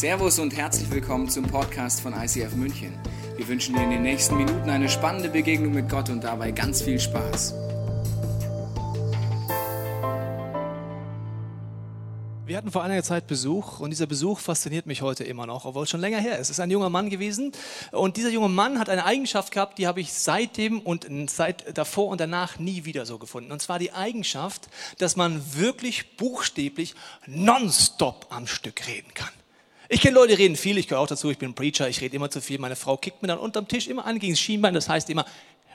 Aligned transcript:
Servus 0.00 0.38
und 0.38 0.56
herzlich 0.56 0.90
willkommen 0.90 1.28
zum 1.28 1.44
Podcast 1.44 2.00
von 2.00 2.14
ICF 2.14 2.54
München. 2.54 2.98
Wir 3.36 3.46
wünschen 3.46 3.74
dir 3.74 3.82
in 3.82 3.90
den 3.90 4.00
nächsten 4.00 4.34
Minuten 4.34 4.70
eine 4.70 4.88
spannende 4.88 5.28
Begegnung 5.28 5.74
mit 5.74 5.90
Gott 5.90 6.08
und 6.08 6.24
dabei 6.24 6.52
ganz 6.52 6.80
viel 6.80 6.98
Spaß. 6.98 7.52
Wir 12.46 12.56
hatten 12.56 12.70
vor 12.70 12.82
einiger 12.82 13.02
Zeit 13.02 13.26
Besuch 13.26 13.80
und 13.80 13.90
dieser 13.90 14.06
Besuch 14.06 14.38
fasziniert 14.38 14.86
mich 14.86 15.02
heute 15.02 15.24
immer 15.24 15.44
noch, 15.44 15.66
obwohl 15.66 15.82
es 15.82 15.90
schon 15.90 16.00
länger 16.00 16.18
her 16.18 16.38
ist. 16.38 16.48
Es 16.48 16.50
ist 16.52 16.60
ein 16.60 16.70
junger 16.70 16.88
Mann 16.88 17.10
gewesen 17.10 17.52
und 17.92 18.16
dieser 18.16 18.30
junge 18.30 18.48
Mann 18.48 18.78
hat 18.78 18.88
eine 18.88 19.04
Eigenschaft 19.04 19.52
gehabt, 19.52 19.76
die 19.76 19.86
habe 19.86 20.00
ich 20.00 20.14
seitdem 20.14 20.80
und 20.80 21.06
seit 21.28 21.76
davor 21.76 22.08
und 22.08 22.22
danach 22.22 22.58
nie 22.58 22.86
wieder 22.86 23.04
so 23.04 23.18
gefunden. 23.18 23.52
Und 23.52 23.60
zwar 23.60 23.78
die 23.78 23.92
Eigenschaft, 23.92 24.70
dass 24.96 25.16
man 25.16 25.42
wirklich 25.56 26.16
buchstäblich 26.16 26.94
nonstop 27.26 28.28
am 28.30 28.46
Stück 28.46 28.86
reden 28.88 29.12
kann. 29.12 29.28
Ich 29.92 30.00
kenne 30.00 30.14
Leute, 30.14 30.36
die 30.36 30.42
reden 30.44 30.54
viel, 30.54 30.78
ich 30.78 30.86
gehöre 30.86 31.02
auch 31.02 31.08
dazu, 31.08 31.32
ich 31.32 31.38
bin 31.38 31.50
ein 31.50 31.54
Preacher, 31.54 31.88
ich 31.88 32.00
rede 32.00 32.14
immer 32.14 32.30
zu 32.30 32.40
viel. 32.40 32.60
Meine 32.60 32.76
Frau 32.76 32.96
kickt 32.96 33.22
mir 33.22 33.26
dann 33.26 33.40
unterm 33.40 33.66
Tisch 33.66 33.88
immer 33.88 34.06
an 34.06 34.20
gegen 34.20 34.34
das 34.34 34.40
Schienbein, 34.40 34.72
das 34.72 34.88
heißt 34.88 35.10
immer, 35.10 35.24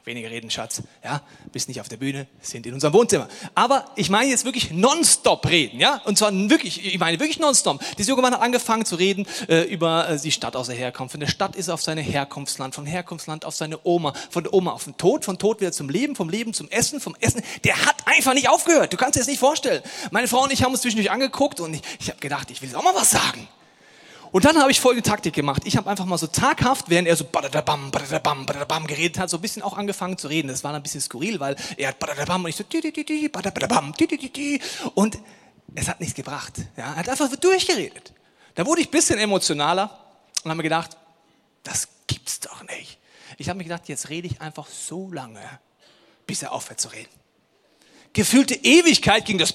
weniger 0.06 0.32
reden, 0.32 0.50
Schatz. 0.50 0.84
Ja, 1.04 1.22
bist 1.52 1.68
nicht 1.68 1.82
auf 1.82 1.90
der 1.90 1.98
Bühne, 1.98 2.26
sind 2.40 2.66
in 2.66 2.74
unserem 2.74 2.94
Wohnzimmer. 2.94 3.28
Aber 3.56 3.92
ich 3.98 4.10
meine 4.10 4.30
jetzt 4.30 4.46
wirklich 4.46 4.72
nonstop 4.72 5.46
reden, 5.50 5.82
ja? 5.82 6.02
Und 6.06 6.18
zwar 6.18 6.32
wirklich, 6.32 6.86
ich 6.86 6.98
meine 6.98 7.20
wirklich 7.20 7.40
nonstop. 7.40 7.84
Dieser 7.98 8.12
junge 8.12 8.22
Mann 8.22 8.34
hat 8.34 8.42
angefangen 8.42 8.86
zu 8.86 8.96
reden 8.96 9.28
äh, 9.50 9.64
über 9.64 10.08
äh, 10.08 10.18
die 10.18 10.32
Stadt, 10.32 10.56
aus 10.56 10.68
der 10.68 10.78
Herkunft. 10.78 11.12
Von 11.12 11.20
der 11.20 11.28
Stadt 11.28 11.58
ist 11.58 11.68
auf 11.68 11.82
seine 11.82 12.00
Herkunftsland, 12.00 12.74
von 12.74 12.86
Herkunftsland 12.86 13.44
auf 13.44 13.54
seine 13.54 13.80
Oma, 13.84 14.14
von 14.30 14.44
der 14.44 14.54
Oma 14.54 14.72
auf 14.72 14.86
den 14.86 14.96
Tod, 14.96 15.26
von 15.26 15.38
Tod 15.38 15.60
wieder 15.60 15.74
zum 15.74 15.90
Leben, 15.90 16.16
vom 16.16 16.30
Leben 16.30 16.54
zum 16.54 16.72
Essen, 16.72 17.02
vom 17.02 17.18
Essen. 17.20 17.42
Der 17.66 17.86
hat 17.86 17.98
einfach 18.06 18.34
nicht 18.34 18.48
aufgehört. 18.48 18.94
Du 18.94 18.98
kannst 18.98 19.16
dir 19.16 19.20
das 19.20 19.28
nicht 19.28 19.42
vorstellen. 19.42 19.84
Meine 20.12 20.30
Frau 20.30 20.44
und 20.44 20.54
ich 20.54 20.64
haben 20.64 20.72
uns 20.72 20.80
zwischendurch 20.80 21.12
angeguckt 21.12 21.60
und 21.60 21.74
ich, 21.74 21.82
ich 22.00 22.08
habe 22.08 22.20
gedacht, 22.22 22.50
ich 22.50 22.62
will 22.62 22.74
auch 22.76 22.84
mal 22.84 22.96
was 22.96 23.10
sagen. 23.10 23.50
Und 24.32 24.46
dann 24.46 24.58
habe 24.58 24.72
ich 24.72 24.80
folgende 24.82 25.08
Taktik 25.08 25.34
gemacht. 25.34 25.62
Ich 25.66 25.78
habe 25.78 25.90
einfach 25.90 26.06
mal 26.06 26.18
so 26.18 26.28
taghaft, 26.28 26.90
während 26.90 27.08
er 27.08 27.16
so 27.16 27.24
badadabam, 27.26 27.92
badadabam, 27.92 28.46
badadabam 28.46 28.88
geredet 28.88 29.20
hat, 29.20 29.30
so 29.30 29.38
ein 29.38 29.42
bisschen 29.42 29.62
auch 29.62 29.78
angefangen 29.78 30.18
zu 30.18 30.28
reden. 30.28 30.48
Das 30.48 30.64
war 30.64 30.72
dann 30.72 30.82
ein 30.82 30.84
bisschen 30.84 31.02
skurril, 31.02 31.40
weil 31.40 31.56
er 31.78 31.90
hat 31.90 32.00
badadabam 32.00 32.44
und 32.44 32.50
ich 32.50 32.56
so 32.56 32.64
badadabam, 33.32 33.94
und 34.96 35.18
es 35.76 35.88
hat 35.88 36.00
nichts 36.00 36.16
gebracht. 36.16 36.54
Ja, 36.78 36.94
er 36.94 36.96
hat 36.96 37.10
einfach 37.10 37.34
durchgeredet. 37.36 38.14
Da 38.56 38.66
wurde 38.66 38.82
ich 38.82 38.88
ein 38.88 38.92
bisschen 38.92 39.20
emotionaler 39.20 39.90
und 40.44 40.50
habe 40.50 40.58
mir 40.58 40.64
gedacht, 40.64 40.98
das 41.64 41.88
gibt's 42.08 42.40
doch 42.40 42.64
nicht. 42.64 42.98
Ich 43.38 43.50
habe 43.50 43.58
mir 43.58 43.64
gedacht, 43.64 43.88
jetzt 43.88 44.10
rede 44.10 44.28
ich 44.28 44.42
einfach 44.42 44.68
so 44.68 45.12
lange, 45.12 45.42
bis 46.26 46.42
er 46.42 46.52
aufhört 46.54 46.80
zu 46.80 46.88
reden. 46.90 47.10
Gefühlte 48.14 48.56
Ewigkeit 48.56 49.26
ging 49.26 49.38
das 49.38 49.54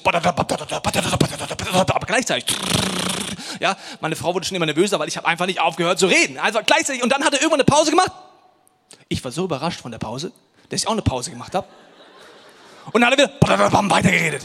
aber 1.94 2.06
gleichzeitig 2.06 2.56
ja, 3.60 3.76
meine 4.00 4.16
Frau 4.16 4.34
wurde 4.34 4.46
schon 4.46 4.56
immer 4.56 4.66
nervöser, 4.66 4.98
weil 4.98 5.08
ich 5.08 5.16
habe 5.16 5.28
einfach 5.28 5.46
nicht 5.46 5.60
aufgehört 5.60 5.98
zu 5.98 6.06
reden. 6.06 6.38
Also 6.38 6.60
gleichzeitig 6.64 7.02
und 7.02 7.10
dann 7.10 7.24
hat 7.24 7.34
er 7.34 7.40
irgendwann 7.40 7.60
eine 7.60 7.64
Pause 7.64 7.90
gemacht. 7.90 8.10
Ich 9.08 9.22
war 9.22 9.30
so 9.30 9.44
überrascht 9.44 9.80
von 9.80 9.92
der 9.92 9.98
Pause, 9.98 10.32
dass 10.68 10.82
ich 10.82 10.88
auch 10.88 10.92
eine 10.92 11.02
Pause 11.02 11.30
gemacht 11.30 11.54
habe. 11.54 11.66
Und 12.92 13.02
dann 13.02 13.10
hat 13.10 13.18
er 13.18 13.28
wieder 13.40 13.90
weitergeredet. 13.90 14.42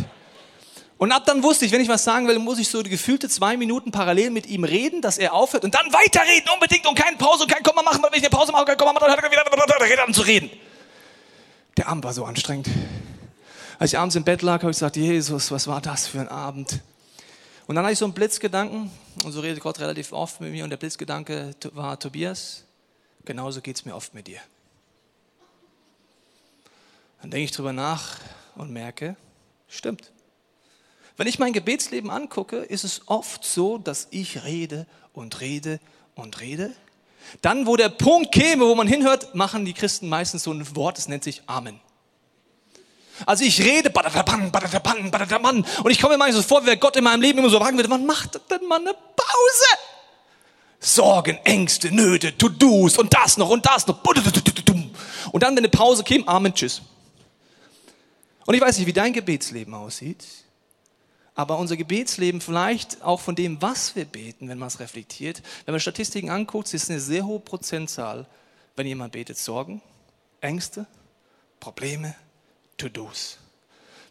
Und 0.98 1.12
ab 1.12 1.24
dann 1.26 1.44
wusste 1.44 1.66
ich, 1.66 1.72
wenn 1.72 1.82
ich 1.82 1.90
was 1.90 2.04
sagen 2.04 2.28
will, 2.28 2.40
muss 2.40 2.58
ich 2.58 2.70
so 2.70 2.82
die 2.82 2.90
gefühlte 2.90 3.28
zwei 3.28 3.58
Minuten 3.58 3.92
parallel 3.92 4.30
mit 4.30 4.46
ihm 4.48 4.64
reden, 4.64 5.02
dass 5.02 5.18
er 5.18 5.34
aufhört 5.34 5.64
und 5.64 5.76
dann 5.76 5.92
weiterreden 5.92 6.50
unbedingt 6.54 6.86
und 6.88 6.96
keine 6.96 7.18
Pause 7.18 7.44
und 7.44 7.52
kein 7.52 7.64
Komma 7.64 7.82
machen, 7.82 8.02
weil 8.02 8.12
wenn 8.12 8.20
ich 8.20 8.26
eine 8.26 8.30
Pause 8.30 8.52
mache, 8.54 8.66
kein 8.66 8.78
Komma 8.78 8.94
machen, 8.94 9.08
dann 9.08 9.18
hat 9.18 9.24
er 9.24 9.90
wieder 9.90 10.06
an 10.06 10.14
zu 10.14 10.22
reden. 10.22 10.50
Der 11.78 11.90
Abend 11.90 12.04
war 12.06 12.14
so 12.14 12.24
anstrengend. 12.24 12.70
Als 13.78 13.92
ich 13.92 14.00
abends 14.00 14.16
im 14.16 14.24
Bett 14.24 14.42
lag, 14.42 14.62
habe 14.62 14.72
ich 14.72 14.78
gesagt, 14.78 14.96
Jesus, 14.96 15.52
was 15.52 15.68
war 15.68 15.82
das 15.82 16.08
für 16.08 16.22
ein 16.22 16.30
Abend? 16.30 16.80
Und 17.68 17.76
dann 17.76 17.84
hatte 17.84 17.94
ich 17.94 18.00
so 18.00 18.06
einen 18.06 18.14
Blitzgedanken, 18.14 18.90
und 19.24 19.32
so 19.32 19.40
redet 19.40 19.62
Gott 19.62 19.80
relativ 19.80 20.12
oft 20.12 20.42
mit 20.42 20.52
mir, 20.52 20.64
und 20.64 20.70
der 20.70 20.78
Blitzgedanke 20.78 21.56
war, 21.74 22.00
Tobias, 22.00 22.64
genauso 23.24 23.62
geht 23.62 23.78
es 23.78 23.86
mir 23.86 23.96
oft 23.96 24.14
mit 24.14 24.28
dir. 24.28 24.40
Dann 27.22 27.32
denke 27.32 27.46
ich 27.46 27.52
drüber 27.52 27.74
nach 27.74 28.20
und 28.56 28.72
merke, 28.72 29.16
stimmt. 29.68 30.12
Wenn 31.18 31.28
ich 31.28 31.40
mein 31.40 31.54
Gebetsleben 31.54 32.10
angucke, 32.10 32.58
ist 32.58 32.84
es 32.84 33.08
oft 33.08 33.46
so, 33.46 33.78
dass 33.78 34.08
ich 34.12 34.44
rede 34.44 34.86
und 35.14 35.40
rede 35.40 35.80
und 36.14 36.42
rede. 36.42 36.74
Dann, 37.42 37.66
wo 37.66 37.78
der 37.78 37.90
Punkt 37.90 38.34
käme, 38.34 38.66
wo 38.66 38.76
man 38.76 38.88
hinhört, 38.88 39.34
machen 39.34 39.66
die 39.66 39.74
Christen 39.74 40.10
meistens 40.10 40.44
so 40.44 40.52
ein 40.52 40.76
Wort, 40.76 40.98
das 40.98 41.08
nennt 41.08 41.24
sich 41.24 41.42
Amen. 41.48 41.80
Also 43.26 43.44
ich 43.44 43.62
rede, 43.62 43.90
und 43.90 45.92
ich 45.92 46.02
komme 46.02 46.14
mir 46.14 46.18
manchmal 46.18 46.34
so 46.34 46.42
vor, 46.42 46.64
wie 46.64 46.68
wenn 46.68 46.80
Gott 46.80 46.96
in 46.98 47.04
meinem 47.04 47.22
Leben 47.22 47.40
immer 47.40 47.50
so 47.50 47.60
fragen 47.60 47.78
würde, 47.78 47.90
wann 47.90 48.06
macht 48.06 48.40
denn 48.52 48.68
mal 48.68 48.80
eine 48.80 48.94
Pause? 48.94 49.66
Sorgen, 50.80 51.40
Ängste, 51.44 51.94
Nöte, 51.94 52.38
To-Dos 52.38 52.98
und 52.98 53.14
das 53.14 53.38
noch 53.38 53.50
und 53.50 53.66
das 53.66 53.88
noch. 53.88 53.98
Und 55.32 55.44
dann, 55.44 55.52
wenn 55.52 55.60
eine 55.60 55.70
Pause 55.70 56.04
käme, 56.04 56.28
Amen, 56.28 56.54
tschüss. 56.54 56.82
Und 58.46 58.54
ich 58.54 58.62
weiß 58.62 58.78
nicht, 58.78 58.88
wie 58.88 58.94
dein 58.94 59.14
Gebetsleben 59.14 59.74
aussieht, 59.74 60.24
aber 61.34 61.58
unser 61.58 61.76
Gebetsleben 61.76 62.40
vielleicht 62.40 63.02
auch 63.02 63.20
von 63.20 63.36
dem, 63.36 63.62
was 63.62 63.96
wir 63.96 64.06
beten, 64.06 64.48
wenn 64.48 64.60
man 64.60 64.68
es 64.68 64.80
reflektiert, 64.80 65.42
wenn 65.66 65.74
man 65.74 65.82
Statistiken 65.82 66.30
anguckt, 66.30 66.74
ist 66.74 66.90
eine 66.90 67.00
sehr 67.00 67.26
hohe 67.26 67.40
Prozentzahl, 67.40 68.28
wenn 68.76 68.86
jemand 68.86 69.14
betet, 69.14 69.38
Sorgen, 69.38 69.82
Ängste, 70.42 70.86
Probleme, 71.60 72.16
To-Dos. 72.78 73.38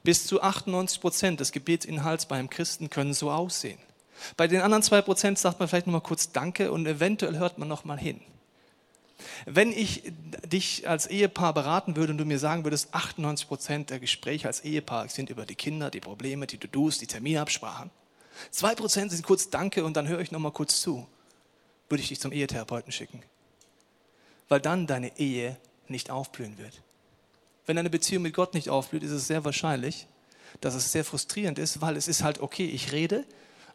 Bis 0.02 0.26
zu 0.26 0.42
98 0.42 1.00
Prozent 1.00 1.40
des 1.40 1.52
Gebetsinhalts 1.52 2.26
beim 2.26 2.50
Christen 2.50 2.90
können 2.90 3.14
so 3.14 3.30
aussehen. 3.30 3.78
Bei 4.36 4.46
den 4.46 4.60
anderen 4.60 4.82
zwei 4.82 5.02
Prozent 5.02 5.38
sagt 5.38 5.58
man 5.58 5.68
vielleicht 5.68 5.86
noch 5.86 5.92
mal 5.92 6.00
kurz 6.00 6.32
Danke 6.32 6.70
und 6.70 6.86
eventuell 6.86 7.38
hört 7.38 7.58
man 7.58 7.68
noch 7.68 7.84
mal 7.84 7.98
hin. 7.98 8.20
Wenn 9.46 9.72
ich 9.72 10.02
dich 10.44 10.88
als 10.88 11.06
Ehepaar 11.06 11.54
beraten 11.54 11.96
würde 11.96 12.12
und 12.12 12.18
du 12.18 12.24
mir 12.24 12.38
sagen 12.38 12.64
würdest, 12.64 12.92
98 12.92 13.48
Prozent 13.48 13.90
der 13.90 14.00
Gespräche 14.00 14.48
als 14.48 14.60
Ehepaar 14.60 15.08
sind 15.08 15.30
über 15.30 15.46
die 15.46 15.54
Kinder, 15.54 15.90
die 15.90 16.00
Probleme, 16.00 16.46
die 16.46 16.58
To-Dos, 16.58 16.98
die 16.98 17.06
Terminabsprachen. 17.06 17.90
Zwei 18.50 18.74
Prozent 18.74 19.12
sind 19.12 19.24
kurz 19.24 19.50
Danke 19.50 19.84
und 19.84 19.96
dann 19.96 20.08
höre 20.08 20.20
ich 20.20 20.32
noch 20.32 20.40
mal 20.40 20.50
kurz 20.50 20.80
zu. 20.80 21.06
Würde 21.88 22.02
ich 22.02 22.08
dich 22.08 22.20
zum 22.20 22.32
Ehetherapeuten 22.32 22.92
schicken. 22.92 23.22
Weil 24.48 24.60
dann 24.60 24.86
deine 24.86 25.18
Ehe 25.18 25.56
nicht 25.88 26.10
aufblühen 26.10 26.58
wird. 26.58 26.82
Wenn 27.66 27.78
eine 27.78 27.90
Beziehung 27.90 28.22
mit 28.22 28.34
Gott 28.34 28.54
nicht 28.54 28.68
aufblüht, 28.68 29.02
ist 29.02 29.10
es 29.10 29.26
sehr 29.26 29.44
wahrscheinlich, 29.44 30.06
dass 30.60 30.74
es 30.74 30.92
sehr 30.92 31.04
frustrierend 31.04 31.58
ist, 31.58 31.80
weil 31.80 31.96
es 31.96 32.08
ist 32.08 32.22
halt 32.22 32.40
okay, 32.40 32.66
ich 32.66 32.92
rede, 32.92 33.24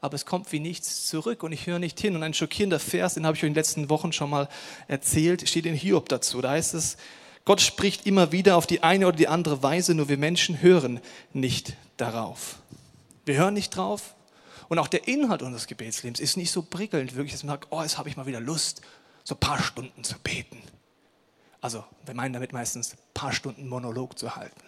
aber 0.01 0.15
es 0.15 0.25
kommt 0.25 0.51
wie 0.51 0.59
nichts 0.59 1.07
zurück 1.07 1.43
und 1.43 1.51
ich 1.51 1.67
höre 1.67 1.79
nicht 1.79 1.99
hin. 1.99 2.15
Und 2.15 2.23
ein 2.23 2.33
schockierender 2.33 2.79
Vers, 2.79 3.15
den 3.15 3.25
habe 3.25 3.35
ich 3.35 3.43
euch 3.43 3.47
in 3.47 3.53
den 3.53 3.59
letzten 3.59 3.89
Wochen 3.89 4.13
schon 4.13 4.29
mal 4.29 4.47
erzählt, 4.87 5.47
steht 5.47 5.65
in 5.65 5.75
Hiob 5.75 6.07
dazu. 6.07 6.39
Da 6.41 6.51
heißt 6.51 6.73
es, 6.73 6.97
Gott 7.45 7.61
spricht 7.61 8.05
immer 8.05 8.31
wieder 8.31 8.55
auf 8.55 8.67
die 8.67 8.83
eine 8.83 9.07
oder 9.07 9.17
die 9.17 9.27
andere 9.27 9.63
Weise, 9.63 9.95
nur 9.95 10.07
wir 10.07 10.17
Menschen 10.17 10.61
hören 10.61 10.99
nicht 11.33 11.75
darauf. 11.97 12.59
Wir 13.25 13.35
hören 13.35 13.55
nicht 13.55 13.75
drauf. 13.75 14.15
Und 14.67 14.77
auch 14.77 14.87
der 14.87 15.07
Inhalt 15.07 15.41
unseres 15.41 15.65
Gebetslebens 15.65 16.19
ist 16.19 16.37
nicht 16.37 16.51
so 16.51 16.61
prickelnd, 16.61 17.15
wirklich, 17.15 17.31
dass 17.31 17.43
man 17.43 17.55
sagt, 17.55 17.67
oh, 17.71 17.81
jetzt 17.81 17.97
habe 17.97 18.07
ich 18.07 18.15
mal 18.15 18.27
wieder 18.27 18.39
Lust, 18.39 18.81
so 19.23 19.33
ein 19.33 19.39
paar 19.39 19.61
Stunden 19.61 20.03
zu 20.03 20.15
beten. 20.19 20.61
Also 21.61 21.83
wir 22.05 22.13
meinen 22.13 22.33
damit 22.33 22.53
meistens 22.53 22.93
ein 22.93 22.99
paar 23.13 23.33
Stunden 23.33 23.67
Monolog 23.67 24.17
zu 24.17 24.35
halten. 24.35 24.61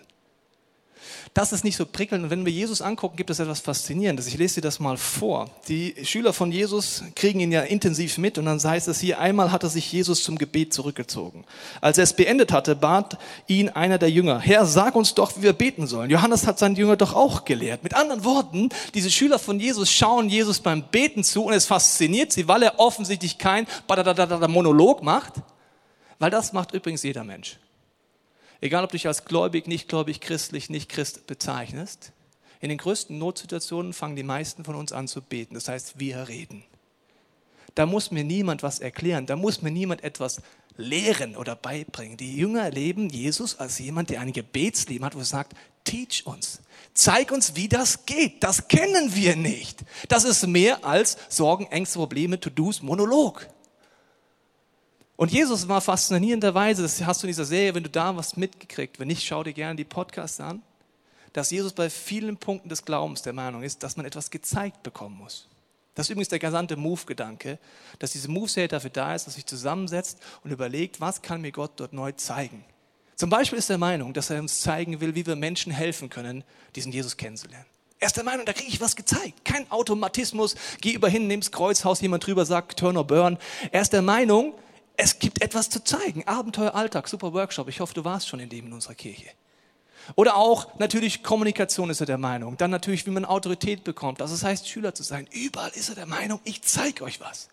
Das 1.34 1.53
ist 1.53 1.63
nicht 1.63 1.78
so 1.78 1.85
prickelnd. 1.85 2.25
Und 2.25 2.29
wenn 2.29 2.46
wir 2.46 2.52
Jesus 2.52 2.81
angucken, 2.81 3.16
gibt 3.16 3.29
es 3.29 3.40
etwas 3.40 3.59
Faszinierendes. 3.59 4.28
Ich 4.28 4.38
lese 4.38 4.56
dir 4.56 4.62
das 4.62 4.79
mal 4.79 4.97
vor. 4.97 5.50
Die 5.68 5.96
Schüler 6.03 6.34
von 6.34 6.52
Jesus 6.52 7.03
kriegen 7.16 7.40
ihn 7.40 7.52
ja 7.52 7.62
intensiv 7.62 8.18
mit 8.18 8.38
und 8.38 8.46
dann 8.46 8.62
heißt 8.62 8.88
es 8.88 9.00
hier, 9.00 9.19
einmal 9.19 9.52
hatte 9.52 9.69
sich 9.69 9.91
Jesus 9.91 10.24
zum 10.24 10.38
Gebet 10.38 10.74
zurückgezogen. 10.74 11.46
Als 11.79 11.97
er 11.97 12.03
es 12.03 12.13
beendet 12.13 12.52
hatte, 12.52 12.75
bat 12.75 13.18
ihn 13.47 13.69
einer 13.69 13.97
der 13.97 14.12
Jünger, 14.12 14.40
Herr, 14.40 14.66
sag 14.66 14.96
uns 14.96 15.13
doch, 15.13 15.38
wie 15.38 15.44
wir 15.44 15.53
beten 15.53 15.88
sollen. 15.88 16.09
Johannes 16.09 16.46
hat 16.46 16.59
seinen 16.59 16.75
Jünger 16.75 16.97
doch 16.97 17.13
auch 17.13 17.46
gelehrt. 17.46 17.84
Mit 17.84 17.94
anderen 17.94 18.23
Worten, 18.23 18.69
diese 18.94 19.09
Schüler 19.09 19.40
von 19.40 19.59
Jesus 19.59 19.91
schauen 19.91 20.29
Jesus 20.29 20.59
beim 20.59 20.84
Beten 20.84 21.23
zu 21.23 21.46
und 21.46 21.53
es 21.53 21.66
fasziniert 21.66 22.32
sie, 22.32 22.47
weil 22.47 22.64
er 22.64 22.79
offensichtlich 22.79 23.37
kein 23.37 23.67
Monolog 24.47 25.03
macht, 25.03 25.34
weil 26.22 26.29
das 26.29 26.53
macht 26.53 26.72
übrigens 26.73 27.02
jeder 27.02 27.23
Mensch. 27.23 27.58
Egal, 28.62 28.84
ob 28.84 28.91
du 28.91 28.96
dich 28.96 29.08
als 29.08 29.26
gläubig, 29.26 29.66
nicht 29.66 29.90
gläubig, 29.90 30.22
christlich, 30.22 30.70
nicht 30.70 30.88
Christ 30.88 31.26
bezeichnest. 31.26 32.12
In 32.59 32.70
den 32.70 32.78
größten 32.78 33.18
Notsituationen 33.18 33.91
fangen 33.91 34.16
die 34.16 34.22
meisten 34.22 34.64
von 34.64 34.76
uns 34.76 34.91
an 34.91 35.08
zu 35.08 35.23
beten. 35.23 35.56
Das 35.56 35.68
heißt, 35.68 36.00
wir 36.00 36.28
reden. 36.28 36.64
Da 37.73 37.88
muss 37.88 38.12
mir 38.12 38.23
niemand 38.23 38.62
was 38.62 38.79
erklären. 38.79 39.26
Da 39.26 39.35
muss 39.35 39.64
mir 39.64 39.72
niemand 39.72 40.03
etwas 40.03 40.44
lehren 40.78 41.35
oder 41.35 41.56
beibringen. 41.56 42.18
Die 42.18 42.38
Jünger 42.38 42.62
erleben 42.66 43.09
Jesus 43.09 43.58
als 43.59 43.79
jemand, 43.79 44.12
der 44.12 44.22
ein 44.22 44.32
Gebetsleben 44.32 45.03
hat, 45.03 45.16
wo 45.16 45.20
er 45.20 45.26
sagt, 45.26 45.56
teach 45.85 46.28
uns. 46.28 46.62
Zeig 46.94 47.32
uns, 47.32 47.56
wie 47.56 47.68
das 47.68 48.06
geht. 48.06 48.44
Das 48.44 48.68
kennen 48.68 49.16
wir 49.16 49.35
nicht. 49.35 49.79
Das 50.08 50.23
ist 50.23 50.46
mehr 50.46 50.85
als 50.85 51.18
Sorgen, 51.29 51.66
Ängste, 51.72 51.97
Probleme, 51.97 52.40
To-Dos, 52.40 52.84
Monolog. 52.84 53.47
Und 55.22 55.32
Jesus 55.32 55.68
war 55.68 55.82
faszinierenderweise, 55.82 56.82
das 56.82 57.06
hast 57.06 57.22
du 57.22 57.28
in 57.28 57.29
dieser 57.29 57.46
Serie, 57.46 57.76
wenn 57.76 57.84
du 57.84 57.91
da 57.91 58.18
was 58.18 58.38
mitgekriegt, 58.38 59.00
wenn 59.00 59.08
nicht, 59.08 59.23
schau 59.23 59.44
dir 59.44 59.53
gerne 59.53 59.76
die 59.76 59.84
Podcasts 59.84 60.40
an, 60.40 60.64
dass 61.32 61.52
Jesus 61.52 61.73
bei 61.73 61.91
vielen 61.91 62.38
Punkten 62.38 62.70
des 62.70 62.85
Glaubens 62.85 63.22
der 63.22 63.32
Meinung 63.32 63.62
ist, 63.62 63.84
dass 63.84 63.97
man 63.97 64.08
etwas 64.08 64.32
gezeigt 64.32 64.82
bekommen 64.82 65.20
muss. 65.20 65.47
Das 65.94 66.08
ist 66.08 66.09
übrigens 66.09 66.29
der 66.29 66.40
gesamte 66.40 66.76
Move-Gedanke, 66.76 67.59
dass 68.00 68.14
diese 68.14 68.32
Move-Serie 68.32 68.68
dafür 68.68 68.90
da 68.90 69.14
ist, 69.14 69.28
dass 69.28 69.35
sich 69.35 69.46
zusammensetzt 69.46 70.18
und 70.44 70.50
überlegt, 70.50 71.00
was 71.00 71.22
kann 71.22 71.41
mir 71.41 71.52
Gott 71.52 71.73
dort 71.76 71.94
neu 71.94 72.14
zeigen. 72.14 72.66
Zum 73.16 73.29
Beispiel 73.29 73.59
ist 73.59 73.70
er 73.70 73.73
der 73.76 73.78
Meinung, 73.78 74.14
dass 74.14 74.32
er 74.32 74.40
uns 74.40 74.62
zeigen 74.62 75.02
will, 75.02 75.14
wie 75.14 75.28
wir 75.28 75.35
Menschen 75.35 75.72
helfen 75.72 76.09
können, 76.09 76.44
diesen 76.76 76.91
Jesus 76.91 77.16
kennenzulernen. 77.16 77.68
Er 78.00 78.08
ist 78.08 78.18
der 78.18 78.23
Meinung, 78.23 78.47
da 78.47 78.53
kriege 78.53 78.70
ich 78.70 78.82
was 78.82 78.96
gezeigt. 78.96 79.46
Kein 79.46 79.70
Automatismus, 79.70 80.56
geh 80.82 80.94
über 80.94 81.09
hin, 81.09 81.28
nimm's 81.28 81.52
Kreuzhaus, 81.52 82.02
jemand 82.02 82.26
drüber 82.26 82.44
sagt, 82.44 82.79
turn 82.79 82.97
or 82.97 83.06
burn. 83.06 83.38
Er 83.72 83.84
ist 83.84 83.94
der 83.94 84.02
Meinung, 84.02 84.56
es 85.02 85.18
gibt 85.18 85.42
etwas 85.42 85.70
zu 85.70 85.84
zeigen. 85.84 86.28
Abenteuer, 86.28 86.76
Alltag, 86.76 87.08
super 87.08 87.34
Workshop. 87.34 87.68
Ich 87.68 87.80
hoffe, 87.80 87.94
du 87.96 88.06
warst 88.06 88.28
schon 88.28 88.40
in 88.40 88.50
dem 88.50 88.68
in 88.68 88.74
unserer 88.74 88.94
Kirche. 88.94 89.30
Oder 90.16 90.36
auch 90.36 90.78
natürlich 90.78 91.24
Kommunikation 91.24 91.90
ist 91.90 92.02
er 92.02 92.06
der 92.06 92.20
Meinung. 92.20 92.56
Dann 92.58 92.70
natürlich, 92.70 93.06
wie 93.08 93.12
man 93.12 93.26
Autorität 93.26 93.84
bekommt. 93.84 94.22
Also 94.22 94.36
das 94.36 94.44
heißt, 94.44 94.70
Schüler 94.70 94.94
zu 94.94 95.02
sein. 95.02 95.28
Überall 95.32 95.72
ist 95.72 95.90
er 95.90 95.96
der 95.96 96.06
Meinung, 96.06 96.40
ich 96.44 96.62
zeige 96.62 97.03
euch 97.03 97.20
was. 97.20 97.50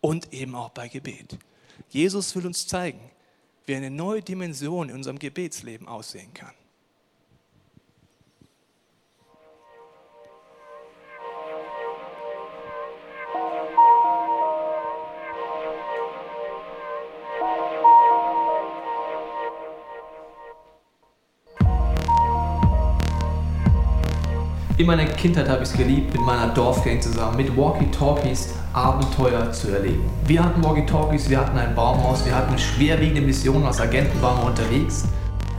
Und 0.00 0.32
eben 0.32 0.54
auch 0.54 0.70
bei 0.70 0.88
Gebet. 0.88 1.36
Jesus 1.88 2.34
will 2.36 2.46
uns 2.46 2.66
zeigen, 2.68 3.10
wie 3.66 3.74
eine 3.74 3.90
neue 3.90 4.22
Dimension 4.22 4.88
in 4.88 4.96
unserem 4.96 5.18
Gebetsleben 5.18 5.88
aussehen 5.88 6.32
kann. 6.32 6.54
In 24.82 24.88
meiner 24.88 25.04
Kindheit 25.04 25.48
habe 25.48 25.62
ich 25.62 25.68
es 25.68 25.76
geliebt, 25.76 26.12
mit 26.12 26.22
meiner 26.22 26.48
Dorfgang 26.48 27.00
zusammen, 27.00 27.36
mit 27.36 27.56
Walkie-Talkies 27.56 28.48
Abenteuer 28.72 29.52
zu 29.52 29.70
erleben. 29.70 30.02
Wir 30.26 30.44
hatten 30.44 30.60
Walkie-Talkies, 30.60 31.30
wir 31.30 31.38
hatten 31.38 31.56
ein 31.56 31.72
Baumhaus, 31.76 32.26
wir 32.26 32.34
hatten 32.34 32.58
schwerwiegende 32.58 33.20
Missionen, 33.20 33.64
als 33.64 33.80
Agenten 33.80 34.20
waren 34.20 34.40
wir 34.40 34.46
unterwegs. 34.46 35.04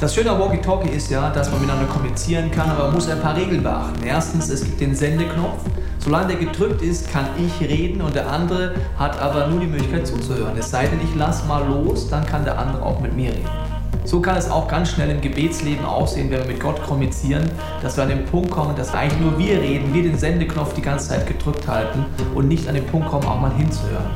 Das 0.02 0.14
Schöne 0.14 0.32
an 0.32 0.42
Walkie-Talkie 0.42 0.90
ist 0.90 1.10
ja, 1.10 1.30
dass 1.30 1.50
man 1.50 1.62
miteinander 1.62 1.90
kommunizieren 1.90 2.52
kann, 2.52 2.70
aber 2.70 2.88
man 2.88 2.96
muss 2.96 3.08
ein 3.08 3.22
paar 3.22 3.38
Regeln 3.38 3.64
beachten. 3.64 4.04
Erstens, 4.06 4.50
es 4.50 4.66
gibt 4.66 4.82
den 4.82 4.94
Sendeknopf. 4.94 5.62
Solange 6.00 6.36
der 6.36 6.46
gedrückt 6.46 6.82
ist, 6.82 7.10
kann 7.10 7.28
ich 7.38 7.66
reden 7.66 8.02
und 8.02 8.14
der 8.14 8.30
andere 8.30 8.74
hat 9.00 9.22
aber 9.22 9.48
nur 9.48 9.62
die 9.62 9.68
Möglichkeit 9.68 10.06
zuzuhören. 10.06 10.58
Es 10.58 10.70
sei 10.70 10.88
denn, 10.88 11.00
ich 11.02 11.16
lasse 11.16 11.48
mal 11.48 11.66
los, 11.66 12.10
dann 12.10 12.26
kann 12.26 12.44
der 12.44 12.60
andere 12.60 12.84
auch 12.84 13.00
mit 13.00 13.16
mir 13.16 13.32
reden. 13.32 13.63
So 14.06 14.20
kann 14.20 14.36
es 14.36 14.50
auch 14.50 14.68
ganz 14.68 14.90
schnell 14.90 15.10
im 15.10 15.22
Gebetsleben 15.22 15.86
aussehen, 15.86 16.30
wenn 16.30 16.40
wir 16.40 16.48
mit 16.48 16.60
Gott 16.60 16.84
kommunizieren, 16.84 17.50
dass 17.82 17.96
wir 17.96 18.04
an 18.04 18.10
den 18.10 18.26
Punkt 18.26 18.52
kommen, 18.52 18.76
dass 18.76 18.94
eigentlich 18.94 19.20
nur 19.22 19.38
wir 19.38 19.62
reden, 19.62 19.94
wir 19.94 20.04
den 20.04 20.18
Sendeknopf 20.18 20.74
die 20.74 20.82
ganze 20.82 21.10
Zeit 21.10 21.26
gedrückt 21.26 21.68
halten 21.68 22.06
und 22.36 22.50
nicht 22.50 22.68
an 22.68 22.76
den 22.76 22.86
Punkt 22.86 23.08
kommen, 23.08 23.26
auch 23.26 23.40
mal 23.40 23.54
hinzuhören. 23.56 24.12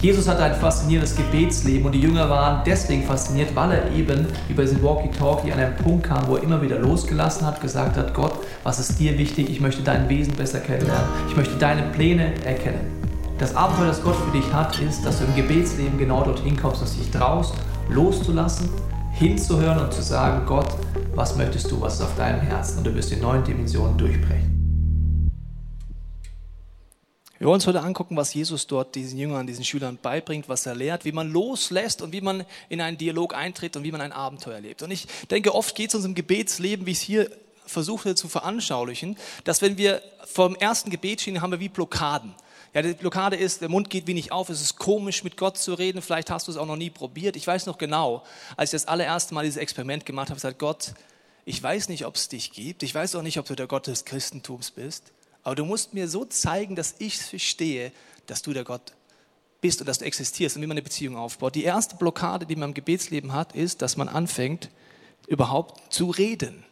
Jesus 0.00 0.28
hatte 0.28 0.44
ein 0.44 0.54
faszinierendes 0.54 1.16
Gebetsleben 1.16 1.86
und 1.86 1.92
die 1.92 2.00
Jünger 2.00 2.28
waren 2.30 2.62
deswegen 2.64 3.02
fasziniert, 3.04 3.56
weil 3.56 3.72
er 3.72 3.92
eben 3.92 4.26
über 4.48 4.62
diesen 4.62 4.82
Walkie-Talkie 4.82 5.50
an 5.50 5.58
einen 5.58 5.76
Punkt 5.76 6.04
kam, 6.04 6.28
wo 6.28 6.36
er 6.36 6.42
immer 6.42 6.62
wieder 6.62 6.78
losgelassen 6.78 7.46
hat, 7.46 7.60
gesagt 7.60 7.96
hat, 7.96 8.14
Gott, 8.14 8.34
was 8.62 8.78
ist 8.78 9.00
dir 9.00 9.18
wichtig? 9.18 9.50
Ich 9.50 9.60
möchte 9.60 9.82
dein 9.82 10.08
Wesen 10.08 10.34
besser 10.34 10.60
kennenlernen. 10.60 11.08
Ich 11.28 11.36
möchte 11.36 11.56
deine 11.56 11.82
Pläne 11.84 12.34
erkennen. 12.44 12.80
Das 13.38 13.56
Abenteuer, 13.56 13.88
das 13.88 14.02
Gott 14.02 14.16
für 14.16 14.36
dich 14.36 14.52
hat, 14.52 14.78
ist, 14.78 15.04
dass 15.04 15.18
du 15.18 15.24
im 15.24 15.34
Gebetsleben 15.34 15.98
genau 15.98 16.22
dorthin 16.22 16.56
kommst, 16.56 16.82
dass 16.82 16.94
du 16.94 17.00
dich 17.00 17.10
traust, 17.10 17.54
loszulassen 17.88 18.68
hinzuhören 19.14 19.78
und 19.78 19.92
zu 19.92 20.02
sagen, 20.02 20.44
Gott, 20.44 20.68
was 21.14 21.36
möchtest 21.36 21.70
du, 21.70 21.80
was 21.80 21.94
ist 21.94 22.02
auf 22.02 22.16
deinem 22.16 22.40
Herzen? 22.40 22.78
Und 22.78 22.84
du 22.84 22.94
wirst 22.94 23.10
die 23.10 23.16
neuen 23.16 23.44
Dimensionen 23.44 23.96
durchbrechen. 23.96 24.54
Wir 27.38 27.48
wollen 27.48 27.56
uns 27.56 27.66
heute 27.66 27.82
angucken, 27.82 28.16
was 28.16 28.32
Jesus 28.32 28.66
dort 28.66 28.94
diesen 28.94 29.18
Jüngern, 29.18 29.46
diesen 29.46 29.64
Schülern 29.64 29.98
beibringt, 30.00 30.48
was 30.48 30.66
er 30.66 30.74
lehrt, 30.74 31.04
wie 31.04 31.12
man 31.12 31.30
loslässt 31.30 32.00
und 32.02 32.12
wie 32.12 32.20
man 32.20 32.44
in 32.68 32.80
einen 32.80 32.96
Dialog 32.96 33.34
eintritt 33.34 33.76
und 33.76 33.84
wie 33.84 33.92
man 33.92 34.00
ein 34.00 34.12
Abenteuer 34.12 34.54
erlebt. 34.54 34.82
Und 34.82 34.90
ich 34.90 35.06
denke, 35.30 35.54
oft 35.54 35.74
geht 35.74 35.90
es 35.90 35.94
uns 35.94 36.04
im 36.04 36.14
Gebetsleben, 36.14 36.86
wie 36.86 36.92
ich 36.92 36.98
es 36.98 37.02
hier 37.02 37.30
versuchte 37.66 38.14
zu 38.14 38.28
veranschaulichen, 38.28 39.16
dass 39.44 39.62
wenn 39.62 39.78
wir 39.78 40.02
vom 40.24 40.56
ersten 40.56 40.90
Gebet 40.90 41.20
stehen, 41.20 41.40
haben 41.40 41.52
wir 41.52 41.60
wie 41.60 41.68
Blockaden. 41.68 42.34
Ja, 42.74 42.82
die 42.82 42.92
Blockade 42.92 43.36
ist, 43.36 43.60
der 43.60 43.68
Mund 43.68 43.88
geht 43.88 44.08
wenig 44.08 44.32
auf, 44.32 44.48
es 44.48 44.60
ist 44.60 44.76
komisch, 44.76 45.22
mit 45.22 45.36
Gott 45.36 45.56
zu 45.56 45.74
reden. 45.74 46.02
Vielleicht 46.02 46.28
hast 46.28 46.48
du 46.48 46.50
es 46.50 46.58
auch 46.58 46.66
noch 46.66 46.74
nie 46.74 46.90
probiert. 46.90 47.36
Ich 47.36 47.46
weiß 47.46 47.66
noch 47.66 47.78
genau, 47.78 48.24
als 48.56 48.70
ich 48.70 48.82
das 48.82 48.88
allererste 48.88 49.32
Mal 49.32 49.44
dieses 49.44 49.58
Experiment 49.58 50.04
gemacht 50.04 50.28
habe, 50.28 50.34
gesagt, 50.34 50.58
Gott, 50.58 50.92
ich 51.44 51.62
weiß 51.62 51.88
nicht, 51.88 52.04
ob 52.04 52.16
es 52.16 52.28
dich 52.28 52.50
gibt. 52.50 52.82
Ich 52.82 52.92
weiß 52.92 53.14
auch 53.14 53.22
nicht, 53.22 53.38
ob 53.38 53.46
du 53.46 53.54
der 53.54 53.68
Gott 53.68 53.86
des 53.86 54.04
Christentums 54.04 54.72
bist. 54.72 55.12
Aber 55.44 55.54
du 55.54 55.64
musst 55.64 55.94
mir 55.94 56.08
so 56.08 56.24
zeigen, 56.24 56.74
dass 56.74 56.96
ich 56.98 57.16
verstehe, 57.16 57.92
dass 58.26 58.42
du 58.42 58.52
der 58.52 58.64
Gott 58.64 58.92
bist 59.60 59.80
und 59.80 59.86
dass 59.86 59.98
du 59.98 60.04
existierst 60.04 60.56
und 60.56 60.62
wie 60.62 60.66
man 60.66 60.74
eine 60.74 60.82
Beziehung 60.82 61.16
aufbaut. 61.16 61.54
Die 61.54 61.62
erste 61.62 61.94
Blockade, 61.94 62.44
die 62.44 62.56
man 62.56 62.70
im 62.70 62.74
Gebetsleben 62.74 63.32
hat, 63.34 63.54
ist, 63.54 63.82
dass 63.82 63.96
man 63.96 64.08
anfängt, 64.08 64.68
überhaupt 65.28 65.92
zu 65.92 66.10
reden. 66.10 66.64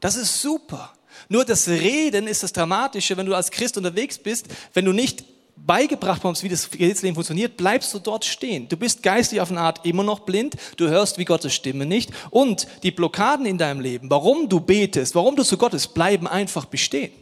Das 0.00 0.14
ist 0.14 0.42
super. 0.42 0.92
Nur 1.30 1.46
das 1.46 1.68
Reden 1.68 2.26
ist 2.26 2.42
das 2.42 2.52
Dramatische, 2.52 3.16
wenn 3.16 3.26
du 3.26 3.34
als 3.34 3.50
Christ 3.50 3.78
unterwegs 3.78 4.18
bist, 4.18 4.48
wenn 4.74 4.84
du 4.84 4.92
nicht 4.92 5.24
beigebracht 5.66 6.20
bekommst, 6.20 6.42
wie 6.42 6.48
das 6.48 6.70
Gebetsleben 6.70 7.14
funktioniert, 7.14 7.56
bleibst 7.56 7.92
du 7.94 7.98
dort 7.98 8.24
stehen. 8.24 8.68
Du 8.68 8.76
bist 8.76 9.02
geistig 9.02 9.40
auf 9.40 9.50
eine 9.50 9.60
Art 9.60 9.84
immer 9.84 10.02
noch 10.02 10.20
blind, 10.20 10.56
du 10.76 10.88
hörst 10.88 11.18
wie 11.18 11.24
Gottes 11.24 11.54
Stimme 11.54 11.86
nicht 11.86 12.10
und 12.30 12.66
die 12.82 12.90
Blockaden 12.90 13.46
in 13.46 13.58
deinem 13.58 13.80
Leben, 13.80 14.10
warum 14.10 14.48
du 14.48 14.60
betest, 14.60 15.14
warum 15.14 15.36
du 15.36 15.42
zu 15.42 15.58
Gottes, 15.58 15.88
bleiben 15.88 16.26
einfach 16.26 16.64
bestehen. 16.64 17.12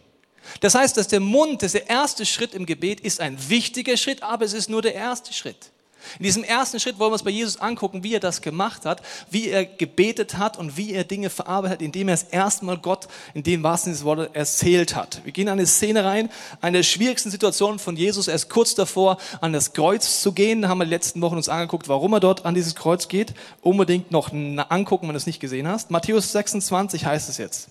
Das 0.61 0.75
heißt, 0.75 0.97
dass 0.97 1.09
der 1.09 1.21
Mund, 1.21 1.62
das 1.62 1.73
der 1.73 1.88
erste 1.88 2.25
Schritt 2.25 2.55
im 2.55 2.67
Gebet 2.67 3.00
ist 3.00 3.21
ein 3.21 3.37
wichtiger 3.49 3.97
Schritt, 3.97 4.23
aber 4.23 4.44
es 4.44 4.53
ist 4.53 4.71
nur 4.71 4.82
der 4.82 4.94
erste 4.94 5.32
Schritt. 5.32 5.71
In 6.19 6.25
diesem 6.25 6.44
ersten 6.44 6.81
Schritt 6.81 6.99
wollen 6.99 7.11
wir 7.11 7.14
uns 7.14 7.23
bei 7.23 7.31
Jesus 7.31 7.58
angucken, 7.58 8.03
wie 8.03 8.14
er 8.14 8.20
das 8.20 8.43
gemacht 8.43 8.85
hat, 8.85 9.03
wie 9.31 9.49
er 9.49 9.64
gebetet 9.64 10.38
hat 10.38 10.58
und 10.58 10.76
wie 10.76 10.93
er 10.93 11.05
Dinge 11.05 11.31
verarbeitet 11.31 11.79
hat, 11.79 11.82
indem 11.82 12.08
er 12.08 12.14
es 12.14 12.23
erstmal 12.25 12.79
Gott 12.79 13.08
in 13.35 13.43
dem 13.43 13.62
wahrsten 13.62 13.94
Sinne 13.94 13.97
des 13.97 14.05
Wortes 14.05 14.35
erzählt 14.35 14.97
hat. 14.97 15.20
Wir 15.25 15.32
gehen 15.32 15.49
in 15.49 15.53
eine 15.53 15.67
Szene 15.67 16.05
rein, 16.05 16.31
eine 16.61 16.79
der 16.79 16.82
schwierigsten 16.82 17.31
Situationen 17.31 17.79
von 17.79 17.97
Jesus. 17.97 18.29
Er 18.29 18.35
ist 18.35 18.49
kurz 18.49 18.75
davor, 18.75 19.19
an 19.41 19.53
das 19.53 19.73
Kreuz 19.73 20.20
zu 20.20 20.32
gehen. 20.32 20.62
Da 20.62 20.69
haben 20.69 20.79
wir 20.79 20.85
die 20.85 20.91
letzten 20.91 21.20
Wochen 21.20 21.37
uns 21.37 21.49
angeguckt, 21.49 21.88
warum 21.88 22.12
er 22.12 22.20
dort 22.20 22.44
an 22.44 22.55
dieses 22.55 22.75
Kreuz 22.75 23.08
geht. 23.08 23.35
Unbedingt 23.62 24.11
noch 24.11 24.32
angucken, 24.32 25.08
wenn 25.08 25.14
du 25.14 25.19
es 25.19 25.26
nicht 25.26 25.41
gesehen 25.41 25.69
hast. 25.69 25.91
Matthäus 25.91 26.32
26 26.32 27.06
heißt 27.06 27.29
es 27.29 27.38
jetzt. 27.38 27.69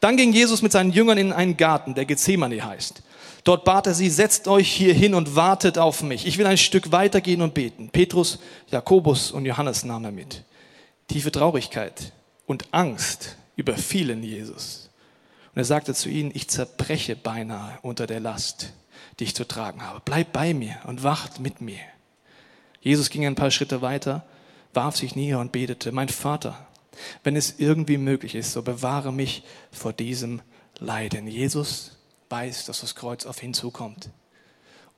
Dann 0.00 0.16
ging 0.16 0.32
Jesus 0.32 0.62
mit 0.62 0.72
seinen 0.72 0.92
Jüngern 0.92 1.18
in 1.18 1.32
einen 1.32 1.56
Garten, 1.56 1.94
der 1.94 2.04
Gethsemane 2.04 2.64
heißt. 2.64 3.02
Dort 3.46 3.64
bat 3.64 3.86
er 3.86 3.94
sie, 3.94 4.10
setzt 4.10 4.48
euch 4.48 4.72
hier 4.72 4.92
hin 4.92 5.14
und 5.14 5.36
wartet 5.36 5.78
auf 5.78 6.02
mich. 6.02 6.26
Ich 6.26 6.36
will 6.36 6.46
ein 6.46 6.58
Stück 6.58 6.90
weitergehen 6.90 7.42
und 7.42 7.54
beten. 7.54 7.90
Petrus, 7.90 8.40
Jakobus 8.72 9.30
und 9.30 9.46
Johannes 9.46 9.84
nahm 9.84 10.04
er 10.04 10.10
mit. 10.10 10.42
Tiefe 11.06 11.30
Traurigkeit 11.30 12.12
und 12.46 12.64
Angst 12.72 13.36
überfielen 13.54 14.24
Jesus. 14.24 14.90
Und 15.54 15.60
er 15.60 15.64
sagte 15.64 15.94
zu 15.94 16.08
ihnen, 16.08 16.32
ich 16.34 16.48
zerbreche 16.48 17.14
beinahe 17.14 17.78
unter 17.82 18.08
der 18.08 18.18
Last, 18.18 18.72
die 19.20 19.24
ich 19.24 19.36
zu 19.36 19.46
tragen 19.46 19.80
habe. 19.80 20.00
Bleibt 20.00 20.32
bei 20.32 20.52
mir 20.52 20.80
und 20.82 21.04
wacht 21.04 21.38
mit 21.38 21.60
mir. 21.60 21.78
Jesus 22.80 23.10
ging 23.10 23.24
ein 23.24 23.36
paar 23.36 23.52
Schritte 23.52 23.80
weiter, 23.80 24.26
warf 24.74 24.96
sich 24.96 25.14
nieder 25.14 25.38
und 25.38 25.52
betete, 25.52 25.92
mein 25.92 26.08
Vater, 26.08 26.66
wenn 27.22 27.36
es 27.36 27.60
irgendwie 27.60 27.98
möglich 27.98 28.34
ist, 28.34 28.50
so 28.50 28.62
bewahre 28.62 29.12
mich 29.12 29.44
vor 29.70 29.92
diesem 29.92 30.42
Leiden. 30.80 31.28
Jesus 31.28 31.95
weiß, 32.28 32.66
dass 32.66 32.80
das 32.80 32.94
Kreuz 32.94 33.26
auf 33.26 33.42
ihn 33.42 33.54
zukommt. 33.54 34.10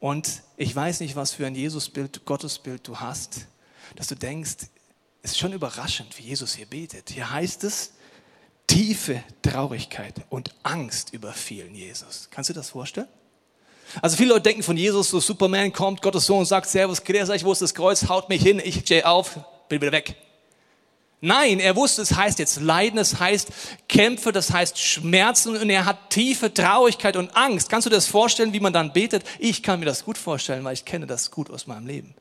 Und 0.01 0.43
ich 0.57 0.75
weiß 0.75 1.01
nicht, 1.01 1.17
was 1.17 1.33
für 1.33 1.47
ein 1.47 1.55
Jesusbild, 1.55 2.25
Gottesbild 2.25 2.87
du 2.87 3.01
hast, 3.01 3.47
dass 3.97 4.07
du 4.07 4.15
denkst, 4.15 4.69
es 5.23 5.33
ist 5.33 5.39
schon 5.39 5.53
überraschend, 5.53 6.17
wie 6.19 6.23
Jesus 6.23 6.55
hier 6.55 6.67
betet. 6.67 7.11
Hier 7.11 7.31
heißt 7.31 7.65
es, 7.65 7.93
tiefe 8.67 9.23
Traurigkeit 9.43 10.15
und 10.29 10.55
Angst 10.63 11.13
überfielen 11.13 11.75
Jesus. 11.75 12.29
Kannst 12.31 12.51
du 12.51 12.55
das 12.55 12.71
vorstellen? 12.71 13.09
Also 14.03 14.17
viele 14.17 14.31
Leute 14.31 14.43
denken 14.43 14.63
von 14.63 14.77
Jesus, 14.77 15.09
so 15.09 15.19
Superman 15.19 15.73
kommt, 15.73 16.03
Gottes 16.03 16.27
Sohn 16.27 16.45
sagt, 16.45 16.69
Servus, 16.69 17.03
Grüß 17.03 17.31
euch, 17.31 17.45
wo 17.45 17.53
ist 17.53 17.63
das 17.63 17.75
Kreuz, 17.75 18.09
haut 18.09 18.29
mich 18.29 18.43
hin, 18.43 18.61
ich 18.63 18.81
stehe 18.81 19.07
auf, 19.07 19.41
bin 19.69 19.81
wieder 19.81 19.93
weg. 19.93 20.15
Nein, 21.21 21.59
er 21.59 21.75
wusste, 21.75 22.03
es 22.03 22.15
heißt 22.15 22.39
jetzt 22.39 22.61
Leiden, 22.61 22.99
es 22.99 23.19
heißt 23.19 23.49
Kämpfe, 23.89 24.31
das 24.31 24.53
heißt 24.53 24.79
Schmerzen 24.79 25.57
und 25.57 25.69
er 25.69 25.85
hat 25.85 26.11
tiefe 26.11 26.55
Traurigkeit 26.55 27.17
und 27.17 27.37
Angst. 27.37 27.69
Kannst 27.69 27.87
du 27.87 27.91
dir 27.91 27.97
das 27.97 28.07
vorstellen, 28.07 28.53
wie 28.53 28.61
man 28.61 28.73
dann 28.73 28.93
betet? 28.93 29.25
Ich 29.41 29.65
kann 29.65 29.81
mir 29.81 29.87
das 29.87 30.05
gut 30.05 30.17
vorstellen, 30.17 30.63
weil 30.63 30.75
ich 30.75 30.85
kenne 30.85 31.07
das 31.07 31.33
gut 31.33 31.51
aus 31.51 31.67
meinem 31.67 31.89
Leben. 31.89 32.15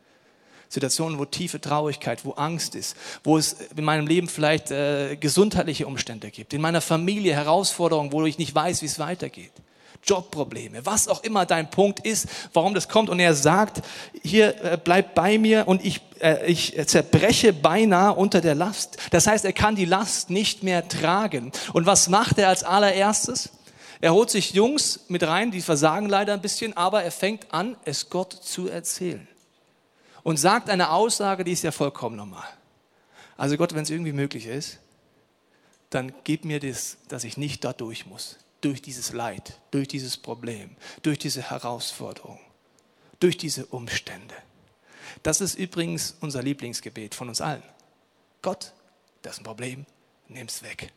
Situationen, 0.70 1.20
wo 1.20 1.26
tiefe 1.26 1.62
Traurigkeit, 1.62 2.26
wo 2.26 2.32
Angst 2.32 2.76
ist, 2.76 2.98
wo 3.24 3.38
es 3.38 3.58
in 3.76 3.86
meinem 3.86 4.08
Leben 4.08 4.28
vielleicht 4.28 4.72
äh, 4.72 5.16
gesundheitliche 5.16 5.88
Umstände 5.88 6.32
gibt, 6.32 6.54
in 6.54 6.62
meiner 6.62 6.82
Familie 6.82 7.34
Herausforderungen, 7.34 8.12
wo 8.12 8.26
ich 8.26 8.38
nicht 8.38 8.54
weiß, 8.54 8.82
wie 8.82 8.88
es 8.88 9.00
weitergeht. 9.00 9.52
Jobprobleme, 10.04 10.86
was 10.86 11.08
auch 11.08 11.24
immer 11.24 11.46
dein 11.46 11.70
Punkt 11.70 12.00
ist, 12.00 12.28
warum 12.54 12.74
das 12.74 12.88
kommt. 12.88 13.10
Und 13.10 13.20
er 13.20 13.34
sagt, 13.34 13.82
hier 14.24 14.64
äh, 14.64 14.78
bleib 14.82 15.16
bei 15.16 15.38
mir 15.38 15.68
und 15.68 15.86
ich, 15.86 16.02
äh, 16.20 16.46
ich 16.46 16.76
zerbreche 16.88 17.54
beinahe 17.54 18.14
unter 18.14 18.42
der 18.42 18.56
Last. 18.56 18.98
Das 19.12 19.28
heißt, 19.28 19.46
er 19.46 19.54
kann 19.54 19.76
die 19.76 19.86
Last 19.86 20.30
nicht 20.30 20.64
mehr 20.64 20.88
tragen. 20.88 21.52
Und 21.74 21.86
was 21.86 22.10
macht 22.10 22.38
er 22.38 22.50
als 22.50 22.64
allererstes? 22.64 23.50
Er 24.00 24.14
holt 24.14 24.30
sich 24.30 24.54
Jungs 24.54 25.02
mit 25.08 25.24
rein, 25.24 25.52
die 25.52 25.62
versagen 25.62 26.08
leider 26.08 26.34
ein 26.34 26.42
bisschen, 26.42 26.76
aber 26.78 27.04
er 27.04 27.12
fängt 27.12 27.52
an, 27.52 27.76
es 27.84 28.10
Gott 28.10 28.32
zu 28.34 28.68
erzählen. 28.68 29.28
Und 30.24 30.38
sagt 30.38 30.70
eine 30.70 30.92
Aussage, 30.92 31.44
die 31.44 31.54
ist 31.54 31.64
ja 31.64 31.72
vollkommen 31.72 32.16
normal. 32.16 32.48
Also 33.38 33.56
Gott, 33.56 33.74
wenn 33.74 33.84
es 33.84 33.90
irgendwie 33.90 34.12
möglich 34.12 34.46
ist, 34.46 34.80
dann 35.90 36.12
gib 36.24 36.44
mir 36.44 36.60
das, 36.60 36.98
dass 37.08 37.24
ich 37.24 37.38
nicht 37.38 37.64
da 37.64 37.72
durch 37.72 38.06
muss. 38.06 38.38
Durch 38.62 38.82
dieses 38.82 39.14
Leid, 39.14 39.60
durch 39.72 39.88
dieses 39.88 40.18
Problem, 40.18 40.76
durch 41.04 41.20
diese 41.20 41.42
Herausforderung, 41.50 42.40
durch 43.20 43.38
diese 43.38 43.66
Umstände. 43.68 44.36
Das 45.24 45.42
ist 45.42 45.56
übrigens 45.56 46.16
unser 46.22 46.42
Lieblingsgebet 46.42 47.16
von 47.16 47.30
uns 47.30 47.42
allen. 47.42 47.64
Gott, 48.42 48.74
das 49.22 49.34
ist 49.34 49.40
ein 49.42 49.44
Problem, 49.44 49.86
nimm's 50.28 50.64
weg. 50.64 50.92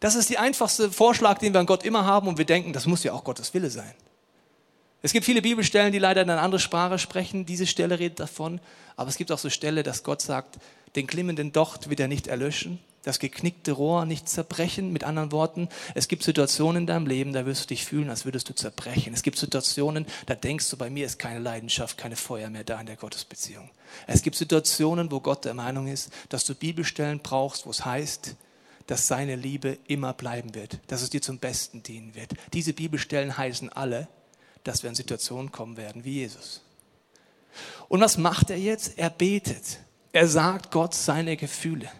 Das 0.00 0.14
ist 0.16 0.30
der 0.30 0.40
einfachste 0.40 0.90
Vorschlag, 0.90 1.38
den 1.38 1.54
wir 1.54 1.60
an 1.60 1.66
Gott 1.66 1.84
immer 1.84 2.04
haben 2.04 2.28
und 2.28 2.38
wir 2.38 2.44
denken, 2.44 2.72
das 2.72 2.86
muss 2.86 3.04
ja 3.04 3.12
auch 3.12 3.24
Gottes 3.24 3.54
Wille 3.54 3.70
sein. 3.70 3.94
Es 5.04 5.12
gibt 5.12 5.26
viele 5.26 5.42
Bibelstellen, 5.42 5.92
die 5.92 5.98
leider 5.98 6.22
in 6.22 6.30
eine 6.30 6.40
andere 6.40 6.58
Sprache 6.58 6.98
sprechen. 6.98 7.44
Diese 7.44 7.66
Stelle 7.66 7.98
redet 7.98 8.20
davon. 8.20 8.58
Aber 8.96 9.10
es 9.10 9.18
gibt 9.18 9.30
auch 9.32 9.38
so 9.38 9.50
Stelle, 9.50 9.82
dass 9.82 10.02
Gott 10.02 10.22
sagt, 10.22 10.58
den 10.96 11.06
glimmenden 11.06 11.52
Docht 11.52 11.90
wird 11.90 12.00
er 12.00 12.08
nicht 12.08 12.26
erlöschen, 12.26 12.78
das 13.04 13.18
geknickte 13.18 13.72
Rohr 13.72 14.06
nicht 14.06 14.28
zerbrechen. 14.28 14.92
Mit 14.92 15.04
anderen 15.04 15.30
Worten, 15.30 15.68
es 15.94 16.08
gibt 16.08 16.24
Situationen 16.24 16.82
in 16.82 16.86
deinem 16.86 17.06
Leben, 17.06 17.32
da 17.32 17.46
wirst 17.46 17.64
du 17.64 17.66
dich 17.68 17.84
fühlen, 17.84 18.10
als 18.10 18.24
würdest 18.24 18.48
du 18.48 18.54
zerbrechen. 18.54 19.14
Es 19.14 19.22
gibt 19.22 19.38
Situationen, 19.38 20.06
da 20.26 20.34
denkst 20.34 20.68
du, 20.70 20.76
bei 20.76 20.90
mir 20.90 21.06
ist 21.06 21.18
keine 21.18 21.38
Leidenschaft, 21.38 21.98
keine 21.98 22.16
Feuer 22.16 22.50
mehr 22.50 22.64
da 22.64 22.80
in 22.80 22.86
der 22.86 22.96
Gottesbeziehung. 22.96 23.70
Es 24.06 24.22
gibt 24.22 24.36
Situationen, 24.36 25.12
wo 25.12 25.20
Gott 25.20 25.44
der 25.44 25.54
Meinung 25.54 25.86
ist, 25.86 26.10
dass 26.30 26.44
du 26.44 26.54
Bibelstellen 26.54 27.20
brauchst, 27.20 27.66
wo 27.66 27.70
es 27.70 27.84
heißt, 27.84 28.36
dass 28.86 29.06
seine 29.06 29.36
Liebe 29.36 29.78
immer 29.86 30.12
bleiben 30.12 30.54
wird, 30.54 30.78
dass 30.88 31.02
es 31.02 31.10
dir 31.10 31.22
zum 31.22 31.38
Besten 31.38 31.82
dienen 31.82 32.14
wird. 32.14 32.32
Diese 32.52 32.72
Bibelstellen 32.72 33.36
heißen 33.36 33.70
alle, 33.70 34.08
dass 34.62 34.82
wir 34.82 34.90
in 34.90 34.96
Situationen 34.96 35.52
kommen 35.52 35.76
werden 35.76 36.04
wie 36.04 36.14
Jesus. 36.14 36.62
Und 37.88 38.00
was 38.00 38.18
macht 38.18 38.50
er 38.50 38.58
jetzt? 38.58 38.98
Er 38.98 39.10
betet. 39.10 39.78
Er 40.12 40.26
sagt 40.26 40.70
Gott 40.70 40.94
seine 40.94 41.36
Gefühle. 41.36 41.90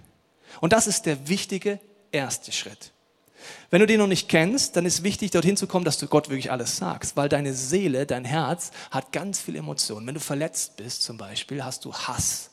Und 0.60 0.72
das 0.72 0.86
ist 0.86 1.06
der 1.06 1.28
wichtige 1.28 1.80
erste 2.12 2.52
Schritt. 2.52 2.92
Wenn 3.70 3.80
du 3.80 3.86
den 3.86 3.98
noch 3.98 4.06
nicht 4.06 4.28
kennst, 4.28 4.76
dann 4.76 4.86
ist 4.86 5.02
wichtig, 5.02 5.30
dorthin 5.30 5.56
zu 5.56 5.66
kommen, 5.66 5.84
dass 5.84 5.98
du 5.98 6.06
Gott 6.06 6.28
wirklich 6.28 6.50
alles 6.50 6.76
sagst, 6.76 7.16
weil 7.16 7.28
deine 7.28 7.52
Seele, 7.52 8.06
dein 8.06 8.24
Herz 8.24 8.70
hat 8.90 9.12
ganz 9.12 9.40
viele 9.40 9.58
Emotionen. 9.58 10.06
Wenn 10.06 10.14
du 10.14 10.20
verletzt 10.20 10.76
bist 10.76 11.02
zum 11.02 11.16
Beispiel, 11.16 11.64
hast 11.64 11.84
du 11.84 11.92
Hass. 11.92 12.50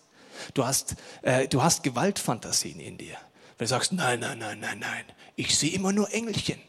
Du 0.53 0.65
hast, 0.65 0.95
äh, 1.21 1.47
du 1.47 1.61
hast 1.61 1.83
Gewaltfantasien 1.83 2.79
in 2.79 2.97
dir. 2.97 3.15
Wenn 3.57 3.65
du 3.65 3.69
sagst, 3.69 3.93
nein, 3.93 4.19
nein, 4.19 4.39
nein, 4.39 4.59
nein, 4.59 4.79
nein, 4.79 5.05
ich 5.35 5.57
sehe 5.57 5.71
immer 5.71 5.91
nur 5.91 6.11
Engelchen 6.11 6.59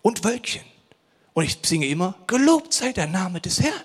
und 0.00 0.24
Wölkchen. 0.24 0.64
Und 1.34 1.44
ich 1.44 1.58
singe 1.62 1.86
immer, 1.86 2.14
gelobt 2.26 2.72
sei 2.72 2.92
der 2.92 3.06
Name 3.06 3.40
des 3.40 3.60
Herrn. 3.60 3.82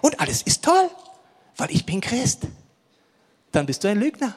Und 0.00 0.20
alles 0.20 0.42
ist 0.42 0.64
toll, 0.64 0.90
weil 1.56 1.70
ich 1.70 1.86
bin 1.86 2.00
Christ. 2.00 2.46
Dann 3.52 3.66
bist 3.66 3.84
du 3.84 3.88
ein 3.88 3.98
Lügner. 3.98 4.34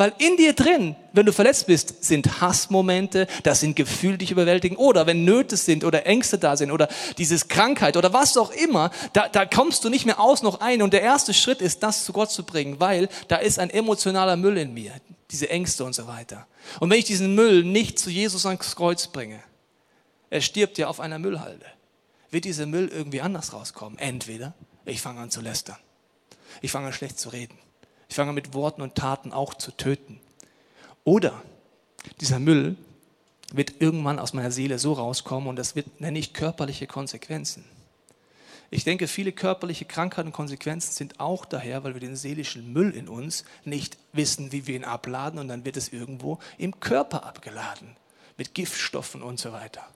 Weil 0.00 0.14
in 0.16 0.38
dir 0.38 0.54
drin, 0.54 0.96
wenn 1.12 1.26
du 1.26 1.32
verletzt 1.34 1.66
bist, 1.66 2.02
sind 2.02 2.40
Hassmomente, 2.40 3.26
das 3.42 3.60
sind 3.60 3.76
Gefühle, 3.76 4.14
die 4.14 4.24
dich 4.24 4.30
überwältigen. 4.30 4.78
Oder 4.78 5.06
wenn 5.06 5.26
Nöte 5.26 5.58
sind 5.58 5.84
oder 5.84 6.06
Ängste 6.06 6.38
da 6.38 6.56
sind 6.56 6.70
oder 6.70 6.88
dieses 7.18 7.48
Krankheit 7.48 7.98
oder 7.98 8.14
was 8.14 8.38
auch 8.38 8.50
immer, 8.50 8.90
da, 9.12 9.28
da 9.28 9.44
kommst 9.44 9.84
du 9.84 9.90
nicht 9.90 10.06
mehr 10.06 10.18
aus 10.18 10.42
noch 10.42 10.62
ein. 10.62 10.80
Und 10.80 10.94
der 10.94 11.02
erste 11.02 11.34
Schritt 11.34 11.60
ist, 11.60 11.82
das 11.82 12.06
zu 12.06 12.14
Gott 12.14 12.30
zu 12.30 12.44
bringen, 12.44 12.80
weil 12.80 13.10
da 13.28 13.36
ist 13.36 13.58
ein 13.58 13.68
emotionaler 13.68 14.36
Müll 14.36 14.56
in 14.56 14.72
mir, 14.72 14.92
diese 15.30 15.50
Ängste 15.50 15.84
und 15.84 15.94
so 15.94 16.06
weiter. 16.06 16.46
Und 16.78 16.88
wenn 16.88 16.98
ich 16.98 17.04
diesen 17.04 17.34
Müll 17.34 17.62
nicht 17.62 17.98
zu 17.98 18.08
Jesus 18.08 18.46
ans 18.46 18.74
Kreuz 18.74 19.06
bringe, 19.06 19.42
er 20.30 20.40
stirbt 20.40 20.78
ja 20.78 20.88
auf 20.88 21.00
einer 21.00 21.18
Müllhalde, 21.18 21.66
wird 22.30 22.46
dieser 22.46 22.64
Müll 22.64 22.88
irgendwie 22.88 23.20
anders 23.20 23.52
rauskommen. 23.52 23.98
Entweder 23.98 24.54
ich 24.86 25.02
fange 25.02 25.20
an 25.20 25.30
zu 25.30 25.42
lästern, 25.42 25.76
ich 26.62 26.70
fange 26.70 26.86
an 26.86 26.94
schlecht 26.94 27.18
zu 27.18 27.28
reden 27.28 27.58
ich 28.10 28.16
fange 28.16 28.32
mit 28.32 28.54
Worten 28.54 28.82
und 28.82 28.96
Taten 28.96 29.32
auch 29.32 29.54
zu 29.54 29.70
töten. 29.70 30.20
Oder 31.04 31.40
dieser 32.20 32.40
Müll 32.40 32.76
wird 33.52 33.74
irgendwann 33.80 34.18
aus 34.18 34.32
meiner 34.32 34.50
Seele 34.50 34.80
so 34.80 34.94
rauskommen 34.94 35.48
und 35.48 35.56
das 35.56 35.76
wird, 35.76 36.00
nenne 36.00 36.18
ich 36.18 36.32
körperliche 36.32 36.88
Konsequenzen. 36.88 37.64
Ich 38.72 38.82
denke, 38.82 39.06
viele 39.06 39.30
körperliche 39.30 39.84
Krankheiten 39.84 40.28
und 40.28 40.32
Konsequenzen 40.32 40.92
sind 40.92 41.20
auch 41.20 41.44
daher, 41.44 41.84
weil 41.84 41.94
wir 41.94 42.00
den 42.00 42.16
seelischen 42.16 42.72
Müll 42.72 42.90
in 42.90 43.08
uns 43.08 43.44
nicht 43.64 43.96
wissen, 44.12 44.50
wie 44.50 44.66
wir 44.66 44.74
ihn 44.74 44.84
abladen 44.84 45.38
und 45.38 45.46
dann 45.46 45.64
wird 45.64 45.76
es 45.76 45.88
irgendwo 45.88 46.40
im 46.58 46.78
Körper 46.80 47.24
abgeladen 47.24 47.96
mit 48.36 48.54
Giftstoffen 48.54 49.22
und 49.22 49.38
so 49.38 49.52
weiter. 49.52 49.86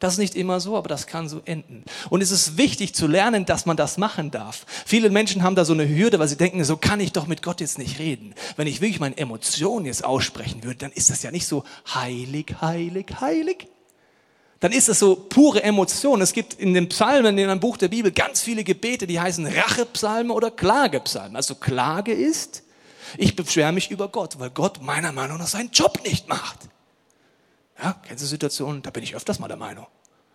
Das 0.00 0.14
ist 0.14 0.18
nicht 0.18 0.34
immer 0.34 0.60
so, 0.60 0.78
aber 0.78 0.88
das 0.88 1.06
kann 1.06 1.28
so 1.28 1.42
enden. 1.44 1.84
Und 2.08 2.22
es 2.22 2.30
ist 2.30 2.56
wichtig 2.56 2.94
zu 2.94 3.06
lernen, 3.06 3.44
dass 3.44 3.66
man 3.66 3.76
das 3.76 3.98
machen 3.98 4.30
darf. 4.30 4.64
Viele 4.86 5.10
Menschen 5.10 5.42
haben 5.42 5.54
da 5.54 5.66
so 5.66 5.74
eine 5.74 5.86
Hürde, 5.86 6.18
weil 6.18 6.26
sie 6.26 6.38
denken, 6.38 6.64
so 6.64 6.78
kann 6.78 7.00
ich 7.00 7.12
doch 7.12 7.26
mit 7.26 7.42
Gott 7.42 7.60
jetzt 7.60 7.78
nicht 7.78 7.98
reden. 7.98 8.34
Wenn 8.56 8.66
ich 8.66 8.80
wirklich 8.80 8.98
meine 8.98 9.18
Emotionen 9.18 9.84
jetzt 9.84 10.02
aussprechen 10.02 10.64
würde, 10.64 10.78
dann 10.78 10.92
ist 10.92 11.10
das 11.10 11.22
ja 11.22 11.30
nicht 11.30 11.46
so 11.46 11.64
heilig, 11.94 12.56
heilig, 12.62 13.08
heilig. 13.20 13.68
Dann 14.60 14.72
ist 14.72 14.88
das 14.88 14.98
so 14.98 15.16
pure 15.16 15.62
Emotion. 15.62 16.22
Es 16.22 16.32
gibt 16.32 16.54
in 16.54 16.72
den 16.72 16.88
Psalmen, 16.88 17.36
in 17.36 17.50
einem 17.50 17.60
Buch 17.60 17.76
der 17.76 17.88
Bibel, 17.88 18.10
ganz 18.10 18.40
viele 18.40 18.64
Gebete, 18.64 19.06
die 19.06 19.20
heißen 19.20 19.46
Rachepsalme 19.46 20.32
oder 20.32 20.50
Klagepsalme. 20.50 21.36
Also 21.36 21.56
Klage 21.56 22.12
ist, 22.12 22.62
ich 23.18 23.36
beschwere 23.36 23.72
mich 23.72 23.90
über 23.90 24.08
Gott, 24.08 24.38
weil 24.38 24.48
Gott 24.48 24.80
meiner 24.82 25.12
Meinung 25.12 25.36
nach 25.36 25.46
seinen 25.46 25.70
Job 25.72 26.00
nicht 26.06 26.26
macht. 26.26 26.70
Ja, 27.82 27.96
kennst 28.06 28.22
du 28.22 28.26
Situationen, 28.28 28.82
da 28.82 28.90
bin 28.90 29.02
ich 29.02 29.14
öfters 29.14 29.38
mal 29.38 29.48
der 29.48 29.56
Meinung. 29.56 29.86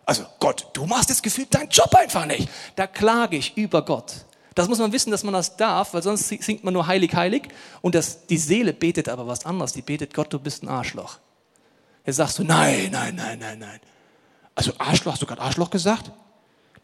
Also 0.04 0.24
Gott, 0.38 0.68
du 0.72 0.86
machst 0.86 1.10
das 1.10 1.22
Gefühl 1.22 1.46
deinen 1.46 1.68
Job 1.68 1.94
einfach 1.94 2.26
nicht. 2.26 2.48
Da 2.76 2.86
klage 2.86 3.36
ich 3.36 3.56
über 3.56 3.84
Gott. 3.84 4.24
Das 4.54 4.68
muss 4.68 4.78
man 4.78 4.92
wissen, 4.92 5.10
dass 5.10 5.22
man 5.22 5.34
das 5.34 5.56
darf, 5.56 5.92
weil 5.92 6.02
sonst 6.02 6.28
singt 6.28 6.64
man 6.64 6.72
nur 6.72 6.86
heilig, 6.86 7.14
heilig 7.14 7.48
und 7.82 7.94
das, 7.94 8.26
die 8.26 8.38
Seele 8.38 8.72
betet 8.72 9.08
aber 9.08 9.26
was 9.26 9.44
anderes. 9.44 9.72
Die 9.72 9.82
betet, 9.82 10.14
Gott, 10.14 10.32
du 10.32 10.38
bist 10.38 10.62
ein 10.62 10.68
Arschloch. 10.68 11.18
Jetzt 12.06 12.16
sagst 12.16 12.38
du, 12.38 12.44
nein, 12.44 12.88
nein, 12.90 13.14
nein, 13.16 13.38
nein, 13.38 13.58
nein. 13.58 13.80
Also 14.54 14.72
Arschloch, 14.78 15.12
hast 15.12 15.22
du 15.22 15.26
gerade 15.26 15.42
Arschloch 15.42 15.70
gesagt? 15.70 16.10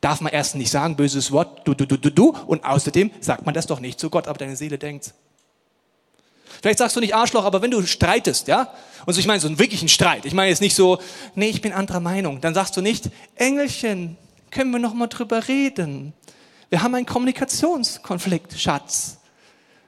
Darf 0.03 0.21
man 0.21 0.33
erst 0.33 0.57
nicht 0.57 0.71
sagen, 0.71 0.97
böses 0.97 1.31
Wort, 1.31 1.67
du, 1.67 1.75
du, 1.75 1.87
du, 1.87 1.97
du, 1.97 2.11
du. 2.11 2.37
Und 2.47 2.65
außerdem 2.65 3.11
sagt 3.21 3.47
man 3.47 3.55
das 3.55 3.67
doch 3.67 3.81
nicht 3.81 3.99
zu 3.99 4.11
Gott, 4.11 4.29
aber 4.29 4.37
deine 4.37 4.57
Seele 4.57 4.77
denkt. 4.79 5.15
Vielleicht 6.61 6.79
sagst 6.79 6.97
du 6.97 7.01
nicht 7.01 7.15
Arschloch, 7.15 7.45
aber 7.45 7.63
wenn 7.63 7.71
du 7.71 7.85
streitest, 7.87 8.49
ja, 8.49 8.73
und 9.07 9.15
so, 9.15 9.21
ich 9.21 9.27
meine 9.27 9.41
so 9.41 9.49
einen 9.49 9.59
wirklichen 9.59 9.89
Streit, 9.89 10.25
ich 10.25 10.35
meine 10.35 10.51
jetzt 10.51 10.61
nicht 10.61 10.75
so, 10.75 10.99
nee, 11.35 11.49
ich 11.49 11.61
bin 11.61 11.73
anderer 11.73 12.01
Meinung, 12.01 12.41
dann 12.41 12.55
sagst 12.55 12.77
du 12.77 12.81
nicht, 12.81 13.11
Engelchen, 13.37 14.17
können 14.51 14.71
wir 14.71 14.79
noch 14.79 14.95
mal 14.95 15.09
drüber 15.09 15.49
reden? 15.49 16.13
Wir 16.69 16.83
haben 16.83 16.95
einen 16.95 17.07
Kommunikationskonflikt, 17.07 18.59
Schatz. 18.59 19.19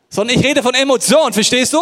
Sondern 0.08 0.38
ich 0.38 0.44
rede 0.44 0.62
von 0.62 0.74
Emotionen, 0.74 1.32
verstehst 1.32 1.72
du? 1.72 1.80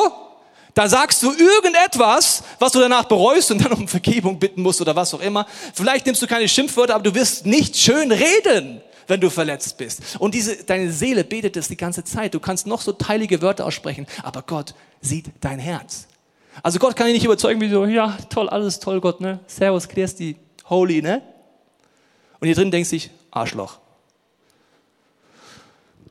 Da 0.75 0.89
sagst 0.89 1.23
du 1.23 1.33
irgendetwas, 1.33 2.43
was 2.59 2.73
du 2.73 2.81
danach 2.81 3.05
bereust 3.05 3.51
und 3.51 3.63
dann 3.63 3.73
um 3.73 3.89
Vergebung 3.89 4.39
bitten 4.39 4.63
musst 4.63 4.81
oder 4.81 4.97
was 4.97 5.13
auch 5.13 5.21
immer. 5.21 5.47
Vielleicht 5.75 6.07
nimmst 6.07 6.23
du 6.23 6.27
keine 6.27 6.49
Schimpfwörter, 6.49 6.95
aber 6.95 7.05
du 7.05 7.15
wirst 7.15 7.45
nicht 7.45 7.77
schön 7.77 8.11
reden 8.11 8.81
wenn 9.07 9.21
du 9.21 9.31
verletzt 9.31 9.77
bist. 9.79 10.17
Und 10.19 10.35
diese, 10.35 10.65
deine 10.65 10.93
Seele 10.93 11.25
betet 11.25 11.57
es 11.57 11.69
die 11.69 11.77
ganze 11.77 12.05
Zeit. 12.05 12.35
Du 12.35 12.41
kannst 12.41 12.67
noch 12.67 12.81
so 12.81 12.93
teilige 12.93 13.43
Wörter 13.43 13.67
aussprechen, 13.67 14.07
aber 14.23 14.43
Gott 14.43 14.75
sieht 15.01 15.31
dein 15.41 15.59
Herz. 15.59 16.09
Also 16.63 16.79
Gott 16.79 16.97
kann 16.97 17.07
dich 17.07 17.15
nicht 17.15 17.25
überzeugen, 17.25 17.61
wie 17.61 17.71
so, 17.71 17.85
ja, 17.87 18.17
toll, 18.29 18.49
alles 18.49 18.79
toll, 18.79 19.01
Gott, 19.01 19.21
ne? 19.21 19.41
Servus, 19.47 19.89
Christi, 19.89 20.37
holy, 20.69 21.01
ne? 21.01 21.23
Und 22.41 22.47
hier 22.47 22.55
drin 22.55 22.71
denkst 22.71 22.91
du 22.91 22.97
dich, 22.97 23.11
Arschloch. 23.31 23.79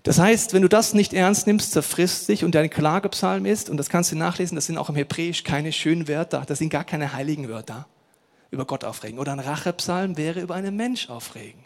Das 0.03 0.17
heißt, 0.17 0.53
wenn 0.53 0.63
du 0.63 0.67
das 0.67 0.95
nicht 0.95 1.13
ernst 1.13 1.45
nimmst, 1.45 1.73
zerfrisst 1.73 2.27
dich 2.27 2.43
und 2.43 2.55
dein 2.55 2.69
Klagepsalm 2.71 3.45
ist, 3.45 3.69
und 3.69 3.77
das 3.77 3.89
kannst 3.89 4.11
du 4.11 4.15
nachlesen, 4.15 4.55
das 4.55 4.65
sind 4.65 4.77
auch 4.77 4.89
im 4.89 4.95
Hebräisch 4.95 5.43
keine 5.43 5.71
schönen 5.71 6.07
Wörter, 6.07 6.43
das 6.47 6.57
sind 6.57 6.69
gar 6.69 6.83
keine 6.83 7.13
heiligen 7.13 7.49
Wörter, 7.49 7.87
über 8.49 8.65
Gott 8.65 8.83
aufregen. 8.83 9.19
Oder 9.19 9.33
ein 9.33 9.39
Rachepsalm 9.39 10.17
wäre 10.17 10.41
über 10.41 10.55
einen 10.55 10.75
Mensch 10.75 11.09
aufregen. 11.09 11.63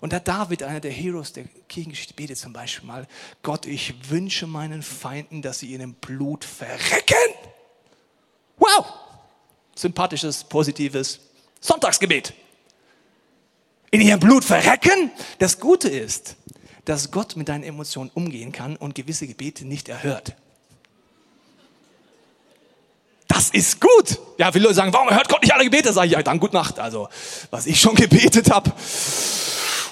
Und 0.00 0.12
da 0.12 0.20
David, 0.20 0.62
einer 0.62 0.80
der 0.80 0.90
Heroes 0.90 1.32
der 1.32 1.44
Kirchengeschichte, 1.68 2.14
betet 2.14 2.38
zum 2.38 2.52
Beispiel 2.52 2.86
mal, 2.86 3.06
Gott, 3.42 3.66
ich 3.66 4.10
wünsche 4.10 4.46
meinen 4.46 4.82
Feinden, 4.82 5.42
dass 5.42 5.60
sie 5.60 5.72
in 5.72 5.80
dem 5.80 5.94
Blut 5.94 6.44
verrecken. 6.44 7.16
Wow! 8.58 8.86
Sympathisches, 9.74 10.44
positives 10.44 11.20
Sonntagsgebet. 11.60 12.34
In 13.90 14.00
ihrem 14.00 14.20
Blut 14.20 14.44
verrecken? 14.44 15.10
Das 15.38 15.60
Gute 15.60 15.88
ist, 15.88 16.36
dass 16.84 17.10
Gott 17.10 17.36
mit 17.36 17.48
deinen 17.48 17.64
Emotionen 17.64 18.10
umgehen 18.14 18.52
kann 18.52 18.76
und 18.76 18.94
gewisse 18.94 19.26
Gebete 19.26 19.64
nicht 19.64 19.88
erhört. 19.88 20.34
Das 23.28 23.50
ist 23.50 23.80
gut. 23.80 24.18
Ja, 24.38 24.52
viele 24.52 24.64
Leute 24.64 24.76
sagen, 24.76 24.92
warum 24.92 25.10
hört 25.10 25.28
Gott 25.28 25.42
nicht 25.42 25.52
alle 25.52 25.64
Gebete? 25.64 25.92
Sag 25.92 26.06
ich, 26.06 26.12
ja, 26.12 26.22
dann 26.22 26.38
gut 26.38 26.52
Nacht. 26.52 26.78
Also, 26.78 27.08
was 27.50 27.66
ich 27.66 27.80
schon 27.80 27.94
gebetet 27.96 28.50
habe 28.50 28.72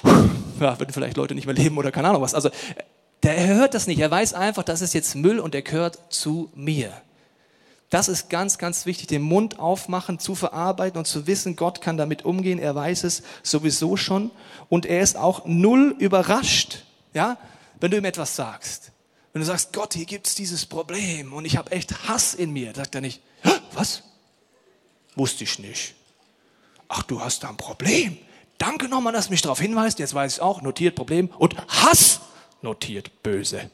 ja, 0.59 0.79
würden 0.79 0.93
vielleicht 0.93 1.17
Leute 1.17 1.35
nicht 1.35 1.45
mehr 1.45 1.55
leben 1.55 1.77
oder 1.77 1.91
keine 1.91 2.09
Ahnung 2.09 2.21
was. 2.21 2.33
Also 2.33 2.49
der 3.23 3.47
hört 3.47 3.73
das 3.73 3.87
nicht. 3.87 3.99
Er 3.99 4.11
weiß 4.11 4.33
einfach, 4.33 4.63
das 4.63 4.81
ist 4.81 4.93
jetzt 4.93 5.15
Müll 5.15 5.39
und 5.39 5.53
der 5.53 5.61
gehört 5.61 5.99
zu 6.09 6.51
mir. 6.53 6.91
Das 7.89 8.07
ist 8.07 8.29
ganz, 8.29 8.57
ganz 8.57 8.85
wichtig, 8.85 9.07
den 9.07 9.21
Mund 9.21 9.59
aufmachen, 9.59 10.19
zu 10.19 10.35
verarbeiten 10.35 10.97
und 10.97 11.05
zu 11.05 11.27
wissen, 11.27 11.55
Gott 11.55 11.81
kann 11.81 11.97
damit 11.97 12.25
umgehen, 12.25 12.59
er 12.59 12.73
weiß 12.75 13.03
es 13.03 13.23
sowieso 13.43 13.95
schon 13.95 14.31
und 14.69 14.85
er 14.85 15.01
ist 15.01 15.17
auch 15.17 15.45
null 15.45 15.95
überrascht, 15.99 16.83
ja, 17.13 17.37
wenn 17.79 17.91
du 17.91 17.97
ihm 17.97 18.05
etwas 18.05 18.35
sagst. 18.35 18.91
Wenn 19.33 19.41
du 19.41 19.45
sagst, 19.45 19.71
Gott, 19.73 19.93
hier 19.93 20.05
gibt 20.05 20.27
es 20.27 20.35
dieses 20.35 20.65
Problem 20.65 21.31
und 21.33 21.45
ich 21.45 21.57
habe 21.57 21.71
echt 21.71 22.07
Hass 22.07 22.33
in 22.33 22.51
mir, 22.51 22.73
sagt 22.75 22.95
er 22.95 23.01
nicht, 23.01 23.21
was? 23.73 24.03
Wusste 25.15 25.43
ich 25.43 25.59
nicht. 25.59 25.93
Ach, 26.87 27.03
du 27.03 27.21
hast 27.21 27.43
da 27.43 27.49
ein 27.49 27.57
Problem. 27.57 28.17
Danke 28.57 28.87
nochmal, 28.87 29.13
dass 29.13 29.27
du 29.27 29.31
mich 29.31 29.41
darauf 29.41 29.59
hinweist. 29.59 29.99
Jetzt 29.99 30.13
weiß 30.13 30.35
ich 30.35 30.41
auch, 30.41 30.61
notiert 30.61 30.95
Problem 30.95 31.29
und 31.37 31.55
Hass 31.67 32.21
notiert 32.61 33.23
böse. 33.23 33.69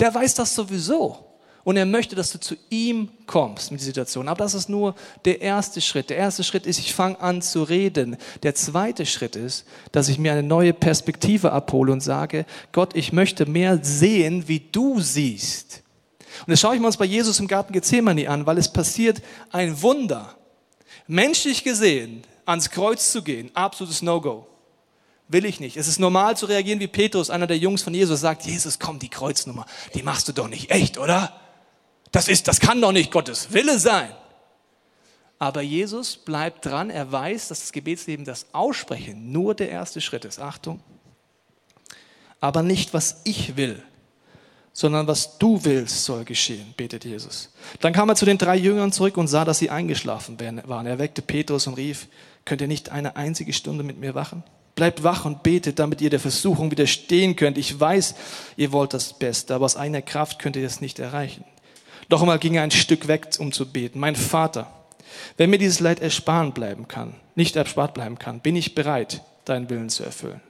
Der 0.00 0.14
weiß 0.14 0.34
das 0.34 0.54
sowieso. 0.54 1.24
Und 1.64 1.76
er 1.76 1.84
möchte, 1.84 2.16
dass 2.16 2.32
du 2.32 2.40
zu 2.40 2.54
ihm 2.70 3.10
kommst 3.26 3.70
mit 3.70 3.80
der 3.80 3.84
Situation. 3.84 4.26
Aber 4.26 4.42
das 4.42 4.54
ist 4.54 4.70
nur 4.70 4.94
der 5.26 5.42
erste 5.42 5.82
Schritt. 5.82 6.08
Der 6.08 6.16
erste 6.16 6.42
Schritt 6.42 6.66
ist, 6.66 6.78
ich 6.78 6.94
fange 6.94 7.20
an 7.20 7.42
zu 7.42 7.62
reden. 7.62 8.16
Der 8.42 8.54
zweite 8.54 9.04
Schritt 9.04 9.36
ist, 9.36 9.66
dass 9.92 10.08
ich 10.08 10.18
mir 10.18 10.32
eine 10.32 10.42
neue 10.42 10.72
Perspektive 10.72 11.52
abhole 11.52 11.92
und 11.92 12.00
sage, 12.00 12.46
Gott, 12.72 12.96
ich 12.96 13.12
möchte 13.12 13.44
mehr 13.44 13.80
sehen, 13.82 14.48
wie 14.48 14.60
du 14.60 15.00
siehst. 15.00 15.82
Und 16.46 16.52
das 16.52 16.60
schaue 16.60 16.74
ich 16.74 16.80
mir 16.80 16.86
uns 16.86 16.96
bei 16.96 17.04
Jesus 17.04 17.38
im 17.38 17.48
Garten 17.48 17.74
Gethsemane 17.74 18.30
an, 18.30 18.46
weil 18.46 18.56
es 18.56 18.72
passiert 18.72 19.20
ein 19.50 19.82
Wunder. 19.82 20.36
Menschlich 21.06 21.64
gesehen, 21.64 22.22
ans 22.48 22.70
Kreuz 22.70 23.12
zu 23.12 23.22
gehen, 23.22 23.50
absolutes 23.54 24.02
No-Go. 24.02 24.46
Will 25.28 25.44
ich 25.44 25.60
nicht. 25.60 25.76
Es 25.76 25.86
ist 25.86 25.98
normal 25.98 26.36
zu 26.36 26.46
reagieren 26.46 26.80
wie 26.80 26.86
Petrus, 26.86 27.28
einer 27.28 27.46
der 27.46 27.58
Jungs 27.58 27.82
von 27.82 27.92
Jesus, 27.92 28.20
sagt, 28.20 28.46
Jesus, 28.46 28.78
komm, 28.78 28.98
die 28.98 29.10
Kreuznummer, 29.10 29.66
die 29.94 30.02
machst 30.02 30.28
du 30.28 30.32
doch 30.32 30.48
nicht 30.48 30.70
echt, 30.70 30.96
oder? 30.96 31.38
Das 32.10 32.28
ist, 32.28 32.48
das 32.48 32.60
kann 32.60 32.80
doch 32.80 32.92
nicht 32.92 33.12
Gottes 33.12 33.52
Wille 33.52 33.78
sein. 33.78 34.10
Aber 35.38 35.60
Jesus 35.60 36.16
bleibt 36.16 36.64
dran, 36.64 36.88
er 36.88 37.12
weiß, 37.12 37.48
dass 37.48 37.60
das 37.60 37.72
Gebetsleben, 37.72 38.24
das 38.24 38.46
Aussprechen 38.52 39.30
nur 39.30 39.54
der 39.54 39.68
erste 39.68 40.00
Schritt 40.00 40.24
ist. 40.24 40.40
Achtung. 40.40 40.80
Aber 42.40 42.62
nicht, 42.62 42.94
was 42.94 43.20
ich 43.24 43.56
will, 43.56 43.82
sondern 44.72 45.06
was 45.06 45.38
du 45.38 45.64
willst, 45.64 46.04
soll 46.04 46.24
geschehen, 46.24 46.72
betet 46.76 47.04
Jesus. 47.04 47.52
Dann 47.80 47.92
kam 47.92 48.08
er 48.08 48.16
zu 48.16 48.24
den 48.24 48.38
drei 48.38 48.56
Jüngern 48.56 48.92
zurück 48.92 49.16
und 49.16 49.28
sah, 49.28 49.44
dass 49.44 49.58
sie 49.58 49.70
eingeschlafen 49.70 50.38
waren. 50.66 50.86
Er 50.86 50.98
weckte 50.98 51.20
Petrus 51.20 51.66
und 51.66 51.74
rief, 51.74 52.08
könnt 52.48 52.62
ihr 52.62 52.66
nicht 52.66 52.90
eine 52.90 53.14
einzige 53.16 53.52
Stunde 53.52 53.84
mit 53.84 54.00
mir 54.00 54.14
wachen? 54.14 54.42
Bleibt 54.74 55.02
wach 55.02 55.26
und 55.26 55.42
betet, 55.42 55.78
damit 55.78 56.00
ihr 56.00 56.08
der 56.08 56.18
Versuchung 56.18 56.70
widerstehen 56.70 57.36
könnt. 57.36 57.58
Ich 57.58 57.78
weiß, 57.78 58.14
ihr 58.56 58.72
wollt 58.72 58.94
das 58.94 59.12
Beste, 59.12 59.54
aber 59.54 59.66
aus 59.66 59.76
eigener 59.76 60.00
Kraft 60.00 60.38
könnt 60.38 60.56
ihr 60.56 60.62
das 60.62 60.80
nicht 60.80 60.98
erreichen. 60.98 61.44
Doch 62.08 62.22
einmal 62.22 62.38
ging 62.38 62.54
er 62.54 62.62
ein 62.62 62.70
Stück 62.70 63.06
weg, 63.06 63.28
um 63.38 63.52
zu 63.52 63.70
beten. 63.70 63.98
Mein 63.98 64.16
Vater, 64.16 64.66
wenn 65.36 65.50
mir 65.50 65.58
dieses 65.58 65.80
Leid 65.80 66.00
ersparen 66.00 66.52
bleiben 66.52 66.88
kann, 66.88 67.14
nicht 67.34 67.54
erspart 67.54 67.92
bleiben 67.92 68.18
kann, 68.18 68.40
bin 68.40 68.56
ich 68.56 68.74
bereit, 68.74 69.22
deinen 69.44 69.68
Willen 69.68 69.90
zu 69.90 70.04
erfüllen. 70.04 70.40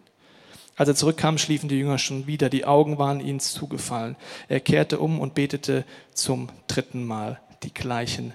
Als 0.76 0.88
er 0.88 0.95
zurückkam, 0.95 1.37
schliefen 1.37 1.69
die 1.69 1.81
Jünger 1.81 1.99
schon 1.99 2.28
wieder. 2.28 2.49
Die 2.49 2.64
Augen 2.64 2.99
waren 2.99 3.19
ihnen 3.19 3.40
zugefallen. 3.40 4.14
Er 4.47 4.61
kehrte 4.61 5.00
um 5.00 5.19
und 5.19 5.35
betete 5.35 5.85
zum 6.14 6.49
dritten 6.69 7.05
Mal 7.05 7.40
die 7.64 7.75
gleichen 7.75 8.35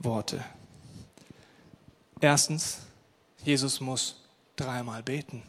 Worte. 0.00 0.44
Erstens, 2.20 2.83
Jesus 3.44 3.80
muss 3.80 4.16
dreimal 4.56 5.02
beten. 5.02 5.42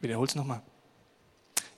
Wiederhol's 0.00 0.34
nochmal. 0.34 0.62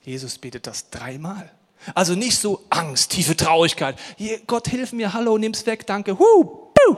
Jesus 0.02 0.38
betet 0.38 0.66
das 0.66 0.90
dreimal. 0.90 1.50
Also 1.94 2.14
nicht 2.14 2.38
so 2.38 2.64
Angst, 2.70 3.12
tiefe 3.12 3.36
Traurigkeit. 3.36 3.98
Gott, 4.46 4.68
hilf 4.68 4.92
mir, 4.92 5.12
hallo, 5.12 5.38
nimm's 5.38 5.64
weg, 5.66 5.86
danke. 5.86 6.18
Huh, 6.18 6.44
puh. 6.74 6.96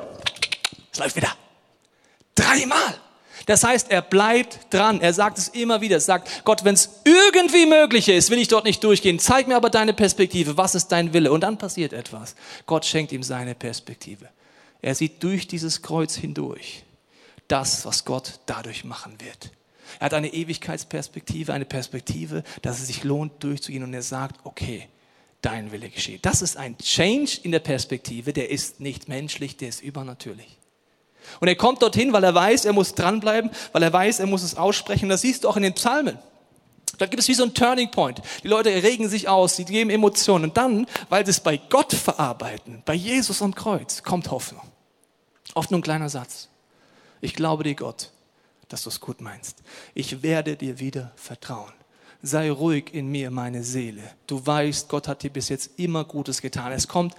Es 0.92 0.99
läuft 0.99 1.16
wieder. 1.16 1.35
Dreimal. 2.35 2.95
Das 3.47 3.64
heißt, 3.64 3.90
er 3.90 4.02
bleibt 4.02 4.73
dran. 4.73 5.00
Er 5.00 5.14
sagt 5.14 5.38
es 5.38 5.49
immer 5.49 5.80
wieder. 5.80 5.97
Er 5.97 6.00
sagt, 6.00 6.45
Gott, 6.45 6.64
wenn 6.64 6.75
es 6.75 7.00
irgendwie 7.04 7.66
möglich 7.66 8.09
ist, 8.09 8.31
will 8.31 8.38
ich 8.38 8.48
dort 8.48 8.64
nicht 8.64 8.85
durchgehen. 8.85 9.18
Zeig 9.18 9.48
mir 9.48 9.57
aber 9.57 9.70
deine 9.70 9.94
Perspektive. 9.94 10.57
Was 10.57 10.74
ist 10.74 10.88
dein 10.88 11.12
Wille? 11.14 11.33
Und 11.33 11.42
dann 11.42 11.57
passiert 11.57 11.92
etwas. 11.92 12.35
Gott 12.66 12.85
schenkt 12.85 13.12
ihm 13.12 13.22
seine 13.22 13.55
Perspektive. 13.55 14.29
Er 14.81 14.95
sieht 14.95 15.23
durch 15.23 15.49
dieses 15.49 15.83
Kreuz 15.83 16.14
hindurch 16.14 16.85
das, 17.49 17.85
was 17.85 18.05
Gott 18.05 18.41
dadurch 18.47 18.85
machen 18.85 19.17
wird. 19.21 19.51
Er 19.99 20.07
hat 20.07 20.14
eine 20.14 20.33
Ewigkeitsperspektive, 20.33 21.53
eine 21.53 21.64
Perspektive, 21.64 22.45
dass 22.62 22.79
es 22.81 22.88
sich 22.88 23.05
lohnt, 23.05 23.43
durchzugehen 23.43 23.83
und 23.83 23.95
er 23.95 24.03
sagt, 24.03 24.45
okay, 24.45 24.87
dein 25.41 25.73
Wille 25.73 25.88
geschehe. 25.88 26.19
Das 26.19 26.43
ist 26.43 26.57
ein 26.57 26.77
Change 26.79 27.41
in 27.43 27.53
der 27.53 27.61
Perspektive, 27.61 28.33
der 28.33 28.51
ist 28.51 28.81
nicht 28.81 29.09
menschlich, 29.09 29.57
der 29.57 29.69
ist 29.69 29.83
übernatürlich. 29.83 30.59
Und 31.41 31.49
er 31.49 31.57
kommt 31.57 31.83
dorthin, 31.83 32.12
weil 32.12 32.25
er 32.25 32.35
weiß, 32.35 32.64
er 32.64 32.73
muss 32.73 32.95
dranbleiben, 32.95 33.51
weil 33.73 33.83
er 33.83 33.93
weiß, 33.93 34.21
er 34.21 34.27
muss 34.27 34.43
es 34.43 34.57
aussprechen. 34.57 35.09
Das 35.09 35.23
siehst 35.23 35.45
du 35.45 35.49
auch 35.49 35.57
in 35.57 35.62
den 35.62 35.75
Psalmen. 35.75 36.19
Da 36.97 37.07
gibt 37.07 37.21
es 37.21 37.29
wie 37.29 37.35
so 37.35 37.45
ein 37.45 37.55
Turning 37.55 37.91
Point. 37.91 38.23
Die 38.43 38.49
Leute 38.49 38.71
regen 38.71 39.09
sich 39.09 39.29
aus, 39.29 39.57
sie 39.57 39.64
geben 39.64 39.91
Emotionen. 39.91 40.45
Und 40.45 40.57
dann, 40.57 40.87
weil 41.09 41.25
sie 41.25 41.31
es 41.31 41.41
bei 41.41 41.57
Gott 41.57 41.93
verarbeiten, 41.93 42.83
bei 42.85 42.95
Jesus 42.95 43.43
am 43.43 43.55
Kreuz, 43.55 44.03
kommt 44.03 44.31
Hoffnung. 44.31 44.67
Oft 45.59 45.73
nur 45.73 45.81
ein 45.81 45.83
kleiner 45.83 46.09
Satz. 46.09 46.51
Ich 47.21 47.35
glaube 47.35 47.64
dir, 47.64 47.75
Gott, 47.75 48.12
dass 48.68 48.85
du 48.85 48.90
es 48.90 49.01
gut 49.01 49.21
meinst. 49.21 49.64
Ich 49.92 50.23
werde 50.23 50.55
dir 50.55 50.79
wieder 50.79 51.11
vertrauen. 51.16 51.73
Sei 52.23 52.49
ruhig 52.49 52.94
in 52.94 53.09
mir, 53.09 53.33
meine 53.33 53.64
Seele. 53.64 54.05
Du 54.29 54.47
weißt, 54.47 54.88
Gott 54.88 55.09
hat 55.09 55.25
dir 55.25 55.31
bis 55.31 55.49
jetzt 55.49 55.77
immer 55.77 56.05
Gutes 56.05 56.40
getan. 56.42 56.71
Es 56.71 56.87
kommt 56.87 57.16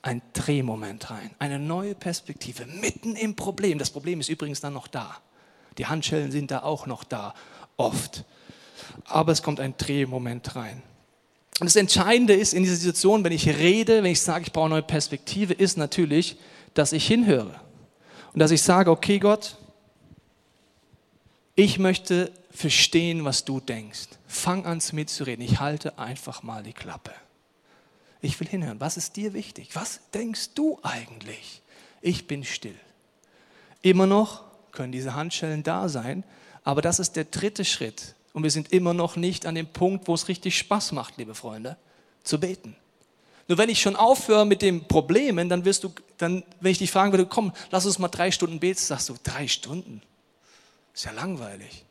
ein 0.00 0.22
Drehmoment 0.32 1.10
rein, 1.10 1.32
eine 1.40 1.58
neue 1.58 1.96
Perspektive 1.96 2.66
mitten 2.66 3.16
im 3.16 3.34
Problem. 3.34 3.80
Das 3.80 3.90
Problem 3.90 4.20
ist 4.20 4.28
übrigens 4.28 4.60
dann 4.60 4.74
noch 4.74 4.86
da. 4.86 5.16
Die 5.76 5.86
Handschellen 5.86 6.30
sind 6.30 6.52
da 6.52 6.62
auch 6.62 6.86
noch 6.86 7.02
da, 7.02 7.34
oft. 7.76 8.24
Aber 9.06 9.32
es 9.32 9.42
kommt 9.42 9.58
ein 9.58 9.76
Drehmoment 9.76 10.54
rein. 10.54 10.84
Und 11.58 11.66
das 11.66 11.74
Entscheidende 11.74 12.34
ist 12.34 12.54
in 12.54 12.62
dieser 12.62 12.76
Situation, 12.76 13.24
wenn 13.24 13.32
ich 13.32 13.48
rede, 13.48 14.04
wenn 14.04 14.12
ich 14.12 14.20
sage, 14.20 14.44
ich 14.46 14.52
brauche 14.52 14.66
eine 14.66 14.74
neue 14.74 14.82
Perspektive, 14.82 15.52
ist 15.52 15.76
natürlich, 15.76 16.36
dass 16.74 16.92
ich 16.92 17.04
hinhöre. 17.08 17.61
Und 18.32 18.40
dass 18.40 18.50
ich 18.50 18.62
sage, 18.62 18.90
okay 18.90 19.18
Gott, 19.18 19.56
ich 21.54 21.78
möchte 21.78 22.32
verstehen, 22.50 23.24
was 23.24 23.44
du 23.44 23.60
denkst. 23.60 24.08
Fang 24.26 24.64
an 24.64 24.80
mitzureden. 24.92 25.44
Ich 25.44 25.60
halte 25.60 25.98
einfach 25.98 26.42
mal 26.42 26.62
die 26.62 26.72
Klappe. 26.72 27.12
Ich 28.20 28.38
will 28.40 28.48
hinhören. 28.48 28.80
Was 28.80 28.96
ist 28.96 29.16
dir 29.16 29.34
wichtig? 29.34 29.70
Was 29.74 30.00
denkst 30.14 30.50
du 30.54 30.78
eigentlich? 30.82 31.60
Ich 32.00 32.26
bin 32.26 32.44
still. 32.44 32.78
Immer 33.82 34.06
noch 34.06 34.44
können 34.70 34.92
diese 34.92 35.14
Handschellen 35.14 35.62
da 35.62 35.88
sein, 35.88 36.24
aber 36.64 36.80
das 36.82 36.98
ist 36.98 37.16
der 37.16 37.24
dritte 37.24 37.64
Schritt. 37.64 38.14
Und 38.32 38.44
wir 38.44 38.50
sind 38.50 38.72
immer 38.72 38.94
noch 38.94 39.16
nicht 39.16 39.44
an 39.44 39.54
dem 39.54 39.66
Punkt, 39.66 40.08
wo 40.08 40.14
es 40.14 40.28
richtig 40.28 40.56
Spaß 40.56 40.92
macht, 40.92 41.18
liebe 41.18 41.34
Freunde, 41.34 41.76
zu 42.22 42.40
beten. 42.40 42.76
Nur 43.48 43.58
wenn 43.58 43.68
ich 43.68 43.80
schon 43.80 43.96
aufhöre 43.96 44.46
mit 44.46 44.62
den 44.62 44.86
Problemen, 44.86 45.48
dann 45.48 45.64
wirst 45.64 45.84
du, 45.84 45.92
dann, 46.18 46.44
wenn 46.60 46.72
ich 46.72 46.78
dich 46.78 46.90
fragen 46.90 47.12
würde, 47.12 47.26
komm, 47.26 47.52
lass 47.70 47.86
uns 47.86 47.98
mal 47.98 48.08
drei 48.08 48.30
Stunden 48.30 48.60
beten, 48.60 48.78
sagst 48.78 49.08
du, 49.08 49.14
drei 49.22 49.48
Stunden? 49.48 50.02
Ist 50.94 51.04
ja 51.04 51.12
langweilig. 51.12 51.84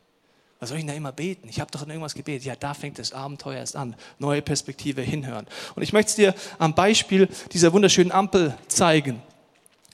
Was 0.60 0.68
soll 0.68 0.78
ich 0.78 0.84
denn 0.84 0.92
da 0.92 0.96
immer 0.96 1.10
beten? 1.10 1.48
Ich 1.48 1.58
habe 1.58 1.72
doch 1.72 1.82
in 1.82 1.88
irgendwas 1.88 2.14
gebetet. 2.14 2.44
Ja, 2.44 2.54
da 2.54 2.72
fängt 2.72 2.98
das 3.00 3.12
Abenteuer 3.12 3.58
erst 3.58 3.74
an. 3.74 3.96
Neue 4.20 4.42
Perspektive 4.42 5.02
hinhören. 5.02 5.48
Und 5.74 5.82
ich 5.82 5.92
möchte 5.92 6.10
es 6.10 6.14
dir 6.14 6.34
am 6.58 6.72
Beispiel 6.74 7.28
dieser 7.50 7.72
wunderschönen 7.72 8.12
Ampel 8.12 8.56
zeigen. 8.68 9.20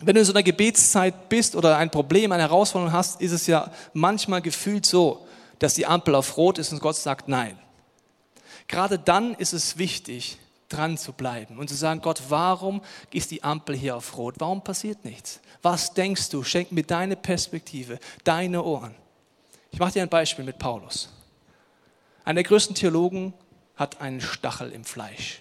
Wenn 0.01 0.15
du 0.15 0.21
in 0.21 0.27
so 0.27 0.33
einer 0.33 0.43
Gebetszeit 0.43 1.31
bist 1.31 1.57
oder 1.57 1.79
ein 1.79 1.91
Problem, 1.91 2.33
eine 2.33 2.43
Herausforderung 2.43 2.93
hast, 2.93 3.21
ist 3.21 3.33
es 3.33 3.47
ja 3.47 3.73
manchmal 3.95 4.43
gefühlt 4.43 4.85
so, 4.85 5.27
dass 5.59 5.73
die 5.73 5.87
Ampel 5.87 6.15
auf 6.15 6.37
Rot 6.37 6.59
ist 6.59 6.71
und 6.71 6.81
Gott 6.81 6.97
sagt 6.97 7.29
Nein. 7.29 7.59
Gerade 8.69 8.99
dann 8.99 9.35
ist 9.35 9.55
es 9.55 9.79
wichtig, 9.79 10.39
dran 10.69 10.99
zu 10.99 11.13
bleiben 11.13 11.59
und 11.59 11.69
zu 11.69 11.75
sagen, 11.75 12.01
Gott, 12.01 12.23
warum 12.29 12.83
ist 13.13 13.31
die 13.31 13.43
Ampel 13.43 13.77
hier 13.77 13.97
auf 13.97 14.17
Rot? 14.17 14.37
Warum 14.39 14.63
passiert 14.63 15.05
nichts? 15.05 15.41
Was 15.63 15.95
denkst 15.95 16.29
du? 16.31 16.45
Schenk 16.45 16.73
mir 16.73 16.83
deine 16.83 17.17
Perspektive, 17.17 17.99
deine 18.25 18.63
Ohren. 18.63 18.95
Ich 19.71 19.79
mache 19.79 19.93
dir 19.93 20.03
ein 20.03 20.09
Beispiel 20.09 20.45
mit 20.45 20.59
Paulus. 20.59 21.11
Einer 22.25 22.43
der 22.43 22.45
größten 22.45 22.75
Theologen 22.75 23.33
hat 23.77 24.01
einen 24.01 24.21
Stachel 24.21 24.71
im 24.71 24.85
Fleisch. 24.85 25.41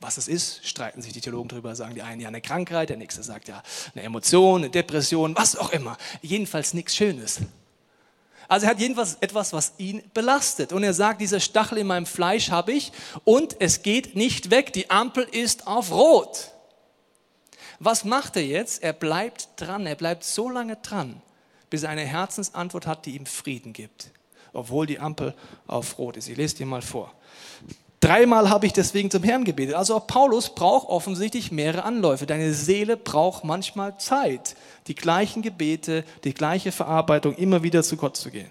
Was 0.00 0.16
es 0.16 0.28
ist, 0.28 0.66
streiten 0.66 1.02
sich 1.02 1.12
die 1.12 1.20
Theologen 1.20 1.48
darüber, 1.48 1.74
sagen 1.74 1.94
die 1.94 2.02
einen 2.02 2.20
ja 2.20 2.28
eine 2.28 2.40
Krankheit, 2.40 2.88
der 2.88 2.96
nächste 2.96 3.22
sagt 3.22 3.48
ja 3.48 3.62
eine 3.94 4.04
Emotion, 4.04 4.62
eine 4.62 4.70
Depression, 4.70 5.34
was 5.36 5.56
auch 5.56 5.70
immer. 5.70 5.96
Jedenfalls 6.22 6.72
nichts 6.74 6.94
Schönes. 6.94 7.40
Also 8.48 8.64
er 8.64 8.70
hat 8.70 8.80
jedenfalls 8.80 9.18
etwas, 9.20 9.52
was 9.52 9.74
ihn 9.76 10.02
belastet. 10.14 10.72
Und 10.72 10.82
er 10.82 10.94
sagt, 10.94 11.20
dieser 11.20 11.38
Stachel 11.38 11.78
in 11.78 11.86
meinem 11.86 12.06
Fleisch 12.06 12.50
habe 12.50 12.72
ich 12.72 12.92
und 13.24 13.60
es 13.60 13.82
geht 13.82 14.16
nicht 14.16 14.50
weg. 14.50 14.72
Die 14.72 14.90
Ampel 14.90 15.24
ist 15.24 15.66
auf 15.66 15.92
Rot. 15.92 16.52
Was 17.78 18.04
macht 18.04 18.36
er 18.36 18.44
jetzt? 18.44 18.82
Er 18.82 18.94
bleibt 18.94 19.48
dran. 19.56 19.86
Er 19.86 19.94
bleibt 19.94 20.24
so 20.24 20.48
lange 20.48 20.76
dran, 20.76 21.22
bis 21.68 21.82
er 21.82 21.90
eine 21.90 22.04
Herzensantwort 22.06 22.86
hat, 22.86 23.04
die 23.04 23.16
ihm 23.16 23.26
Frieden 23.26 23.74
gibt, 23.74 24.10
obwohl 24.54 24.86
die 24.86 24.98
Ampel 24.98 25.34
auf 25.66 25.98
Rot 25.98 26.16
ist. 26.16 26.28
Ich 26.28 26.36
lese 26.36 26.56
dir 26.56 26.66
mal 26.66 26.82
vor. 26.82 27.12
Dreimal 28.00 28.48
habe 28.48 28.66
ich 28.66 28.72
deswegen 28.72 29.10
zum 29.10 29.24
Herrn 29.24 29.44
gebetet. 29.44 29.74
Also 29.74 29.96
auch 29.96 30.06
Paulus 30.06 30.54
braucht 30.54 30.88
offensichtlich 30.88 31.50
mehrere 31.50 31.82
Anläufe. 31.82 32.26
Deine 32.26 32.54
Seele 32.54 32.96
braucht 32.96 33.42
manchmal 33.42 33.98
Zeit, 33.98 34.54
die 34.86 34.94
gleichen 34.94 35.42
Gebete, 35.42 36.04
die 36.22 36.32
gleiche 36.32 36.70
Verarbeitung 36.70 37.34
immer 37.34 37.64
wieder 37.64 37.82
zu 37.82 37.96
Gott 37.96 38.16
zu 38.16 38.30
gehen. 38.30 38.50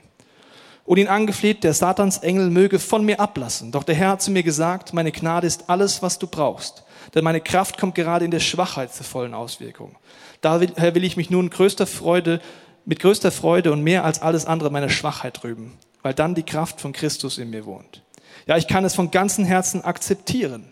Und 0.84 0.98
ihn 0.98 1.08
angefleht, 1.08 1.64
der 1.64 1.74
Satansengel 1.74 2.50
möge 2.50 2.80
von 2.80 3.06
mir 3.06 3.20
ablassen. 3.20 3.72
Doch 3.72 3.84
der 3.84 3.96
Herr 3.96 4.10
hat 4.12 4.22
zu 4.22 4.32
mir 4.32 4.44
gesagt, 4.44 4.94
meine 4.94 5.12
Gnade 5.12 5.48
ist 5.48 5.70
alles, 5.70 6.02
was 6.02 6.20
du 6.20 6.28
brauchst. 6.28 6.84
Denn 7.16 7.24
meine 7.24 7.42
Kraft 7.42 7.78
kommt 7.78 7.96
gerade 7.96 8.26
in 8.26 8.32
der 8.32 8.40
Schwachheit 8.40 8.94
zur 8.94 9.06
vollen 9.06 9.34
Auswirkung. 9.34 9.96
Daher 10.42 10.96
will 10.96 11.04
ich 11.04 11.18
mich 11.18 11.30
nun 11.30 11.50
größter 11.50 11.88
Freude, 11.88 12.42
mit 12.86 13.00
größter 13.00 13.32
Freude 13.32 13.72
und 13.72 13.82
mehr 13.84 14.06
als 14.06 14.22
alles 14.22 14.46
andere 14.46 14.72
meiner 14.72 14.90
Schwachheit 14.90 15.44
rüben, 15.44 15.78
weil 16.04 16.14
dann 16.14 16.36
die 16.36 16.44
Kraft 16.44 16.80
von 16.80 16.94
Christus 16.94 17.38
in 17.38 17.50
mir 17.50 17.66
wohnt. 17.66 18.02
Ja, 18.48 18.58
ich 18.58 18.68
kann 18.68 18.86
es 18.86 18.96
von 18.96 19.12
ganzem 19.12 19.46
Herzen 19.46 19.84
akzeptieren. 19.84 20.66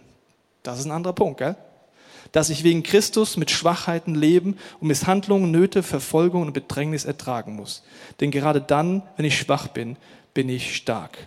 Das 0.64 0.80
ist 0.80 0.86
ein 0.86 0.92
anderer 0.92 1.14
Punkt, 1.14 1.40
gell? 1.40 1.56
Dass 2.32 2.50
ich 2.50 2.64
wegen 2.64 2.84
Christus 2.84 3.38
mit 3.38 3.52
Schwachheiten 3.52 4.16
leben 4.16 4.58
und 4.80 4.88
Misshandlungen, 4.88 5.52
Nöte, 5.52 5.84
Verfolgung 5.84 6.42
und 6.42 6.54
Bedrängnis 6.54 7.06
ertragen 7.06 7.56
muss. 7.56 7.84
Denn 8.20 8.32
gerade 8.32 8.62
dann, 8.62 9.04
wenn 9.16 9.26
ich 9.26 9.38
schwach 9.38 9.68
bin, 9.68 9.98
bin 10.34 10.50
ich 10.50 10.76
stark. 10.76 11.18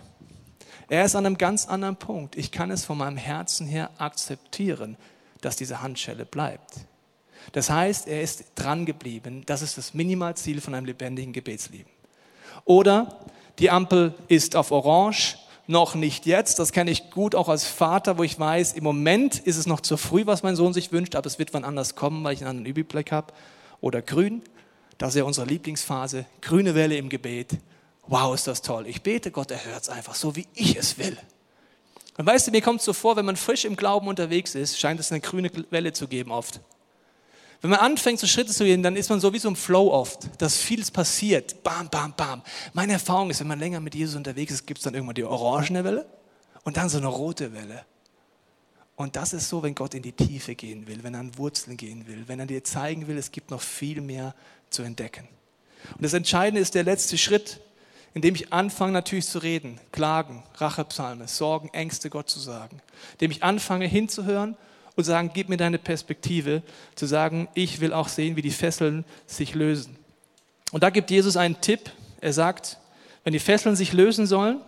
Er 0.89 1.05
ist 1.05 1.15
an 1.15 1.25
einem 1.25 1.37
ganz 1.37 1.67
anderen 1.67 1.95
Punkt. 1.95 2.35
Ich 2.35 2.51
kann 2.51 2.71
es 2.71 2.83
von 2.83 2.97
meinem 2.97 3.17
Herzen 3.17 3.67
her 3.67 3.91
akzeptieren, 3.97 4.97
dass 5.41 5.55
diese 5.55 5.81
Handschelle 5.81 6.25
bleibt. 6.25 6.73
Das 7.53 7.69
heißt, 7.69 8.07
er 8.07 8.21
ist 8.21 8.45
dran 8.55 8.85
geblieben. 8.85 9.43
Das 9.45 9.61
ist 9.61 9.77
das 9.77 9.93
Minimalziel 9.93 10.61
von 10.61 10.73
einem 10.73 10.85
lebendigen 10.85 11.31
Gebetsleben. 11.31 11.91
Oder 12.65 13.19
die 13.59 13.69
Ampel 13.69 14.13
ist 14.27 14.55
auf 14.55 14.71
Orange 14.71 15.37
noch 15.69 15.93
nicht 15.93 16.25
jetzt. 16.25 16.57
Das 16.57 16.71
kenne 16.71 16.89
ich 16.89 17.11
gut 17.11 17.35
auch 17.35 17.47
als 17.47 17.65
Vater, 17.65 18.17
wo 18.17 18.23
ich 18.23 18.39
weiß, 18.39 18.73
im 18.73 18.83
Moment 18.83 19.37
ist 19.37 19.55
es 19.55 19.67
noch 19.67 19.81
zu 19.81 19.97
früh, 19.97 20.25
was 20.25 20.41
mein 20.41 20.55
Sohn 20.55 20.73
sich 20.73 20.91
wünscht, 20.91 21.15
aber 21.15 21.27
es 21.27 21.37
wird 21.37 21.53
wann 21.53 21.63
anders 21.63 21.95
kommen, 21.95 22.23
weil 22.23 22.33
ich 22.33 22.41
einen 22.41 22.49
anderen 22.49 22.65
Überblick 22.65 23.11
habe. 23.11 23.31
Oder 23.79 24.01
grün, 24.01 24.41
das 24.97 25.09
ist 25.09 25.19
ja 25.19 25.23
unsere 25.23 25.45
Lieblingsphase. 25.45 26.25
Grüne 26.41 26.73
Welle 26.73 26.97
im 26.97 27.07
Gebet. 27.07 27.51
Wow, 28.07 28.33
ist 28.33 28.47
das 28.47 28.63
toll. 28.63 28.87
Ich 28.87 29.03
bete, 29.03 29.29
Gott 29.29 29.51
er 29.51 29.63
hört 29.63 29.83
es 29.83 29.89
einfach 29.89 30.15
so, 30.15 30.35
wie 30.35 30.47
ich 30.55 30.75
es 30.75 30.97
will. 30.97 31.15
Und 32.17 32.25
weißt 32.25 32.47
du, 32.47 32.51
mir 32.51 32.61
kommt 32.61 32.79
es 32.79 32.85
so 32.85 32.93
vor, 32.93 33.15
wenn 33.15 33.25
man 33.25 33.35
frisch 33.35 33.63
im 33.63 33.75
Glauben 33.75 34.07
unterwegs 34.07 34.55
ist, 34.55 34.79
scheint 34.79 34.99
es 34.99 35.11
eine 35.11 35.21
grüne 35.21 35.51
Welle 35.69 35.93
zu 35.93 36.07
geben 36.07 36.31
oft. 36.31 36.59
Wenn 37.61 37.71
man 37.71 37.79
anfängt, 37.79 38.19
so 38.19 38.27
Schritte 38.27 38.53
zu 38.53 38.63
gehen, 38.63 38.83
dann 38.83 38.95
ist 38.95 39.09
man 39.09 39.19
so 39.19 39.33
wie 39.33 39.39
so 39.39 39.49
im 39.49 39.55
Flow 39.55 39.91
oft, 39.91 40.29
dass 40.41 40.57
vieles 40.57 40.91
passiert. 40.91 41.61
Bam, 41.61 41.89
bam, 41.89 42.13
bam. 42.15 42.41
Meine 42.73 42.93
Erfahrung 42.93 43.29
ist, 43.29 43.41
wenn 43.41 43.47
man 43.47 43.59
länger 43.59 43.81
mit 43.81 43.95
Jesus 43.95 44.15
unterwegs 44.15 44.53
ist, 44.53 44.65
gibt 44.65 44.79
es 44.79 44.85
dann 44.85 44.93
irgendwann 44.93 45.15
die 45.15 45.25
orangene 45.25 45.83
Welle 45.83 46.05
und 46.63 46.77
dann 46.77 46.87
so 46.87 46.97
eine 46.97 47.07
rote 47.07 47.53
Welle. 47.53 47.85
Und 48.95 49.15
das 49.15 49.33
ist 49.33 49.49
so, 49.49 49.63
wenn 49.63 49.75
Gott 49.75 49.93
in 49.93 50.03
die 50.03 50.11
Tiefe 50.11 50.55
gehen 50.55 50.87
will, 50.87 51.03
wenn 51.03 51.13
er 51.13 51.21
an 51.21 51.37
Wurzeln 51.37 51.77
gehen 51.77 52.07
will, 52.07 52.25
wenn 52.27 52.39
er 52.39 52.45
dir 52.45 52.63
zeigen 52.63 53.07
will, 53.07 53.17
es 53.17 53.31
gibt 53.31 53.51
noch 53.51 53.61
viel 53.61 54.01
mehr 54.01 54.35
zu 54.69 54.83
entdecken. 54.83 55.27
Und 55.95 56.03
das 56.03 56.13
Entscheidende 56.13 56.61
ist 56.61 56.75
der 56.75 56.83
letzte 56.83 57.17
Schritt, 57.17 57.61
in 58.13 58.21
dem 58.21 58.35
ich 58.35 58.51
anfange 58.51 58.91
natürlich 58.91 59.27
zu 59.27 59.39
reden, 59.39 59.79
klagen, 59.91 60.43
Rachepsalme, 60.55 61.27
Sorgen, 61.27 61.69
Ängste 61.69 62.09
Gott 62.09 62.29
zu 62.29 62.39
sagen, 62.39 62.81
indem 63.13 63.31
ich 63.31 63.43
anfange 63.43 63.85
hinzuhören 63.85 64.57
und 64.99 65.05
sagen, 65.05 65.31
gib 65.33 65.49
mir 65.49 65.57
deine 65.57 65.79
Perspektive, 65.79 66.61
zu 66.95 67.05
sagen, 67.05 67.47
ich 67.53 67.79
will 67.81 67.93
auch 67.93 68.07
sehen, 68.07 68.35
wie 68.35 68.41
die 68.41 68.51
Fesseln 68.51 69.05
sich 69.25 69.55
lösen. 69.55 69.95
Und 70.71 70.83
da 70.83 70.89
gibt 70.89 71.09
Jesus 71.09 71.37
einen 71.37 71.59
Tipp. 71.61 71.91
Er 72.21 72.33
sagt, 72.33 72.77
wenn 73.23 73.33
die 73.33 73.39
Fesseln 73.39 73.75
sich 73.75 73.93
lösen 73.93 74.27
sollen, 74.27 74.59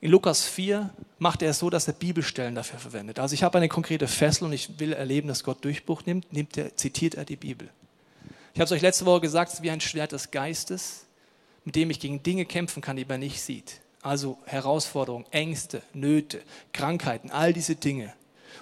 in 0.00 0.10
Lukas 0.10 0.44
4 0.44 0.90
macht 1.18 1.42
er 1.42 1.50
es 1.50 1.60
so, 1.60 1.70
dass 1.70 1.86
er 1.86 1.94
Bibelstellen 1.94 2.56
dafür 2.56 2.80
verwendet. 2.80 3.20
Also 3.20 3.34
ich 3.34 3.44
habe 3.44 3.58
eine 3.58 3.68
konkrete 3.68 4.08
Fessel 4.08 4.44
und 4.44 4.52
ich 4.52 4.80
will 4.80 4.92
erleben, 4.92 5.28
dass 5.28 5.44
Gott 5.44 5.64
Durchbruch 5.64 6.04
nimmt, 6.06 6.32
nimmt 6.32 6.56
er, 6.56 6.76
zitiert 6.76 7.14
er 7.14 7.24
die 7.24 7.36
Bibel. 7.36 7.68
Ich 8.54 8.60
habe 8.60 8.64
es 8.64 8.72
euch 8.72 8.82
letzte 8.82 9.06
Woche 9.06 9.20
gesagt, 9.20 9.50
es 9.52 9.58
ist 9.58 9.62
wie 9.62 9.70
ein 9.70 9.80
Schwert 9.80 10.12
des 10.12 10.32
Geistes, 10.32 11.06
mit 11.64 11.76
dem 11.76 11.90
ich 11.90 12.00
gegen 12.00 12.22
Dinge 12.22 12.46
kämpfen 12.46 12.82
kann, 12.82 12.96
die 12.96 13.04
man 13.04 13.20
nicht 13.20 13.40
sieht. 13.40 13.80
Also 14.02 14.38
Herausforderungen, 14.46 15.26
Ängste, 15.30 15.82
Nöte, 15.92 16.42
Krankheiten, 16.72 17.30
all 17.30 17.52
diese 17.52 17.76
Dinge. 17.76 18.12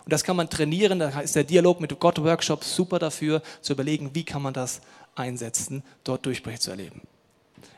Und 0.04 0.12
das 0.12 0.24
kann 0.24 0.36
man 0.36 0.48
trainieren, 0.48 0.98
da 0.98 1.20
ist 1.20 1.36
der 1.36 1.44
Dialog 1.44 1.80
mit 1.80 1.98
Gott 2.00 2.22
Workshop 2.22 2.64
super 2.64 2.98
dafür, 2.98 3.42
zu 3.60 3.72
überlegen, 3.72 4.10
wie 4.14 4.24
kann 4.24 4.42
man 4.42 4.54
das 4.54 4.80
einsetzen, 5.14 5.82
dort 6.04 6.24
Durchbrüche 6.26 6.58
zu 6.58 6.70
erleben. 6.70 7.02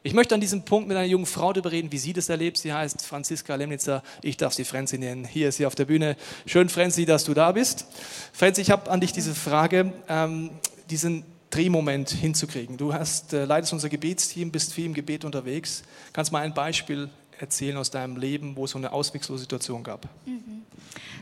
Ich 0.05 0.15
möchte 0.15 0.35
an 0.35 0.41
diesem 0.41 0.65
Punkt 0.65 0.89
mit 0.89 0.97
einer 0.97 1.07
jungen 1.07 1.27
Frau 1.27 1.53
darüber 1.53 1.71
reden, 1.71 1.93
wie 1.93 1.99
sie 1.99 2.13
das 2.13 2.29
erlebt. 2.29 2.59
Sie 2.59 2.73
heißt 2.73 3.07
Franziska 3.07 3.55
Lemnitzer. 3.55 4.03
Ich 4.21 4.37
darf 4.37 4.53
sie 4.53 4.65
Franzi 4.65 4.99
nennen. 4.99 5.25
Hier 5.25 5.49
ist 5.49 5.59
sie 5.59 5.67
auf 5.67 5.77
der 5.77 5.85
Bühne. 5.85 6.17
Schön, 6.45 6.69
Franzi, 6.69 7.05
dass 7.05 7.25
du 7.25 7.35
da 7.35 7.53
bist. 7.53 7.87
Franzi, 8.33 8.63
ich 8.63 8.71
habe 8.71 8.91
an 8.91 9.01
dich 9.01 9.13
diese 9.13 9.35
Frage, 9.35 9.93
ähm, 10.09 10.51
diesen 10.91 11.25
Drehmoment 11.51 12.11
hinzukriegen. 12.11 12.79
Du 12.79 12.95
hast, 12.95 13.33
äh, 13.33 13.45
leitest 13.45 13.73
unser 13.75 13.89
Gebetsteam, 13.89 14.51
bist 14.51 14.73
viel 14.73 14.87
im 14.87 14.95
Gebet 14.95 15.25
unterwegs. 15.25 15.85
Kannst 16.13 16.33
mal 16.33 16.41
ein 16.41 16.55
Beispiel 16.55 17.09
erzählen 17.43 17.77
aus 17.77 17.91
deinem 17.91 18.17
Leben, 18.17 18.57
wo 18.57 18.65
es 18.65 18.71
so 18.71 18.79
eine 18.79 18.93
auswegslose 18.93 19.41
Situation 19.43 19.83
gab? 19.83 20.09
Mhm. 20.25 20.63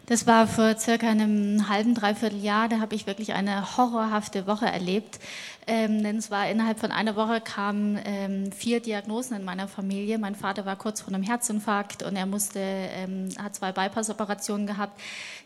Das 0.06 0.26
war 0.26 0.48
vor 0.48 0.76
circa 0.76 1.09
einem 1.09 1.68
halben, 1.68 1.94
dreiviertel 1.94 2.42
Jahr. 2.42 2.68
Da 2.68 2.80
habe 2.80 2.96
ich 2.96 3.06
wirklich 3.06 3.33
eine 3.33 3.76
horrorhafte 3.76 4.46
Woche 4.46 4.66
erlebt. 4.66 5.20
Ähm, 5.68 6.02
denn 6.02 6.16
es 6.16 6.33
war 6.33 6.50
innerhalb 6.50 6.80
von 6.80 6.90
einer 6.90 7.14
Woche 7.14 7.40
kamen 7.40 7.96
ähm, 8.04 8.50
vier 8.50 8.80
Diagnosen 8.80 9.37
in 9.37 9.44
meiner 9.44 9.68
Familie. 9.68 10.18
Mein 10.18 10.35
Vater 10.35 10.66
war 10.66 10.74
kurz 10.74 11.00
vor 11.00 11.14
einem 11.14 11.22
Herzinfarkt 11.22 12.02
und 12.02 12.16
er 12.16 12.26
musste, 12.26 12.59
ähm, 12.59 13.28
hat 13.40 13.54
zwei 13.54 13.70
Bypass-Operationen 13.70 14.66
gehabt. 14.66 15.00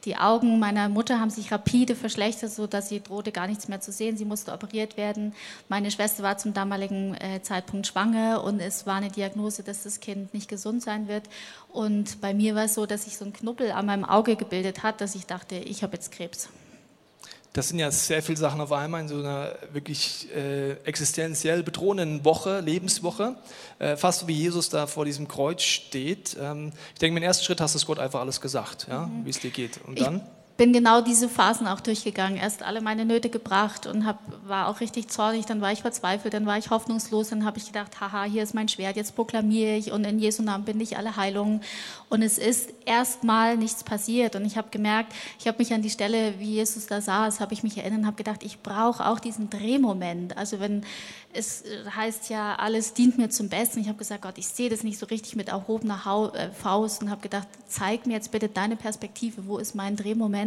Die 0.06 0.16
Augen 0.16 0.58
meiner 0.58 0.88
Mutter 0.88 1.20
haben 1.20 1.28
sich 1.28 1.52
rapide 1.52 1.94
verschlechtert, 1.94 2.50
sodass 2.50 2.88
sie 2.88 3.02
drohte 3.02 3.32
gar 3.32 3.46
nichts 3.46 3.68
mehr 3.68 3.82
zu 3.82 3.92
sehen. 3.92 4.16
Sie 4.16 4.24
musste 4.24 4.52
operiert 4.52 4.96
werden. 4.96 5.34
Meine 5.68 5.90
Schwester 5.90 6.22
war 6.22 6.38
zum 6.38 6.54
damaligen 6.54 7.14
äh, 7.16 7.42
Zeitpunkt 7.42 7.86
schwanger 7.86 8.42
und 8.44 8.60
es 8.60 8.86
war 8.86 8.94
eine 8.94 9.10
Diagnose, 9.10 9.62
dass 9.62 9.82
das 9.82 10.00
Kind 10.00 10.32
nicht 10.32 10.48
gesund 10.48 10.63
sein 10.80 11.08
wird. 11.08 11.24
Und 11.68 12.20
bei 12.20 12.34
mir 12.34 12.54
war 12.54 12.64
es 12.64 12.74
so, 12.74 12.86
dass 12.86 13.04
sich 13.04 13.16
so 13.16 13.24
ein 13.24 13.32
Knubbel 13.32 13.72
an 13.72 13.86
meinem 13.86 14.04
Auge 14.04 14.36
gebildet 14.36 14.82
hat, 14.82 15.00
dass 15.00 15.14
ich 15.14 15.26
dachte, 15.26 15.56
ich 15.56 15.82
habe 15.82 15.94
jetzt 15.94 16.12
Krebs. 16.12 16.48
Das 17.54 17.68
sind 17.68 17.78
ja 17.78 17.88
sehr 17.92 18.20
viele 18.20 18.36
Sachen 18.36 18.60
auf 18.60 18.72
einmal 18.72 19.02
in 19.02 19.08
so 19.08 19.18
einer 19.18 19.52
wirklich 19.72 20.28
äh, 20.34 20.72
existenziell 20.84 21.62
bedrohenden 21.62 22.24
Woche, 22.24 22.58
Lebenswoche. 22.58 23.36
Äh, 23.78 23.96
fast 23.96 24.20
so 24.20 24.28
wie 24.28 24.32
Jesus 24.32 24.70
da 24.70 24.88
vor 24.88 25.04
diesem 25.04 25.28
Kreuz 25.28 25.62
steht. 25.62 26.36
Ähm, 26.40 26.72
ich 26.94 26.98
denke, 26.98 27.16
im 27.16 27.22
ersten 27.22 27.44
Schritt 27.44 27.60
hast 27.60 27.80
du 27.80 27.86
Gott 27.86 28.00
einfach 28.00 28.18
alles 28.18 28.40
gesagt, 28.40 28.88
ja, 28.88 29.06
mhm. 29.06 29.24
wie 29.24 29.30
es 29.30 29.38
dir 29.38 29.50
geht. 29.50 29.78
Und 29.86 30.00
dann? 30.00 30.22
Bin 30.56 30.72
genau 30.72 31.00
diese 31.00 31.28
Phasen 31.28 31.66
auch 31.66 31.80
durchgegangen. 31.80 32.38
Erst 32.38 32.62
alle 32.62 32.80
meine 32.80 33.04
Nöte 33.04 33.28
gebracht 33.28 33.86
und 33.86 34.06
hab, 34.06 34.20
war 34.46 34.68
auch 34.68 34.80
richtig 34.80 35.08
zornig, 35.08 35.46
dann 35.46 35.60
war 35.60 35.72
ich 35.72 35.82
verzweifelt, 35.82 36.32
dann 36.32 36.46
war 36.46 36.56
ich 36.58 36.70
hoffnungslos, 36.70 37.30
dann 37.30 37.44
habe 37.44 37.58
ich 37.58 37.66
gedacht, 37.66 38.00
haha, 38.00 38.22
hier 38.22 38.42
ist 38.44 38.54
mein 38.54 38.68
Schwert, 38.68 38.96
jetzt 38.96 39.16
proklamiere 39.16 39.74
ich 39.74 39.90
und 39.90 40.04
in 40.04 40.20
Jesu 40.20 40.44
Namen 40.44 40.64
bin 40.64 40.80
ich 40.80 40.96
alle 40.96 41.16
Heilungen. 41.16 41.60
Und 42.08 42.22
es 42.22 42.38
ist 42.38 42.70
erstmal 42.84 43.56
nichts 43.56 43.82
passiert 43.82 44.36
und 44.36 44.44
ich 44.44 44.56
habe 44.56 44.68
gemerkt, 44.70 45.12
ich 45.40 45.48
habe 45.48 45.58
mich 45.58 45.72
an 45.74 45.82
die 45.82 45.90
Stelle, 45.90 46.38
wie 46.38 46.52
Jesus 46.52 46.86
da 46.86 47.00
saß, 47.00 47.40
habe 47.40 47.52
ich 47.52 47.64
mich 47.64 47.78
erinnert 47.78 48.00
und 48.00 48.06
habe 48.06 48.16
gedacht, 48.16 48.44
ich 48.44 48.60
brauche 48.60 49.08
auch 49.08 49.18
diesen 49.18 49.50
Drehmoment. 49.50 50.36
Also 50.36 50.60
wenn 50.60 50.84
es 51.34 51.64
heißt 51.94 52.30
ja, 52.30 52.54
alles 52.56 52.94
dient 52.94 53.18
mir 53.18 53.28
zum 53.28 53.48
Besten. 53.48 53.80
Ich 53.80 53.88
habe 53.88 53.98
gesagt, 53.98 54.22
Gott, 54.22 54.38
ich 54.38 54.46
sehe 54.46 54.70
das 54.70 54.84
nicht 54.84 54.98
so 54.98 55.06
richtig 55.06 55.34
mit 55.36 55.48
erhobener 55.48 56.32
äh, 56.34 56.50
Faust 56.50 57.02
und 57.02 57.10
habe 57.10 57.20
gedacht, 57.22 57.48
zeig 57.66 58.06
mir 58.06 58.14
jetzt 58.14 58.30
bitte 58.30 58.48
deine 58.48 58.76
Perspektive, 58.76 59.46
wo 59.46 59.58
ist 59.58 59.74
mein 59.74 59.96
Drehmoment? 59.96 60.43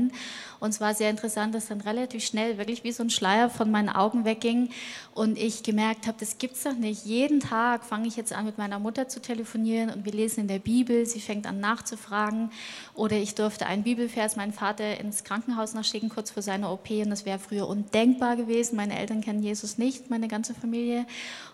Und 0.60 0.70
es 0.70 0.82
war 0.82 0.94
sehr 0.96 1.10
interessant, 1.10 1.54
dass 1.54 1.68
dann 1.68 1.82
relativ 1.82 2.24
schnell 2.24 2.58
wirklich 2.58 2.84
wie 2.84 2.92
so 2.92 3.04
ein 3.04 3.10
Schleier 3.10 3.50
von 3.50 3.70
meinen 3.70 3.90
Augen 3.90 4.26
wegging 4.26 4.70
und 5.14 5.38
ich 5.38 5.64
gemerkt 5.64 6.08
habe, 6.08 6.18
das 6.20 6.38
gibt's 6.38 6.64
doch 6.64 6.74
nicht. 6.74 7.06
Jeden 7.06 7.40
Tag 7.40 7.84
fange 7.84 8.08
ich 8.08 8.16
jetzt 8.16 8.34
an, 8.34 8.46
mit 8.46 8.58
meiner 8.58 8.80
Mutter 8.80 9.08
zu 9.08 9.22
telefonieren 9.22 9.90
und 9.92 10.06
wir 10.06 10.14
lesen 10.14 10.42
in 10.42 10.48
der 10.48 10.60
Bibel. 10.60 11.06
Sie 11.06 11.20
fängt 11.20 11.46
an 11.46 11.60
nachzufragen 11.60 12.52
oder 12.96 13.18
ich 13.18 13.36
durfte 13.36 13.68
einen 13.68 13.84
Bibelvers 13.84 14.36
meinen 14.36 14.54
Vater 14.54 15.00
ins 15.00 15.24
Krankenhaus 15.24 15.74
nachschicken 15.74 16.10
kurz 16.10 16.32
vor 16.32 16.42
seiner 16.42 16.72
OP 16.72 16.90
und 16.90 17.10
das 17.10 17.26
wäre 17.26 17.40
früher 17.40 17.68
undenkbar 17.68 18.36
gewesen. 18.36 18.76
Meine 18.76 18.98
Eltern 18.98 19.22
kennen 19.22 19.44
Jesus 19.44 19.78
nicht, 19.78 20.10
meine 20.10 20.28
ganze 20.28 20.54
Familie 20.56 21.06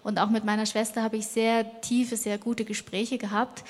und 0.03 0.19
auch 0.19 0.29
mit 0.29 0.45
meiner 0.45 0.65
Schwester 0.65 1.03
habe 1.03 1.17
ich 1.17 1.27
sehr 1.27 1.81
tiefe, 1.81 2.15
sehr 2.15 2.37
gute 2.37 2.63
Gespräche 2.63 3.17
gehabt 3.17 3.63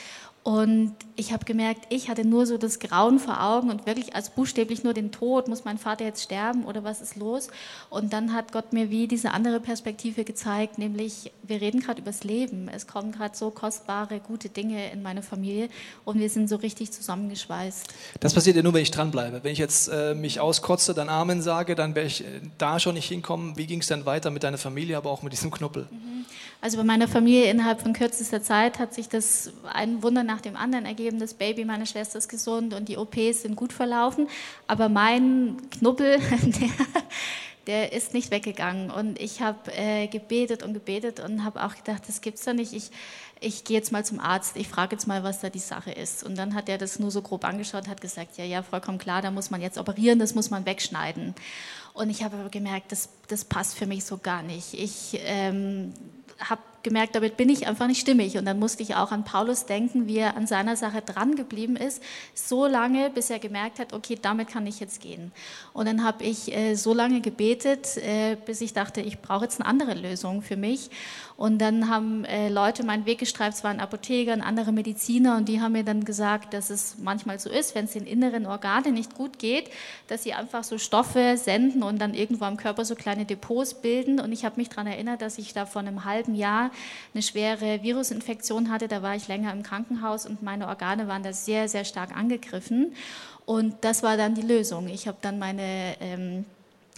und 0.43 0.93
ich 1.15 1.31
habe 1.31 1.45
gemerkt, 1.45 1.85
ich 1.89 2.09
hatte 2.09 2.25
nur 2.25 2.45
so 2.45 2.57
das 2.57 2.79
Grauen 2.79 3.17
vor 3.17 3.41
Augen 3.41 3.69
und 3.69 3.85
wirklich 3.85 4.13
als 4.13 4.29
buchstäblich 4.29 4.83
nur 4.83 4.93
den 4.93 5.13
Tod, 5.13 5.47
muss 5.47 5.63
mein 5.63 5.77
Vater 5.77 6.03
jetzt 6.03 6.21
sterben 6.21 6.65
oder 6.65 6.83
was 6.83 6.99
ist 6.99 7.15
los? 7.15 7.47
Und 7.89 8.11
dann 8.11 8.33
hat 8.33 8.51
Gott 8.51 8.73
mir 8.73 8.89
wie 8.89 9.07
diese 9.07 9.31
andere 9.31 9.61
Perspektive 9.61 10.25
gezeigt, 10.25 10.79
nämlich 10.79 11.31
wir 11.43 11.61
reden 11.61 11.79
gerade 11.79 12.01
übers 12.01 12.25
Leben. 12.25 12.67
Es 12.67 12.87
kommen 12.87 13.13
gerade 13.13 13.37
so 13.37 13.51
kostbare, 13.51 14.19
gute 14.19 14.49
Dinge 14.49 14.91
in 14.91 15.01
meine 15.01 15.21
Familie 15.21 15.69
und 16.03 16.19
wir 16.19 16.29
sind 16.29 16.49
so 16.49 16.57
richtig 16.57 16.91
zusammengeschweißt. 16.91 17.87
Das 18.19 18.33
passiert 18.33 18.57
ja 18.57 18.63
nur, 18.63 18.73
wenn 18.73 18.83
ich 18.83 18.91
dranbleibe. 18.91 19.45
Wenn 19.45 19.53
ich 19.53 19.59
jetzt 19.59 19.87
äh, 19.87 20.13
mich 20.13 20.41
auskotze, 20.41 20.93
dann 20.93 21.07
Amen 21.07 21.41
sage, 21.41 21.75
dann 21.75 21.95
werde 21.95 22.07
ich 22.07 22.25
äh, 22.25 22.41
da 22.57 22.81
schon 22.81 22.95
nicht 22.95 23.07
hinkommen. 23.07 23.55
Wie 23.55 23.65
ging 23.65 23.79
es 23.79 23.87
dann 23.87 24.05
weiter 24.05 24.29
mit 24.29 24.43
deiner 24.43 24.57
Familie, 24.57 24.97
aber 24.97 25.09
auch 25.09 25.21
mit 25.21 25.31
diesem 25.31 25.51
Knuppel? 25.51 25.87
Mhm. 25.89 26.25
Also 26.63 26.77
bei 26.77 26.85
meiner 26.85 27.09
Familie 27.09 27.51
innerhalb 27.51 27.81
von 27.81 27.91
kürzester 27.91 28.41
Zeit 28.41 28.79
hat 28.79 28.93
sich 28.93 29.09
das 29.09 29.51
ein 29.73 30.01
Wunder 30.01 30.23
nach 30.23 30.39
dem 30.39 30.55
anderen 30.55 30.85
ergeben. 30.85 31.19
Das 31.19 31.33
Baby 31.33 31.65
meiner 31.65 31.85
Schwester 31.85 32.17
ist 32.17 32.29
gesund 32.29 32.73
und 32.73 32.87
die 32.87 32.95
OPs 32.95 33.41
sind 33.41 33.57
gut 33.57 33.73
verlaufen. 33.73 34.29
Aber 34.65 34.87
mein 34.87 35.57
Knubbel, 35.71 36.19
der, 36.41 36.69
der 37.67 37.91
ist 37.91 38.13
nicht 38.13 38.31
weggegangen. 38.31 38.91
Und 38.91 39.19
ich 39.19 39.41
habe 39.41 39.73
äh, 39.75 40.07
gebetet 40.07 40.63
und 40.63 40.73
gebetet 40.73 41.19
und 41.19 41.43
habe 41.43 41.65
auch 41.65 41.75
gedacht, 41.75 42.03
das 42.07 42.21
gibt's 42.21 42.45
doch 42.45 42.53
nicht. 42.53 42.71
Ich, 42.71 42.91
ich 43.41 43.65
gehe 43.65 43.75
jetzt 43.75 43.91
mal 43.91 44.05
zum 44.05 44.21
Arzt, 44.21 44.55
ich 44.55 44.69
frage 44.69 44.95
jetzt 44.95 45.05
mal, 45.05 45.21
was 45.21 45.41
da 45.41 45.49
die 45.49 45.59
Sache 45.59 45.91
ist. 45.91 46.23
Und 46.23 46.37
dann 46.37 46.55
hat 46.55 46.69
er 46.69 46.77
das 46.77 46.97
nur 46.97 47.11
so 47.11 47.21
grob 47.21 47.43
angeschaut, 47.43 47.89
hat 47.89 47.99
gesagt, 47.99 48.37
ja, 48.37 48.45
ja, 48.45 48.63
vollkommen 48.63 48.99
klar, 48.99 49.21
da 49.21 49.31
muss 49.31 49.51
man 49.51 49.61
jetzt 49.61 49.77
operieren, 49.77 50.17
das 50.17 50.33
muss 50.33 50.49
man 50.49 50.65
wegschneiden. 50.65 51.35
Und 51.93 52.09
ich 52.09 52.23
habe 52.23 52.37
aber 52.37 52.49
gemerkt, 52.49 52.93
das, 52.93 53.09
das 53.27 53.43
passt 53.43 53.75
für 53.75 53.85
mich 53.85 54.05
so 54.05 54.17
gar 54.17 54.43
nicht. 54.43 54.73
Ich 54.73 55.19
ähm, 55.25 55.91
habe 56.39 56.61
gemerkt, 56.83 57.15
damit 57.15 57.37
bin 57.37 57.49
ich 57.49 57.67
einfach 57.67 57.87
nicht 57.87 58.01
stimmig. 58.01 58.37
Und 58.37 58.45
dann 58.45 58.59
musste 58.59 58.83
ich 58.83 58.95
auch 58.95 59.11
an 59.11 59.23
Paulus 59.23 59.65
denken, 59.65 60.07
wie 60.07 60.17
er 60.17 60.37
an 60.37 60.47
seiner 60.47 60.75
Sache 60.75 61.01
dran 61.01 61.35
geblieben 61.35 61.75
ist, 61.75 62.01
so 62.33 62.67
lange, 62.67 63.09
bis 63.09 63.29
er 63.29 63.39
gemerkt 63.39 63.79
hat, 63.79 63.93
okay, 63.93 64.17
damit 64.21 64.49
kann 64.49 64.67
ich 64.67 64.79
jetzt 64.79 65.01
gehen. 65.01 65.31
Und 65.73 65.87
dann 65.87 66.03
habe 66.03 66.23
ich 66.23 66.55
äh, 66.55 66.75
so 66.75 66.93
lange 66.93 67.21
gebetet, 67.21 67.97
äh, 67.97 68.35
bis 68.45 68.61
ich 68.61 68.73
dachte, 68.73 69.01
ich 69.01 69.19
brauche 69.19 69.45
jetzt 69.45 69.59
eine 69.59 69.69
andere 69.69 69.93
Lösung 69.93 70.41
für 70.41 70.57
mich. 70.57 70.89
Und 71.35 71.59
dann 71.59 71.89
haben 71.89 72.25
äh, 72.25 72.49
Leute 72.49 72.83
meinen 72.83 73.05
Weg 73.05 73.19
gestreift, 73.19 73.57
es 73.57 73.63
waren 73.63 73.79
Apotheker 73.79 74.33
und 74.33 74.41
andere 74.41 74.71
Mediziner, 74.71 75.37
und 75.37 75.49
die 75.49 75.61
haben 75.61 75.71
mir 75.71 75.83
dann 75.83 76.05
gesagt, 76.05 76.53
dass 76.53 76.69
es 76.69 76.97
manchmal 76.99 77.39
so 77.39 77.49
ist, 77.49 77.73
wenn 77.75 77.85
es 77.85 77.93
den 77.93 78.05
inneren 78.05 78.45
Organen 78.45 78.93
nicht 78.93 79.15
gut 79.15 79.39
geht, 79.39 79.69
dass 80.07 80.23
sie 80.23 80.33
einfach 80.33 80.63
so 80.63 80.77
Stoffe 80.77 81.35
senden 81.37 81.81
und 81.81 81.99
dann 81.99 82.13
irgendwo 82.13 82.45
am 82.45 82.57
Körper 82.57 82.85
so 82.85 82.95
kleine 82.95 83.25
Depots 83.25 83.73
bilden. 83.75 84.19
Und 84.19 84.31
ich 84.31 84.45
habe 84.45 84.57
mich 84.57 84.69
daran 84.69 84.87
erinnert, 84.87 85.21
dass 85.21 85.37
ich 85.37 85.53
da 85.53 85.65
vor 85.65 85.81
einem 85.81 86.05
halben 86.05 86.35
Jahr 86.35 86.71
eine 87.13 87.23
schwere 87.23 87.83
Virusinfektion 87.83 88.69
hatte. 88.69 88.87
Da 88.87 89.01
war 89.01 89.15
ich 89.15 89.27
länger 89.27 89.51
im 89.51 89.63
Krankenhaus 89.63 90.25
und 90.25 90.41
meine 90.41 90.67
Organe 90.67 91.07
waren 91.07 91.23
da 91.23 91.33
sehr, 91.33 91.67
sehr 91.69 91.85
stark 91.85 92.15
angegriffen. 92.15 92.95
Und 93.45 93.75
das 93.81 94.03
war 94.03 94.17
dann 94.17 94.35
die 94.35 94.41
Lösung. 94.41 94.87
Ich 94.87 95.07
habe 95.07 95.17
dann 95.21 95.39
meine 95.39 95.95
ähm, 95.99 96.45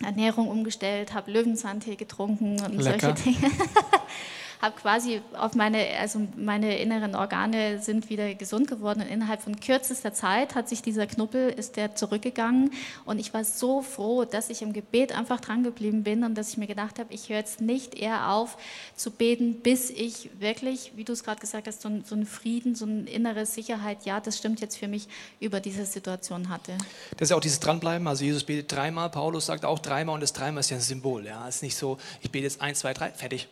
Ernährung 0.03 0.49
umgestellt, 0.49 1.13
habe 1.13 1.31
Löwenzahntee 1.31 1.95
getrunken 1.95 2.59
und 2.61 2.77
Lecker. 2.77 3.15
solche 3.15 3.23
Dinge. 3.23 3.51
habe 4.65 4.75
quasi 4.75 5.21
auf 5.37 5.55
meine, 5.55 5.87
also 5.99 6.19
meine 6.35 6.77
inneren 6.79 7.15
Organe 7.15 7.79
sind 7.81 8.09
wieder 8.09 8.33
gesund 8.33 8.67
geworden 8.67 9.01
und 9.01 9.07
innerhalb 9.07 9.41
von 9.41 9.59
kürzester 9.59 10.13
Zeit 10.13 10.55
hat 10.55 10.67
sich 10.67 10.81
dieser 10.81 11.07
Knubbel, 11.07 11.49
ist 11.49 11.77
der 11.77 11.95
zurückgegangen 11.95 12.71
und 13.05 13.19
ich 13.19 13.33
war 13.33 13.45
so 13.45 13.81
froh, 13.81 14.25
dass 14.25 14.49
ich 14.49 14.61
im 14.61 14.73
Gebet 14.73 15.15
einfach 15.17 15.39
dran 15.39 15.63
geblieben 15.63 16.03
bin 16.03 16.23
und 16.23 16.35
dass 16.35 16.49
ich 16.49 16.57
mir 16.57 16.67
gedacht 16.67 16.99
habe, 16.99 17.13
ich 17.13 17.29
höre 17.29 17.37
jetzt 17.37 17.61
nicht 17.61 17.95
eher 17.95 18.31
auf 18.31 18.57
zu 18.95 19.11
beten, 19.11 19.61
bis 19.61 19.89
ich 19.91 20.31
wirklich, 20.39 20.93
wie 20.95 21.03
du 21.03 21.13
es 21.13 21.23
gerade 21.23 21.39
gesagt 21.39 21.67
hast, 21.67 21.81
so, 21.81 21.89
ein, 21.89 22.03
so 22.03 22.15
einen 22.15 22.25
Frieden, 22.25 22.75
so 22.75 22.85
eine 22.85 23.09
innere 23.09 23.45
Sicherheit, 23.45 24.05
ja, 24.05 24.19
das 24.19 24.37
stimmt 24.37 24.61
jetzt 24.61 24.77
für 24.77 24.87
mich, 24.87 25.07
über 25.39 25.59
diese 25.59 25.85
Situation 25.85 26.49
hatte. 26.49 26.73
Das 27.11 27.27
ist 27.27 27.29
ja 27.29 27.37
auch 27.37 27.41
dieses 27.41 27.59
Dranbleiben. 27.59 28.07
Also 28.07 28.25
Jesus 28.25 28.43
betet 28.43 28.71
dreimal, 28.71 29.09
Paulus 29.11 29.45
sagt 29.45 29.63
auch 29.63 29.79
dreimal 29.79 30.15
und 30.15 30.21
das 30.21 30.33
dreimal 30.33 30.61
ist 30.61 30.71
ja 30.71 30.77
ein 30.77 30.81
Symbol. 30.81 31.25
Ja, 31.25 31.47
es 31.47 31.57
ist 31.57 31.61
nicht 31.61 31.77
so, 31.77 31.97
ich 32.21 32.31
bete 32.31 32.45
jetzt 32.45 32.61
eins, 32.61 32.79
zwei, 32.79 32.93
drei, 32.93 33.11
fertig. 33.11 33.47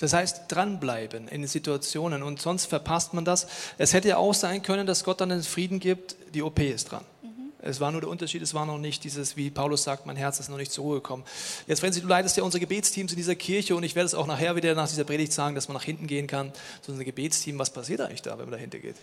Das 0.00 0.14
heißt, 0.14 0.44
dranbleiben 0.48 1.28
in 1.28 1.46
Situationen 1.46 2.22
und 2.22 2.40
sonst 2.40 2.66
verpasst 2.66 3.12
man 3.12 3.24
das. 3.24 3.46
Es 3.78 3.92
hätte 3.92 4.08
ja 4.08 4.16
auch 4.16 4.34
sein 4.34 4.62
können, 4.62 4.86
dass 4.86 5.04
Gott 5.04 5.20
dann 5.20 5.28
den 5.28 5.42
Frieden 5.42 5.78
gibt, 5.78 6.16
die 6.34 6.42
OP 6.42 6.58
ist 6.58 6.90
dran. 6.90 7.04
Es 7.62 7.78
war 7.78 7.92
nur 7.92 8.00
der 8.00 8.08
Unterschied, 8.08 8.40
es 8.40 8.54
war 8.54 8.64
noch 8.64 8.78
nicht 8.78 9.04
dieses, 9.04 9.36
wie 9.36 9.50
Paulus 9.50 9.82
sagt, 9.82 10.06
mein 10.06 10.16
Herz 10.16 10.40
ist 10.40 10.48
noch 10.48 10.56
nicht 10.56 10.72
zur 10.72 10.84
Ruhe 10.84 10.94
gekommen. 10.96 11.24
Jetzt, 11.66 11.80
Franzi, 11.80 12.00
du 12.00 12.08
leitest 12.08 12.38
ja 12.38 12.42
unsere 12.42 12.60
Gebetsteams 12.60 13.12
in 13.12 13.16
dieser 13.16 13.34
Kirche 13.34 13.76
und 13.76 13.82
ich 13.82 13.94
werde 13.94 14.06
es 14.06 14.14
auch 14.14 14.26
nachher 14.26 14.56
wieder 14.56 14.74
nach 14.74 14.88
dieser 14.88 15.04
Predigt 15.04 15.34
sagen, 15.34 15.54
dass 15.54 15.68
man 15.68 15.74
nach 15.74 15.84
hinten 15.84 16.06
gehen 16.06 16.26
kann. 16.26 16.52
So 16.80 16.92
ein 16.92 16.98
Gebetsteam, 16.98 17.58
was 17.58 17.70
passiert 17.70 18.00
eigentlich 18.00 18.22
da, 18.22 18.32
wenn 18.38 18.46
man 18.46 18.52
dahinter 18.52 18.78
geht? 18.78 18.96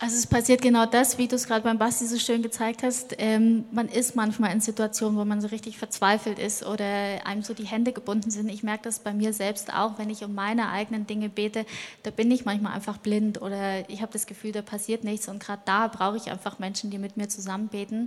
Also 0.00 0.14
es 0.14 0.28
passiert 0.28 0.62
genau 0.62 0.86
das, 0.86 1.18
wie 1.18 1.26
du 1.26 1.34
es 1.34 1.48
gerade 1.48 1.62
beim 1.62 1.76
Basti 1.76 2.06
so 2.06 2.20
schön 2.20 2.40
gezeigt 2.40 2.84
hast. 2.84 3.16
Ähm, 3.18 3.64
man 3.72 3.88
ist 3.88 4.14
manchmal 4.14 4.52
in 4.52 4.60
Situationen, 4.60 5.18
wo 5.18 5.24
man 5.24 5.40
so 5.40 5.48
richtig 5.48 5.76
verzweifelt 5.76 6.38
ist 6.38 6.64
oder 6.64 7.26
einem 7.26 7.42
so 7.42 7.52
die 7.52 7.66
Hände 7.66 7.90
gebunden 7.92 8.30
sind. 8.30 8.48
Ich 8.48 8.62
merke 8.62 8.84
das 8.84 9.00
bei 9.00 9.12
mir 9.12 9.32
selbst 9.32 9.74
auch, 9.74 9.98
wenn 9.98 10.08
ich 10.08 10.22
um 10.22 10.36
meine 10.36 10.68
eigenen 10.70 11.08
Dinge 11.08 11.28
bete, 11.28 11.66
da 12.04 12.12
bin 12.12 12.30
ich 12.30 12.44
manchmal 12.44 12.74
einfach 12.74 12.98
blind 12.98 13.42
oder 13.42 13.90
ich 13.90 14.00
habe 14.00 14.12
das 14.12 14.26
Gefühl, 14.26 14.52
da 14.52 14.62
passiert 14.62 15.02
nichts 15.02 15.26
und 15.26 15.42
gerade 15.42 15.62
da 15.64 15.88
brauche 15.88 16.16
ich 16.16 16.30
einfach 16.30 16.60
Menschen, 16.60 16.90
die 16.90 16.98
mit 16.98 17.16
mir 17.16 17.28
zusammen 17.28 17.66
beten. 17.66 18.06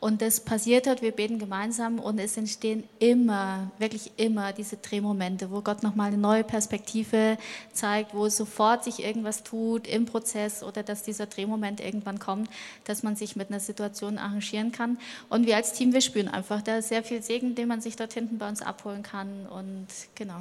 Und 0.00 0.22
das 0.22 0.40
passiert 0.40 0.86
hat, 0.86 1.02
wir 1.02 1.12
beten 1.12 1.38
gemeinsam 1.38 1.98
und 1.98 2.18
es 2.18 2.38
entstehen 2.38 2.84
immer, 2.98 3.70
wirklich 3.78 4.12
immer 4.16 4.54
diese 4.54 4.78
Drehmomente, 4.78 5.50
wo 5.50 5.60
Gott 5.60 5.82
nochmal 5.82 6.08
eine 6.08 6.18
neue 6.18 6.44
Perspektive 6.44 7.36
zeigt, 7.74 8.14
wo 8.14 8.30
sofort 8.30 8.84
sich 8.84 9.04
irgendwas 9.04 9.42
tut 9.42 9.86
im 9.86 10.06
Prozess 10.06 10.62
oder 10.62 10.82
dass 10.82 11.02
dieser 11.02 11.25
Drehmoment 11.26 11.80
irgendwann 11.80 12.18
kommt, 12.18 12.48
dass 12.84 13.02
man 13.02 13.16
sich 13.16 13.36
mit 13.36 13.50
einer 13.50 13.60
Situation 13.60 14.18
arrangieren 14.18 14.72
kann. 14.72 14.98
Und 15.28 15.46
wir 15.46 15.56
als 15.56 15.72
Team, 15.72 15.92
wir 15.92 16.00
spüren 16.00 16.28
einfach, 16.28 16.62
da 16.62 16.78
ist 16.78 16.88
sehr 16.88 17.04
viel 17.04 17.22
Segen, 17.22 17.54
den 17.54 17.68
man 17.68 17.80
sich 17.80 17.96
dort 17.96 18.12
hinten 18.12 18.38
bei 18.38 18.48
uns 18.48 18.62
abholen 18.62 19.02
kann 19.02 19.46
und 19.46 19.86
genau. 20.14 20.40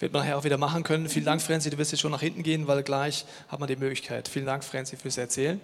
Wird 0.00 0.12
man 0.12 0.22
nachher 0.22 0.36
auch 0.38 0.44
wieder 0.44 0.58
machen 0.58 0.82
können. 0.82 1.08
Vielen 1.08 1.24
Dank, 1.24 1.40
Franzi. 1.40 1.70
Du 1.70 1.78
wirst 1.78 1.92
jetzt 1.92 2.00
schon 2.00 2.10
nach 2.10 2.20
hinten 2.20 2.42
gehen, 2.42 2.66
weil 2.66 2.82
gleich 2.82 3.24
hat 3.48 3.60
man 3.60 3.68
die 3.68 3.76
Möglichkeit. 3.76 4.28
Vielen 4.28 4.46
Dank, 4.46 4.64
Franzi, 4.64 4.96
fürs 4.96 5.16
Erzählen. 5.16 5.60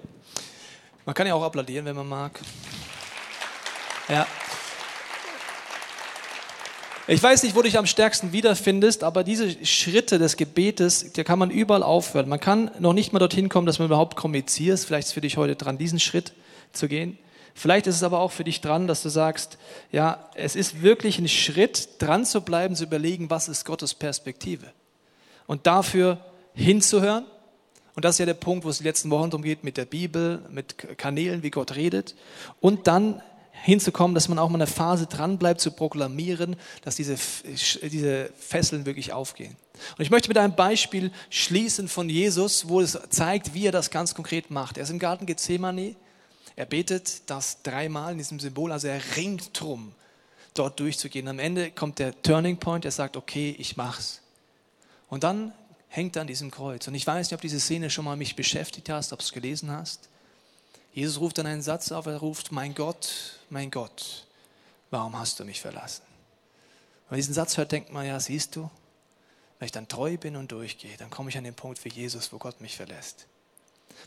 Man 1.04 1.14
kann 1.14 1.26
ja 1.26 1.34
auch 1.34 1.42
applaudieren, 1.42 1.84
wenn 1.86 1.96
man 1.96 2.08
mag. 2.08 2.40
Ja. 4.08 4.26
Ich 7.12 7.20
weiß 7.20 7.42
nicht, 7.42 7.56
wo 7.56 7.58
du 7.58 7.64
dich 7.64 7.76
am 7.76 7.86
stärksten 7.86 8.30
wiederfindest, 8.30 9.02
aber 9.02 9.24
diese 9.24 9.66
Schritte 9.66 10.20
des 10.20 10.36
Gebetes, 10.36 11.12
da 11.12 11.24
kann 11.24 11.40
man 11.40 11.50
überall 11.50 11.82
aufhören. 11.82 12.28
Man 12.28 12.38
kann 12.38 12.70
noch 12.78 12.92
nicht 12.92 13.12
mal 13.12 13.18
dorthin 13.18 13.48
kommen, 13.48 13.66
dass 13.66 13.80
man 13.80 13.86
überhaupt 13.86 14.14
kommuniziert. 14.14 14.78
Vielleicht 14.78 15.06
ist 15.06 15.08
es 15.08 15.14
für 15.14 15.20
dich 15.20 15.36
heute 15.36 15.56
dran, 15.56 15.76
diesen 15.76 15.98
Schritt 15.98 16.32
zu 16.72 16.86
gehen. 16.86 17.18
Vielleicht 17.52 17.88
ist 17.88 17.96
es 17.96 18.04
aber 18.04 18.20
auch 18.20 18.30
für 18.30 18.44
dich 18.44 18.60
dran, 18.60 18.86
dass 18.86 19.02
du 19.02 19.08
sagst, 19.08 19.58
ja, 19.90 20.30
es 20.36 20.54
ist 20.54 20.82
wirklich 20.82 21.18
ein 21.18 21.26
Schritt, 21.26 21.88
dran 21.98 22.24
zu 22.24 22.42
bleiben, 22.42 22.76
zu 22.76 22.84
überlegen, 22.84 23.28
was 23.28 23.48
ist 23.48 23.64
Gottes 23.64 23.92
Perspektive. 23.92 24.66
Und 25.48 25.66
dafür 25.66 26.24
hinzuhören. 26.54 27.24
Und 27.96 28.04
das 28.04 28.14
ist 28.14 28.18
ja 28.20 28.26
der 28.26 28.34
Punkt, 28.34 28.64
wo 28.64 28.68
es 28.68 28.78
die 28.78 28.84
letzten 28.84 29.10
Wochen 29.10 29.30
darum 29.30 29.42
geht, 29.42 29.64
mit 29.64 29.76
der 29.78 29.84
Bibel, 29.84 30.42
mit 30.48 30.96
Kanälen, 30.96 31.42
wie 31.42 31.50
Gott 31.50 31.74
redet. 31.74 32.14
Und 32.60 32.86
dann 32.86 33.20
hinzukommen, 33.62 34.14
dass 34.14 34.28
man 34.28 34.38
auch 34.38 34.48
mal 34.48 34.56
eine 34.56 34.66
Phase 34.66 35.06
dranbleibt, 35.06 35.60
zu 35.60 35.70
proklamieren, 35.70 36.56
dass 36.82 36.96
diese, 36.96 37.16
diese 37.82 38.30
Fesseln 38.38 38.86
wirklich 38.86 39.12
aufgehen. 39.12 39.56
Und 39.96 40.02
ich 40.02 40.10
möchte 40.10 40.28
mit 40.28 40.38
einem 40.38 40.54
Beispiel 40.54 41.10
schließen 41.30 41.88
von 41.88 42.08
Jesus, 42.08 42.68
wo 42.68 42.80
es 42.80 42.98
zeigt, 43.10 43.54
wie 43.54 43.66
er 43.66 43.72
das 43.72 43.90
ganz 43.90 44.14
konkret 44.14 44.50
macht. 44.50 44.76
Er 44.76 44.84
ist 44.84 44.90
im 44.90 44.98
Garten 44.98 45.26
Gethsemane, 45.26 45.96
er 46.56 46.66
betet 46.66 47.30
das 47.30 47.62
dreimal 47.62 48.12
in 48.12 48.18
diesem 48.18 48.40
Symbol, 48.40 48.72
also 48.72 48.88
er 48.88 49.00
ringt 49.16 49.58
drum, 49.58 49.94
dort 50.54 50.78
durchzugehen. 50.80 51.28
Am 51.28 51.38
Ende 51.38 51.70
kommt 51.70 51.98
der 51.98 52.20
Turning 52.22 52.58
Point, 52.58 52.84
er 52.84 52.90
sagt, 52.90 53.16
okay, 53.16 53.54
ich 53.58 53.76
mach's. 53.76 54.20
Und 55.08 55.24
dann 55.24 55.52
hängt 55.88 56.16
er 56.16 56.22
an 56.22 56.28
diesem 56.28 56.50
Kreuz. 56.50 56.86
Und 56.86 56.94
ich 56.94 57.06
weiß 57.06 57.26
nicht, 57.26 57.34
ob 57.34 57.40
diese 57.40 57.60
Szene 57.60 57.90
schon 57.90 58.04
mal 58.04 58.16
mich 58.16 58.36
beschäftigt 58.36 58.88
hast, 58.90 59.12
ob 59.12 59.20
du 59.20 59.24
es 59.24 59.32
gelesen 59.32 59.70
hast. 59.70 60.08
Jesus 60.92 61.20
ruft 61.20 61.38
dann 61.38 61.46
einen 61.46 61.62
Satz 61.62 61.92
auf, 61.92 62.06
er 62.06 62.16
ruft, 62.16 62.52
mein 62.52 62.74
Gott, 62.74 63.38
mein 63.48 63.70
Gott, 63.70 64.26
warum 64.90 65.18
hast 65.18 65.38
du 65.38 65.44
mich 65.44 65.60
verlassen? 65.60 66.02
Wenn 67.08 67.16
man 67.16 67.18
diesen 67.18 67.34
Satz 67.34 67.56
hört, 67.56 67.72
denkt 67.72 67.92
man, 67.92 68.06
ja, 68.06 68.18
siehst 68.18 68.56
du, 68.56 68.70
wenn 69.58 69.66
ich 69.66 69.72
dann 69.72 69.88
treu 69.88 70.16
bin 70.16 70.36
und 70.36 70.52
durchgehe, 70.52 70.96
dann 70.96 71.10
komme 71.10 71.30
ich 71.30 71.38
an 71.38 71.44
den 71.44 71.54
Punkt 71.54 71.78
für 71.78 71.88
Jesus, 71.88 72.32
wo 72.32 72.38
Gott 72.38 72.60
mich 72.60 72.76
verlässt. 72.76 73.26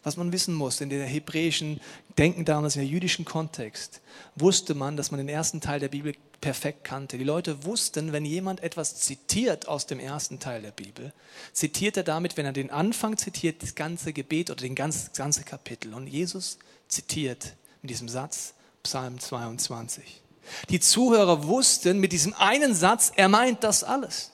Was 0.04 0.18
man 0.18 0.32
wissen 0.32 0.54
muss, 0.56 0.82
in 0.82 0.90
der 0.90 1.06
hebräischen 1.06 1.80
Denken 2.18 2.46
damals, 2.46 2.76
in 2.76 2.82
der 2.82 2.90
jüdischen 2.90 3.26
Kontext, 3.26 4.02
wusste 4.36 4.74
man, 4.74 4.98
dass 4.98 5.12
man 5.12 5.20
den 5.20 5.30
ersten 5.30 5.62
Teil 5.62 5.80
der 5.80 5.90
Bibel 5.90 6.14
perfekt 6.42 6.84
kannte. 6.84 7.18
Die 7.18 7.24
Leute 7.24 7.64
wussten, 7.64 8.12
wenn 8.12 8.26
jemand 8.26 8.62
etwas 8.62 8.96
zitiert 8.96 9.68
aus 9.68 9.86
dem 9.86 10.00
ersten 10.00 10.40
Teil 10.40 10.62
der 10.62 10.72
Bibel, 10.72 11.14
zitiert 11.54 11.96
er 11.96 12.04
damit, 12.04 12.36
wenn 12.36 12.46
er 12.46 12.52
den 12.52 12.70
Anfang 12.70 13.18
zitiert, 13.18 13.64
das 13.64 13.76
ganze 13.76 14.12
Gebet 14.12 14.50
oder 14.50 14.62
den 14.62 14.76
ganze, 14.76 15.08
das 15.08 15.18
ganze 15.18 15.44
Kapitel. 15.44 15.94
Und 15.94 16.08
Jesus 16.08 16.58
zitiert 16.90 17.56
mit 17.82 17.92
diesem 17.92 18.10
Satz 18.10 18.56
Psalm 18.84 19.20
22. 19.20 20.22
Die 20.70 20.82
Zuhörer 20.82 21.48
wussten 21.48 22.00
mit 22.00 22.12
diesem 22.12 22.34
einen 22.34 22.76
Satz, 22.76 23.14
er 23.16 23.30
meint 23.30 23.64
das 23.64 23.86
alles. 23.86 24.33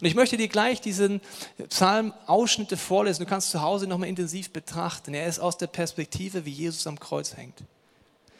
Und 0.00 0.06
ich 0.06 0.14
möchte 0.14 0.36
dir 0.36 0.48
gleich 0.48 0.80
diesen 0.80 1.20
Psalm-Ausschnitte 1.68 2.76
vorlesen. 2.76 3.24
Du 3.24 3.28
kannst 3.28 3.50
zu 3.50 3.62
Hause 3.62 3.86
nochmal 3.86 4.08
intensiv 4.08 4.50
betrachten. 4.50 5.14
Er 5.14 5.26
ist 5.26 5.38
aus 5.38 5.58
der 5.58 5.66
Perspektive, 5.66 6.44
wie 6.44 6.50
Jesus 6.50 6.86
am 6.86 6.98
Kreuz 6.98 7.36
hängt. 7.36 7.62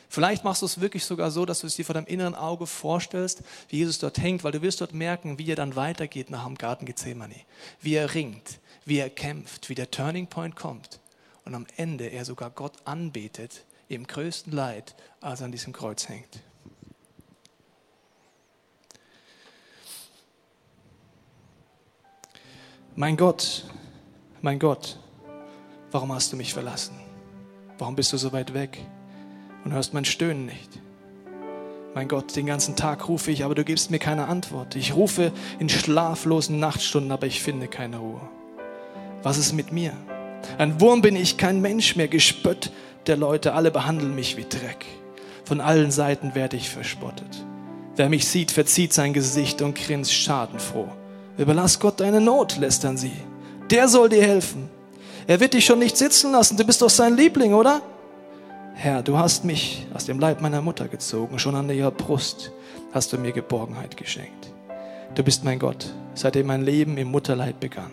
Vielleicht 0.09 0.43
machst 0.43 0.63
du 0.63 0.67
es 0.67 0.81
wirklich 0.81 1.05
sogar 1.05 1.31
so, 1.31 1.47
dass 1.47 1.61
du 1.61 1.69
es 1.69 1.77
dir 1.77 1.85
vor 1.85 1.95
deinem 1.95 2.07
inneren 2.07 2.35
Auge 2.35 2.67
vorstellst, 2.67 3.43
wie 3.69 3.77
Jesus 3.77 4.01
dort 4.01 4.19
hängt, 4.19 4.43
weil 4.43 4.51
du 4.51 4.61
wirst 4.61 4.81
dort 4.81 4.93
merken, 4.93 5.39
wie 5.39 5.49
er 5.49 5.57
dann 5.57 5.77
weitergeht 5.77 6.31
nach 6.31 6.45
dem 6.47 6.59
Garten 6.59 6.85
Gethsemane. 6.85 7.37
Wie 7.81 7.95
er 7.95 8.13
ringt, 8.13 8.59
wie 8.85 8.99
er 8.99 9.09
kämpft, 9.09 9.69
wie 9.69 9.77
der 9.77 9.91
Turning 9.91 10.27
Point 10.27 10.57
kommt. 10.57 10.99
Und 11.45 11.55
am 11.55 11.67
Ende 11.77 12.09
er 12.09 12.25
sogar 12.25 12.51
Gott 12.51 12.73
anbetet, 12.85 13.65
im 13.89 14.07
größten 14.07 14.53
Leid, 14.53 14.95
als 15.21 15.41
er 15.41 15.47
an 15.47 15.53
diesem 15.53 15.73
Kreuz 15.73 16.09
hängt. 16.09 16.41
Mein 23.01 23.17
Gott, 23.17 23.65
mein 24.43 24.59
Gott, 24.59 24.99
warum 25.91 26.13
hast 26.13 26.35
du 26.35 26.37
mich 26.37 26.53
verlassen? 26.53 26.97
Warum 27.79 27.97
bist 27.97 28.13
du 28.13 28.19
so 28.19 28.31
weit 28.35 28.53
weg 28.53 28.77
und 29.65 29.73
hörst 29.73 29.95
mein 29.95 30.05
Stöhnen 30.05 30.45
nicht? 30.45 30.83
Mein 31.95 32.09
Gott, 32.09 32.37
den 32.37 32.45
ganzen 32.45 32.77
Tag 32.77 33.09
rufe 33.09 33.31
ich, 33.31 33.43
aber 33.43 33.55
du 33.55 33.65
gibst 33.65 33.91
mir 33.91 34.01
keine 34.01 34.29
Antwort. 34.29 34.77
Ich 34.77 34.95
rufe 34.95 35.33
in 35.59 35.71
schlaflosen 35.71 36.61
Nachtstunden, 36.61 37.11
aber 37.11 37.27
ich 37.27 37.41
finde 37.41 37.69
keine 37.69 37.97
Ruhe. 37.97 38.21
Was 39.23 39.39
ist 39.39 39.55
mit 39.55 39.73
mir? 39.73 39.95
Ein 40.59 40.79
Wurm 40.83 41.01
bin 41.01 41.17
ich, 41.17 41.39
kein 41.39 41.63
Mensch 41.63 41.97
mehr, 41.97 42.09
gespött 42.09 42.71
der 43.07 43.17
Leute, 43.17 43.55
alle 43.55 43.71
behandeln 43.71 44.15
mich 44.15 44.37
wie 44.37 44.45
Dreck. 44.45 44.85
Von 45.47 45.63
allen 45.63 45.91
Seiten 45.91 46.35
werde 46.35 46.59
ich 46.59 46.69
verspottet. 46.69 47.47
Wer 47.97 48.11
mich 48.11 48.29
sieht, 48.29 48.51
verzieht 48.51 48.93
sein 48.93 49.15
Gesicht 49.15 49.63
und 49.63 49.75
grinst 49.75 50.13
schadenfroh. 50.13 50.91
Überlass 51.39 51.79
Gott 51.79 52.01
deine 52.01 52.21
Not, 52.21 52.59
lästern 52.59 52.97
sie. 52.97 53.13
Der 53.71 53.89
soll 53.89 54.09
dir 54.09 54.23
helfen. 54.23 54.69
Er 55.27 55.41
wird 55.41 55.55
dich 55.55 55.65
schon 55.65 55.79
nicht 55.79 55.97
sitzen 55.97 56.33
lassen, 56.33 56.57
du 56.57 56.65
bist 56.65 56.83
doch 56.83 56.91
sein 56.91 57.17
Liebling, 57.17 57.55
oder? 57.55 57.83
Herr, 58.75 59.03
du 59.03 59.19
hast 59.19 59.45
mich 59.45 59.87
aus 59.95 60.07
dem 60.07 60.19
Leib 60.19 60.41
meiner 60.41 60.63
Mutter 60.63 60.89
gezogen, 60.89 61.39
schon 61.39 61.55
an 61.55 61.71
ihrer 61.71 61.91
Brust 61.91 62.51
hast 62.93 63.13
du 63.13 63.19
mir 63.19 63.33
Geborgenheit 63.33 63.97
geschenkt. 63.97 64.53
Du 65.15 65.23
bist 65.23 65.45
mein 65.45 65.59
Gott, 65.59 65.93
seitdem 66.15 66.47
mein 66.47 66.63
Leben 66.63 66.97
im 66.97 67.09
Mutterleib 67.09 67.61
begann. 67.61 67.91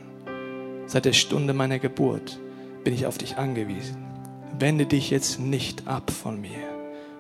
Seit 0.86 1.06
der 1.06 1.14
Stunde 1.14 1.54
meiner 1.54 1.80
Geburt 1.80 2.40
bin 2.84 2.94
ich 2.94 3.06
auf 3.06 3.18
dich 3.18 3.38
angewiesen. 3.38 4.06
Wende 4.58 4.86
dich 4.86 5.10
jetzt 5.10 5.40
nicht 5.40 5.88
ab 5.88 6.10
von 6.10 6.40
mir. 6.40 6.64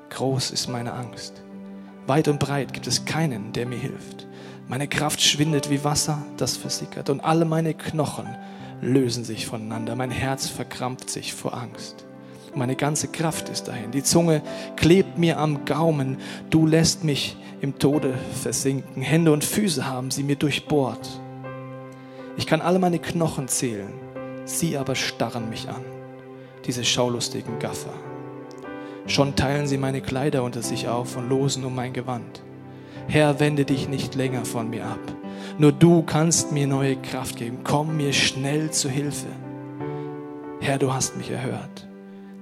Groß 0.09 0.51
ist 0.51 0.67
meine 0.67 0.93
Angst. 0.93 1.43
Weit 2.07 2.29
und 2.29 2.39
breit 2.39 2.73
gibt 2.73 2.87
es 2.87 3.03
keinen, 3.03 3.51
der 3.51 3.65
mir 3.65 3.77
hilft. 3.77 4.27
Meine 4.69 4.87
Kraft 4.87 5.21
schwindet 5.21 5.69
wie 5.69 5.83
Wasser, 5.83 6.25
das 6.37 6.55
versickert, 6.55 7.09
und 7.09 7.21
alle 7.21 7.45
meine 7.45 7.73
Knochen 7.73 8.27
lösen 8.81 9.23
sich 9.23 9.45
voneinander. 9.45 9.95
Mein 9.95 10.11
Herz 10.11 10.47
verkrampft 10.47 11.09
sich 11.09 11.33
vor 11.33 11.53
Angst. 11.53 12.05
Meine 12.55 12.75
ganze 12.75 13.09
Kraft 13.09 13.49
ist 13.49 13.67
dahin. 13.67 13.91
Die 13.91 14.03
Zunge 14.03 14.41
klebt 14.77 15.17
mir 15.17 15.37
am 15.37 15.65
Gaumen. 15.65 16.17
Du 16.49 16.65
lässt 16.65 17.03
mich 17.03 17.37
im 17.61 17.77
Tode 17.77 18.13
versinken. 18.41 19.01
Hände 19.01 19.31
und 19.31 19.43
Füße 19.43 19.85
haben 19.85 20.09
sie 20.09 20.23
mir 20.23 20.37
durchbohrt. 20.37 21.07
Ich 22.37 22.47
kann 22.47 22.61
alle 22.61 22.79
meine 22.79 22.99
Knochen 22.99 23.47
zählen. 23.47 23.93
Sie 24.45 24.77
aber 24.77 24.95
starren 24.95 25.49
mich 25.49 25.67
an. 25.69 25.83
Diese 26.65 26.83
schaulustigen 26.83 27.59
Gaffer. 27.59 27.93
Schon 29.07 29.35
teilen 29.35 29.67
sie 29.67 29.77
meine 29.77 30.01
Kleider 30.01 30.43
unter 30.43 30.61
sich 30.61 30.89
auf 30.89 31.15
und 31.15 31.29
losen 31.29 31.63
um 31.63 31.73
mein 31.73 31.93
Gewand. 31.93 32.41
Herr, 33.07 33.39
wende 33.39 33.63
dich 33.63 33.87
nicht 33.87 34.15
länger 34.15 34.43
von 34.43 34.69
mir 34.69 34.85
ab. 34.85 34.99
Nur 35.57 35.71
du 35.71 36.01
kannst 36.01 36.51
mir 36.51 36.67
neue 36.67 36.97
Kraft 36.97 37.37
geben. 37.37 37.59
Komm 37.63 37.95
mir 37.95 38.11
schnell 38.11 38.69
zu 38.71 38.89
Hilfe. 38.89 39.27
Herr, 40.59 40.77
du 40.77 40.93
hast 40.93 41.15
mich 41.15 41.31
erhört. 41.31 41.87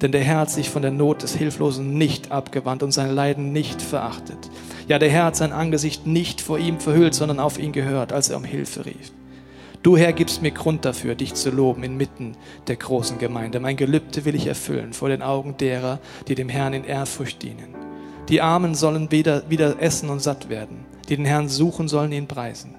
Denn 0.02 0.12
der 0.12 0.24
Herr 0.24 0.40
hat 0.40 0.50
sich 0.50 0.72
von 0.72 0.82
der 0.82 0.92
Not 0.92 1.22
des 1.22 1.36
Hilflosen 1.36 1.98
nicht 1.98 2.32
abgewandt 2.32 2.82
und 2.82 2.92
sein 2.92 3.14
Leiden 3.14 3.54
nicht 3.54 3.82
verachtet. 3.82 4.50
Ja, 4.88 4.98
der 4.98 5.10
Herr 5.10 5.26
hat 5.26 5.36
sein 5.36 5.54
Angesicht 5.54 6.08
nicht 6.08 6.42
vor 6.42 6.58
ihm 6.58 6.80
verhüllt, 6.80 7.14
sondern 7.14 7.40
auf 7.40 7.60
ihn 7.60 7.72
gehört, 7.74 8.12
als 8.12 8.30
er 8.30 8.38
um 8.38 8.44
Hilfe 8.44 8.86
rief. 8.86 9.12
Du 9.86 9.96
Herr 9.98 10.14
gibst 10.14 10.42
mir 10.42 10.50
Grund 10.50 10.84
dafür, 10.84 11.14
dich 11.14 11.36
zu 11.36 11.52
loben 11.52 11.84
inmitten 11.84 12.36
der 12.66 12.76
großen 12.76 13.20
Gemeinde. 13.20 13.60
Mein 13.60 13.78
Gelübde 13.78 14.26
will 14.26 14.34
ich 14.34 14.48
erfüllen 14.48 14.94
vor 14.94 15.10
den 15.10 15.22
Augen 15.22 15.58
derer, 15.58 16.00
die 16.28 16.34
dem 16.34 16.50
Herrn 16.50 16.74
in 16.74 16.86
Ehrfurcht 16.86 17.44
dienen. 17.44 17.76
Die 18.28 18.42
Armen 18.42 18.74
sollen 18.74 19.12
wieder, 19.12 19.48
wieder 19.48 19.80
essen 19.80 20.10
und 20.10 20.24
satt 20.24 20.50
werden. 20.50 20.88
Die 21.08 21.16
den 21.16 21.26
Herrn 21.26 21.50
suchen, 21.50 21.88
sollen 21.88 22.12
ihn 22.14 22.26
preisen. 22.26 22.74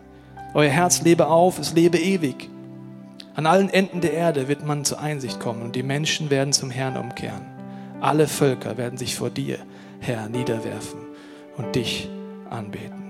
Euer 0.52 0.68
Herz 0.68 1.02
lebe 1.02 1.28
auf, 1.28 1.60
es 1.60 1.74
lebe 1.74 1.96
ewig. 1.96 2.50
An 3.36 3.46
allen 3.46 3.70
Enden 3.70 4.00
der 4.00 4.12
Erde 4.12 4.48
wird 4.48 4.66
man 4.66 4.84
zur 4.84 4.98
Einsicht 4.98 5.38
kommen 5.38 5.62
und 5.62 5.76
die 5.76 5.84
Menschen 5.84 6.28
werden 6.28 6.52
zum 6.52 6.72
Herrn 6.72 6.96
umkehren. 6.96 7.46
Alle 8.00 8.26
Völker 8.26 8.78
werden 8.78 8.98
sich 8.98 9.14
vor 9.14 9.30
dir, 9.30 9.58
Herr, 10.00 10.28
niederwerfen 10.28 10.98
und 11.56 11.76
dich 11.76 12.10
anbeten. 12.50 13.04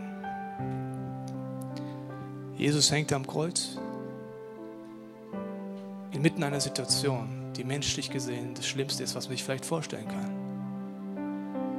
Jesus 2.59 2.93
hängt 2.93 3.15
am 3.15 3.27
Kreuz 3.27 3.79
inmitten 6.13 6.43
einer 6.43 6.61
Situation, 6.61 7.53
die 7.57 7.65
menschlich 7.65 8.11
gesehen 8.11 8.55
das 8.55 8.67
Schlimmste 8.67 9.03
ist, 9.03 9.15
was 9.15 9.27
man 9.27 9.37
sich 9.37 9.45
vielleicht 9.45 9.67
vorstellen 9.67 10.09
kann. 10.09 10.47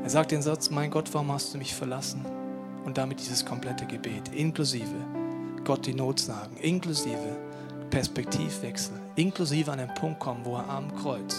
Er 0.04 0.10
sagt 0.10 0.32
den 0.32 0.42
Satz, 0.42 0.70
mein 0.70 0.92
Gott, 0.92 1.13
warum 1.13 1.32
hast 1.32 1.54
du 1.54 1.58
mich 1.58 1.76
verlassen? 1.76 2.26
Und 2.86 2.98
damit 2.98 3.20
dieses 3.20 3.46
komplette 3.46 3.86
Gebet, 3.86 4.30
inklusive 4.34 4.96
Gott 5.66 5.86
die 5.86 5.94
Not 5.94 6.20
sagen, 6.20 6.56
inklusive 6.58 7.38
Perspektivwechsel, 7.90 8.96
inklusive 9.16 9.72
an 9.72 9.80
den 9.80 9.94
Punkt 9.94 10.20
kommen, 10.20 10.46
wo 10.46 10.56
er 10.56 10.70
am 10.70 10.96
Kreuz 10.96 11.36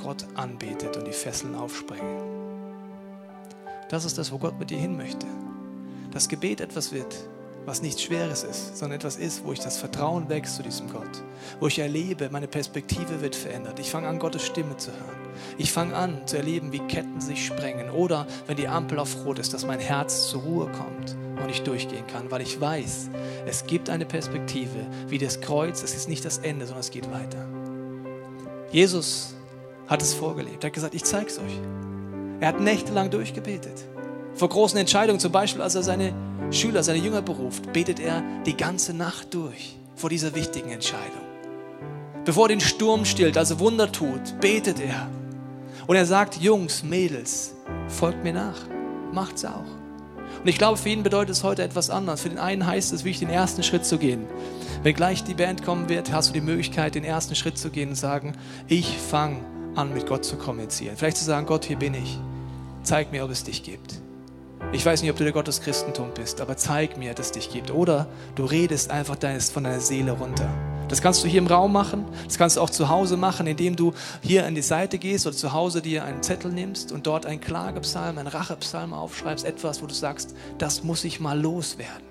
Gott 0.00 0.24
anbetet 0.36 0.96
und 0.96 1.06
die 1.06 1.12
Fesseln 1.12 1.56
aufsprengen. 1.56 2.22
Das 3.88 4.04
ist 4.04 4.18
das, 4.18 4.30
wo 4.30 4.38
Gott 4.38 4.58
mit 4.58 4.70
dir 4.70 4.78
hin 4.78 4.96
möchte. 4.96 5.26
Das 6.12 6.28
Gebet 6.28 6.60
etwas 6.60 6.92
wird, 6.92 7.28
was 7.68 7.82
nichts 7.82 8.02
Schweres 8.02 8.44
ist, 8.44 8.78
sondern 8.78 8.98
etwas 8.98 9.16
ist, 9.16 9.44
wo 9.44 9.52
ich 9.52 9.60
das 9.60 9.76
Vertrauen 9.76 10.28
wächst 10.28 10.56
zu 10.56 10.62
diesem 10.62 10.90
Gott, 10.90 11.22
wo 11.60 11.66
ich 11.66 11.78
erlebe, 11.78 12.30
meine 12.30 12.48
Perspektive 12.48 13.20
wird 13.20 13.36
verändert. 13.36 13.78
Ich 13.78 13.90
fange 13.90 14.08
an, 14.08 14.18
Gottes 14.18 14.44
Stimme 14.44 14.76
zu 14.78 14.90
hören. 14.90 15.18
Ich 15.58 15.70
fange 15.70 15.94
an 15.94 16.26
zu 16.26 16.38
erleben, 16.38 16.72
wie 16.72 16.80
Ketten 16.80 17.20
sich 17.20 17.44
sprengen 17.44 17.90
oder 17.90 18.26
wenn 18.46 18.56
die 18.56 18.68
Ampel 18.68 18.98
auf 18.98 19.24
Rot 19.24 19.38
ist, 19.38 19.52
dass 19.52 19.66
mein 19.66 19.80
Herz 19.80 20.28
zur 20.28 20.42
Ruhe 20.42 20.72
kommt 20.72 21.14
und 21.42 21.50
ich 21.50 21.62
durchgehen 21.62 22.06
kann, 22.06 22.30
weil 22.30 22.40
ich 22.40 22.58
weiß, 22.58 23.10
es 23.46 23.66
gibt 23.66 23.90
eine 23.90 24.06
Perspektive, 24.06 24.86
wie 25.08 25.18
das 25.18 25.40
Kreuz, 25.40 25.82
es 25.82 25.94
ist 25.94 26.08
nicht 26.08 26.24
das 26.24 26.38
Ende, 26.38 26.64
sondern 26.64 26.80
es 26.80 26.90
geht 26.90 27.10
weiter. 27.12 27.46
Jesus 28.72 29.34
hat 29.86 30.00
es 30.00 30.14
vorgelebt. 30.14 30.64
Er 30.64 30.68
hat 30.68 30.74
gesagt, 30.74 30.94
ich 30.94 31.04
zeige 31.04 31.26
es 31.26 31.38
euch. 31.38 31.60
Er 32.40 32.48
hat 32.48 32.60
nächtelang 32.60 33.10
durchgebetet. 33.10 33.84
Vor 34.34 34.48
großen 34.48 34.78
Entscheidungen, 34.78 35.20
zum 35.20 35.32
Beispiel 35.32 35.62
als 35.62 35.74
er 35.74 35.82
seine 35.82 36.12
Schüler, 36.50 36.82
seine 36.82 36.98
Jünger 36.98 37.20
beruft, 37.20 37.72
betet 37.72 38.00
er 38.00 38.22
die 38.46 38.56
ganze 38.56 38.94
Nacht 38.94 39.34
durch 39.34 39.76
vor 39.96 40.08
dieser 40.08 40.34
wichtigen 40.34 40.70
Entscheidung. 40.70 41.22
Bevor 42.24 42.46
er 42.46 42.48
den 42.48 42.60
Sturm 42.60 43.04
stillt, 43.04 43.36
also 43.36 43.58
Wunder 43.58 43.90
tut, 43.92 44.40
betet 44.40 44.80
er. 44.80 45.08
Und 45.86 45.96
er 45.96 46.06
sagt, 46.06 46.36
Jungs, 46.40 46.82
Mädels, 46.82 47.54
folgt 47.88 48.24
mir 48.24 48.32
nach, 48.32 48.56
macht's 49.12 49.44
auch. 49.44 49.64
Und 50.40 50.46
ich 50.48 50.58
glaube, 50.58 50.78
für 50.78 50.88
ihn 50.88 51.02
bedeutet 51.02 51.34
es 51.34 51.42
heute 51.42 51.62
etwas 51.62 51.90
anderes. 51.90 52.22
Für 52.22 52.28
den 52.28 52.38
einen 52.38 52.66
heißt 52.66 52.92
es, 52.92 53.04
wirklich 53.04 53.18
den 53.18 53.30
ersten 53.30 53.62
Schritt 53.62 53.84
zu 53.84 53.98
gehen. 53.98 54.26
Wenn 54.82 54.94
gleich 54.94 55.24
die 55.24 55.34
Band 55.34 55.64
kommen 55.64 55.88
wird, 55.88 56.12
hast 56.12 56.30
du 56.30 56.32
die 56.32 56.40
Möglichkeit, 56.40 56.94
den 56.94 57.04
ersten 57.04 57.34
Schritt 57.34 57.58
zu 57.58 57.70
gehen 57.70 57.90
und 57.90 57.94
sagen, 57.94 58.34
ich 58.68 58.96
fange 58.96 59.38
an, 59.74 59.92
mit 59.92 60.06
Gott 60.06 60.24
zu 60.24 60.36
kommunizieren. 60.36 60.96
Vielleicht 60.96 61.16
zu 61.16 61.24
sagen, 61.24 61.46
Gott, 61.46 61.64
hier 61.64 61.78
bin 61.78 61.94
ich. 61.94 62.18
Zeig 62.82 63.12
mir, 63.12 63.24
ob 63.24 63.30
es 63.30 63.44
dich 63.44 63.62
gibt. 63.62 64.00
Ich 64.70 64.84
weiß 64.84 65.00
nicht, 65.00 65.10
ob 65.10 65.16
du 65.16 65.24
der 65.24 65.32
Gott 65.32 65.48
des 65.48 65.62
Christentums 65.62 66.12
bist, 66.14 66.42
aber 66.42 66.54
zeig 66.58 66.98
mir, 66.98 67.14
dass 67.14 67.26
es 67.26 67.32
dich 67.32 67.50
gibt. 67.50 67.70
Oder 67.70 68.06
du 68.34 68.44
redest 68.44 68.90
einfach 68.90 69.16
von 69.50 69.64
deiner 69.64 69.80
Seele 69.80 70.12
runter. 70.12 70.46
Das 70.88 71.00
kannst 71.00 71.24
du 71.24 71.28
hier 71.28 71.38
im 71.38 71.46
Raum 71.46 71.72
machen, 71.72 72.04
das 72.26 72.36
kannst 72.36 72.56
du 72.56 72.60
auch 72.60 72.68
zu 72.68 72.90
Hause 72.90 73.16
machen, 73.16 73.46
indem 73.46 73.76
du 73.76 73.94
hier 74.22 74.46
an 74.46 74.54
die 74.54 74.62
Seite 74.62 74.98
gehst 74.98 75.26
oder 75.26 75.36
zu 75.36 75.54
Hause 75.54 75.80
dir 75.80 76.04
einen 76.04 76.22
Zettel 76.22 76.52
nimmst 76.52 76.92
und 76.92 77.06
dort 77.06 77.24
einen 77.24 77.40
Klagepsalm, 77.40 78.18
einen 78.18 78.28
Rachepsalm 78.28 78.92
aufschreibst, 78.92 79.44
etwas, 79.46 79.82
wo 79.82 79.86
du 79.86 79.94
sagst, 79.94 80.34
das 80.58 80.84
muss 80.84 81.04
ich 81.04 81.18
mal 81.18 81.38
loswerden. 81.38 82.06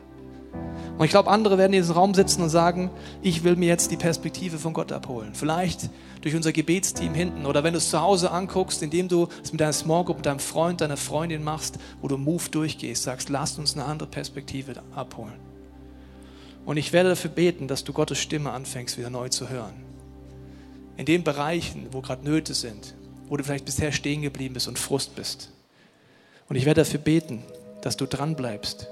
Und 0.97 1.05
ich 1.05 1.11
glaube, 1.11 1.29
andere 1.29 1.59
werden 1.59 1.73
in 1.73 1.81
diesem 1.81 1.95
Raum 1.95 2.15
sitzen 2.15 2.41
und 2.41 2.49
sagen, 2.49 2.89
ich 3.21 3.43
will 3.43 3.55
mir 3.55 3.67
jetzt 3.67 3.91
die 3.91 3.97
Perspektive 3.97 4.57
von 4.57 4.73
Gott 4.73 4.91
abholen. 4.91 5.29
Vielleicht 5.33 5.89
durch 6.21 6.35
unser 6.35 6.51
Gebetsteam 6.51 7.13
hinten 7.13 7.45
oder 7.45 7.63
wenn 7.63 7.73
du 7.73 7.77
es 7.77 7.89
zu 7.89 8.01
Hause 8.01 8.31
anguckst, 8.31 8.81
indem 8.81 9.07
du 9.07 9.27
es 9.43 9.51
mit 9.51 9.61
deiner 9.61 9.73
Small 9.73 10.05
Group, 10.05 10.23
deinem 10.23 10.39
Freund, 10.39 10.81
deiner 10.81 10.97
Freundin 10.97 11.43
machst, 11.43 11.77
wo 12.01 12.07
du 12.07 12.17
Move 12.17 12.49
durchgehst, 12.49 13.03
sagst, 13.03 13.29
lasst 13.29 13.59
uns 13.59 13.75
eine 13.75 13.85
andere 13.85 14.09
Perspektive 14.09 14.75
abholen. 14.95 15.39
Und 16.65 16.77
ich 16.77 16.93
werde 16.93 17.09
dafür 17.09 17.31
beten, 17.31 17.67
dass 17.67 17.83
du 17.83 17.93
Gottes 17.93 18.19
Stimme 18.19 18.51
anfängst 18.51 18.97
wieder 18.97 19.09
neu 19.09 19.29
zu 19.29 19.49
hören. 19.49 19.73
In 20.97 21.05
den 21.05 21.23
Bereichen, 21.23 21.87
wo 21.91 22.01
gerade 22.01 22.25
Nöte 22.25 22.53
sind, 22.53 22.95
wo 23.29 23.37
du 23.37 23.43
vielleicht 23.43 23.65
bisher 23.65 23.91
stehen 23.91 24.21
geblieben 24.21 24.53
bist 24.53 24.67
und 24.67 24.79
Frust 24.79 25.15
bist. 25.15 25.51
Und 26.49 26.55
ich 26.55 26.65
werde 26.65 26.81
dafür 26.81 26.99
beten, 26.99 27.43
dass 27.81 27.97
du 27.97 28.05
dran 28.05 28.35
bleibst 28.35 28.87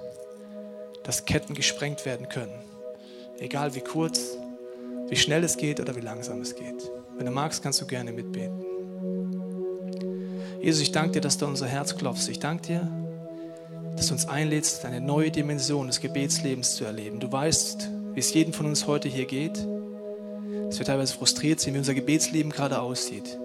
dass 1.06 1.26
Ketten 1.26 1.54
gesprengt 1.54 2.06
werden 2.06 2.30
können. 2.30 2.60
Egal 3.38 3.76
wie 3.76 3.82
kurz, 3.82 4.38
wie 5.08 5.16
schnell 5.16 5.44
es 5.44 5.58
geht 5.58 5.80
oder 5.80 5.96
wie 5.96 6.02
langsam 6.02 6.42
es 6.42 6.56
geht. 6.56 6.92
Wenn 7.18 7.26
du 7.26 7.32
magst, 7.32 7.64
kannst 7.64 7.82
du 7.82 7.86
gerne 7.86 8.12
mitbeten. 8.12 8.66
Jesus, 10.62 10.82
ich 10.82 10.92
danke 10.92 11.14
dir, 11.14 11.22
dass 11.22 11.38
du 11.38 11.46
unser 11.46 11.68
Herz 11.68 11.96
klopfst. 11.96 12.28
Ich 12.28 12.40
danke 12.40 12.68
dir, 12.68 12.92
dass 13.96 14.08
du 14.08 14.14
uns 14.14 14.28
einlädst, 14.28 14.84
eine 14.84 15.00
neue 15.00 15.32
Dimension 15.32 15.88
des 15.88 16.02
Gebetslebens 16.02 16.76
zu 16.76 16.86
erleben. 16.86 17.20
Du 17.20 17.32
weißt, 17.32 17.90
wie 18.14 18.20
es 18.20 18.34
jedem 18.34 18.52
von 18.52 18.66
uns 18.66 18.88
heute 18.88 19.08
hier 19.08 19.26
geht, 19.26 19.66
dass 20.68 20.80
wir 20.80 20.86
teilweise 20.86 21.14
frustriert 21.14 21.60
sind, 21.60 21.76
wie 21.76 21.78
unser 21.78 21.94
Gebetsleben 21.94 22.52
gerade 22.52 22.82
aussieht. 22.82 23.40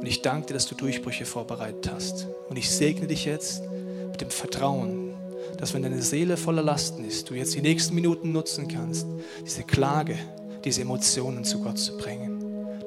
Und 0.00 0.06
ich 0.06 0.22
danke 0.22 0.48
dir, 0.48 0.54
dass 0.54 0.66
du 0.66 0.74
Durchbrüche 0.74 1.24
vorbereitet 1.24 1.90
hast. 1.92 2.26
Und 2.48 2.56
ich 2.56 2.70
segne 2.70 3.06
dich 3.06 3.24
jetzt 3.24 3.62
mit 4.10 4.20
dem 4.20 4.30
Vertrauen, 4.30 5.14
dass 5.58 5.74
wenn 5.74 5.82
deine 5.82 6.02
Seele 6.02 6.36
voller 6.36 6.62
Lasten 6.62 7.04
ist, 7.04 7.30
du 7.30 7.34
jetzt 7.34 7.54
die 7.54 7.62
nächsten 7.62 7.94
Minuten 7.94 8.32
nutzen 8.32 8.68
kannst, 8.68 9.06
diese 9.44 9.62
Klage, 9.64 10.16
diese 10.64 10.82
Emotionen 10.82 11.44
zu 11.44 11.60
Gott 11.60 11.78
zu 11.78 11.96
bringen. 11.96 12.37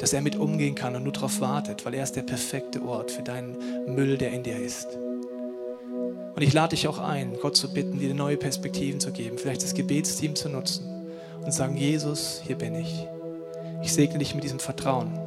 Dass 0.02 0.14
er 0.14 0.22
mit 0.22 0.36
umgehen 0.36 0.74
kann 0.74 0.96
und 0.96 1.04
nur 1.04 1.14
darauf 1.14 1.42
wartet, 1.42 1.86
weil 1.86 1.94
er 1.94 2.04
ist 2.04 2.16
der 2.16 2.24
perfekte 2.24 2.82
Ort 2.84 3.12
für 3.12 3.22
deinen 3.22 3.56
Müll, 3.96 4.18
der 4.18 4.32
in 4.32 4.42
dir 4.42 4.58
ist. 4.58 4.88
Und 6.36 6.42
ich 6.42 6.54
lade 6.54 6.76
dich 6.76 6.88
auch 6.88 6.98
ein, 6.98 7.38
Gott 7.40 7.56
zu 7.56 7.72
bitten, 7.72 8.00
dir 8.00 8.16
neue 8.16 8.38
Perspektiven 8.38 9.00
zu 9.00 9.12
geben, 9.12 9.38
vielleicht 9.38 9.62
das 9.62 9.76
Gebetsteam 9.76 10.36
zu 10.36 10.50
nutzen 10.50 10.86
und 11.44 11.54
sagen, 11.54 11.78
Jesus, 11.78 12.42
hier 12.44 12.58
bin 12.58 12.74
ich. 12.74 13.08
Ich 13.84 13.94
segne 13.94 14.18
dich 14.18 14.34
mit 14.34 14.44
diesem 14.44 14.60
Vertrauen, 14.60 15.20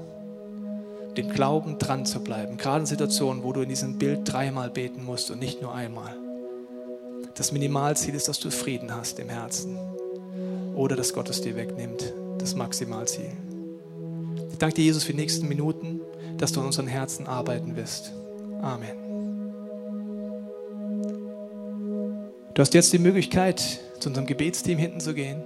dem 1.16 1.28
Glauben 1.28 1.78
dran 1.78 2.04
zu 2.04 2.20
bleiben, 2.20 2.56
gerade 2.56 2.80
in 2.80 2.86
Situationen, 2.86 3.44
wo 3.44 3.52
du 3.52 3.60
in 3.60 3.68
diesem 3.68 3.98
Bild 3.98 4.20
dreimal 4.24 4.70
beten 4.70 5.04
musst 5.04 5.30
und 5.30 5.38
nicht 5.38 5.62
nur 5.62 5.72
einmal. 5.72 6.16
Das 7.36 7.52
Minimalziel 7.52 8.16
ist, 8.16 8.26
dass 8.26 8.40
du 8.40 8.50
Frieden 8.50 8.92
hast 8.92 9.20
im 9.20 9.28
Herzen 9.28 9.76
oder 10.74 10.96
dass 10.96 11.12
Gott 11.12 11.30
es 11.30 11.40
dir 11.40 11.54
wegnimmt, 11.54 12.12
das 12.38 12.56
Maximalziel. 12.56 13.30
Ich 14.54 14.58
danke 14.58 14.76
dir, 14.76 14.84
Jesus, 14.84 15.02
für 15.02 15.10
die 15.10 15.18
nächsten 15.18 15.48
Minuten, 15.48 16.00
dass 16.38 16.52
du 16.52 16.60
an 16.60 16.66
unseren 16.66 16.86
Herzen 16.86 17.26
arbeiten 17.26 17.74
wirst. 17.74 18.12
Amen. 18.62 18.94
Du 22.54 22.62
hast 22.62 22.72
jetzt 22.72 22.92
die 22.92 23.00
Möglichkeit, 23.00 23.80
zu 23.98 24.10
unserem 24.10 24.28
Gebetsteam 24.28 24.78
hinten 24.78 25.00
zu 25.00 25.12
gehen. 25.12 25.42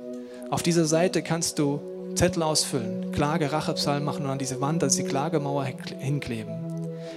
Auf 0.51 0.63
dieser 0.63 0.85
Seite 0.85 1.23
kannst 1.23 1.59
du 1.59 1.81
Zettel 2.17 2.43
ausfüllen, 2.43 3.11
Klage, 3.11 3.51
Rachepsalm 3.51 4.05
machen 4.05 4.27
und 4.27 4.31
an 4.31 4.39
diese 4.39 4.61
Wand, 4.61 4.85
an 4.85 4.91
die 4.91 5.05
Klagemauer 5.05 5.65
hinkleben. 5.65 6.58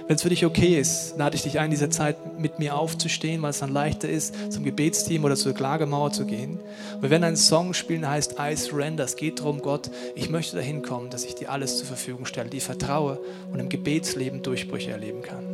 Wenn 0.06 0.16
es 0.16 0.22
für 0.22 0.28
dich 0.28 0.44
okay 0.44 0.78
ist, 0.78 1.16
lade 1.16 1.36
ich 1.36 1.42
dich 1.42 1.58
ein, 1.58 1.66
in 1.66 1.70
dieser 1.70 1.90
Zeit 1.90 2.38
mit 2.38 2.58
mir 2.58 2.76
aufzustehen, 2.76 3.42
weil 3.42 3.50
es 3.50 3.60
dann 3.60 3.72
leichter 3.72 4.08
ist, 4.08 4.34
zum 4.52 4.64
Gebetsteam 4.64 5.24
oder 5.24 5.36
zur 5.36 5.54
Klagemauer 5.54 6.12
zu 6.12 6.26
gehen. 6.26 6.58
Und 6.96 7.02
wir 7.02 7.10
werden 7.10 7.24
einen 7.24 7.36
Song 7.36 7.74
spielen, 7.74 8.02
der 8.02 8.10
heißt 8.10 8.36
I 8.38 8.56
Surrender. 8.56 9.04
Es 9.04 9.16
geht 9.16 9.40
darum, 9.40 9.60
Gott, 9.62 9.90
ich 10.14 10.30
möchte 10.30 10.56
dahin 10.56 10.82
kommen, 10.82 11.10
dass 11.10 11.24
ich 11.24 11.34
dir 11.34 11.50
alles 11.50 11.78
zur 11.78 11.86
Verfügung 11.86 12.26
stelle, 12.26 12.50
dir 12.50 12.60
vertraue 12.60 13.20
und 13.52 13.60
im 13.60 13.68
Gebetsleben 13.68 14.42
Durchbrüche 14.42 14.90
erleben 14.90 15.22
kann. 15.22 15.52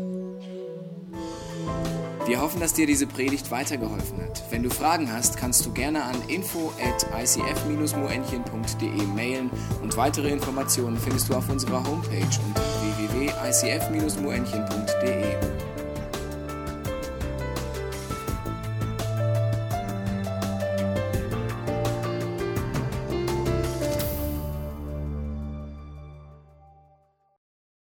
Wir 2.29 2.41
hoffen, 2.43 2.61
dass 2.61 2.75
dir 2.75 2.87
diese 2.87 3.07
Predigt 3.07 3.51
weitergeholfen 3.51 4.21
hat. 4.21 4.43
Wenn 4.51 4.63
du 4.63 4.69
Fragen 4.69 5.11
hast, 5.11 5.39
kannst 5.39 5.65
du 5.65 5.73
gerne 5.73 6.03
an 6.03 6.15
info 6.29 6.75
at 6.79 7.07
icf-moenchen.de 7.19 9.07
mailen 9.15 9.51
und 9.83 9.97
weitere 9.97 10.29
Informationen 10.29 10.99
findest 10.99 11.31
du 11.31 11.35
auf 11.35 11.49
unserer 11.49 11.83
Homepage 11.85 12.29
unter 12.47 12.78
www.icf-moenchen.de. 13.19 15.68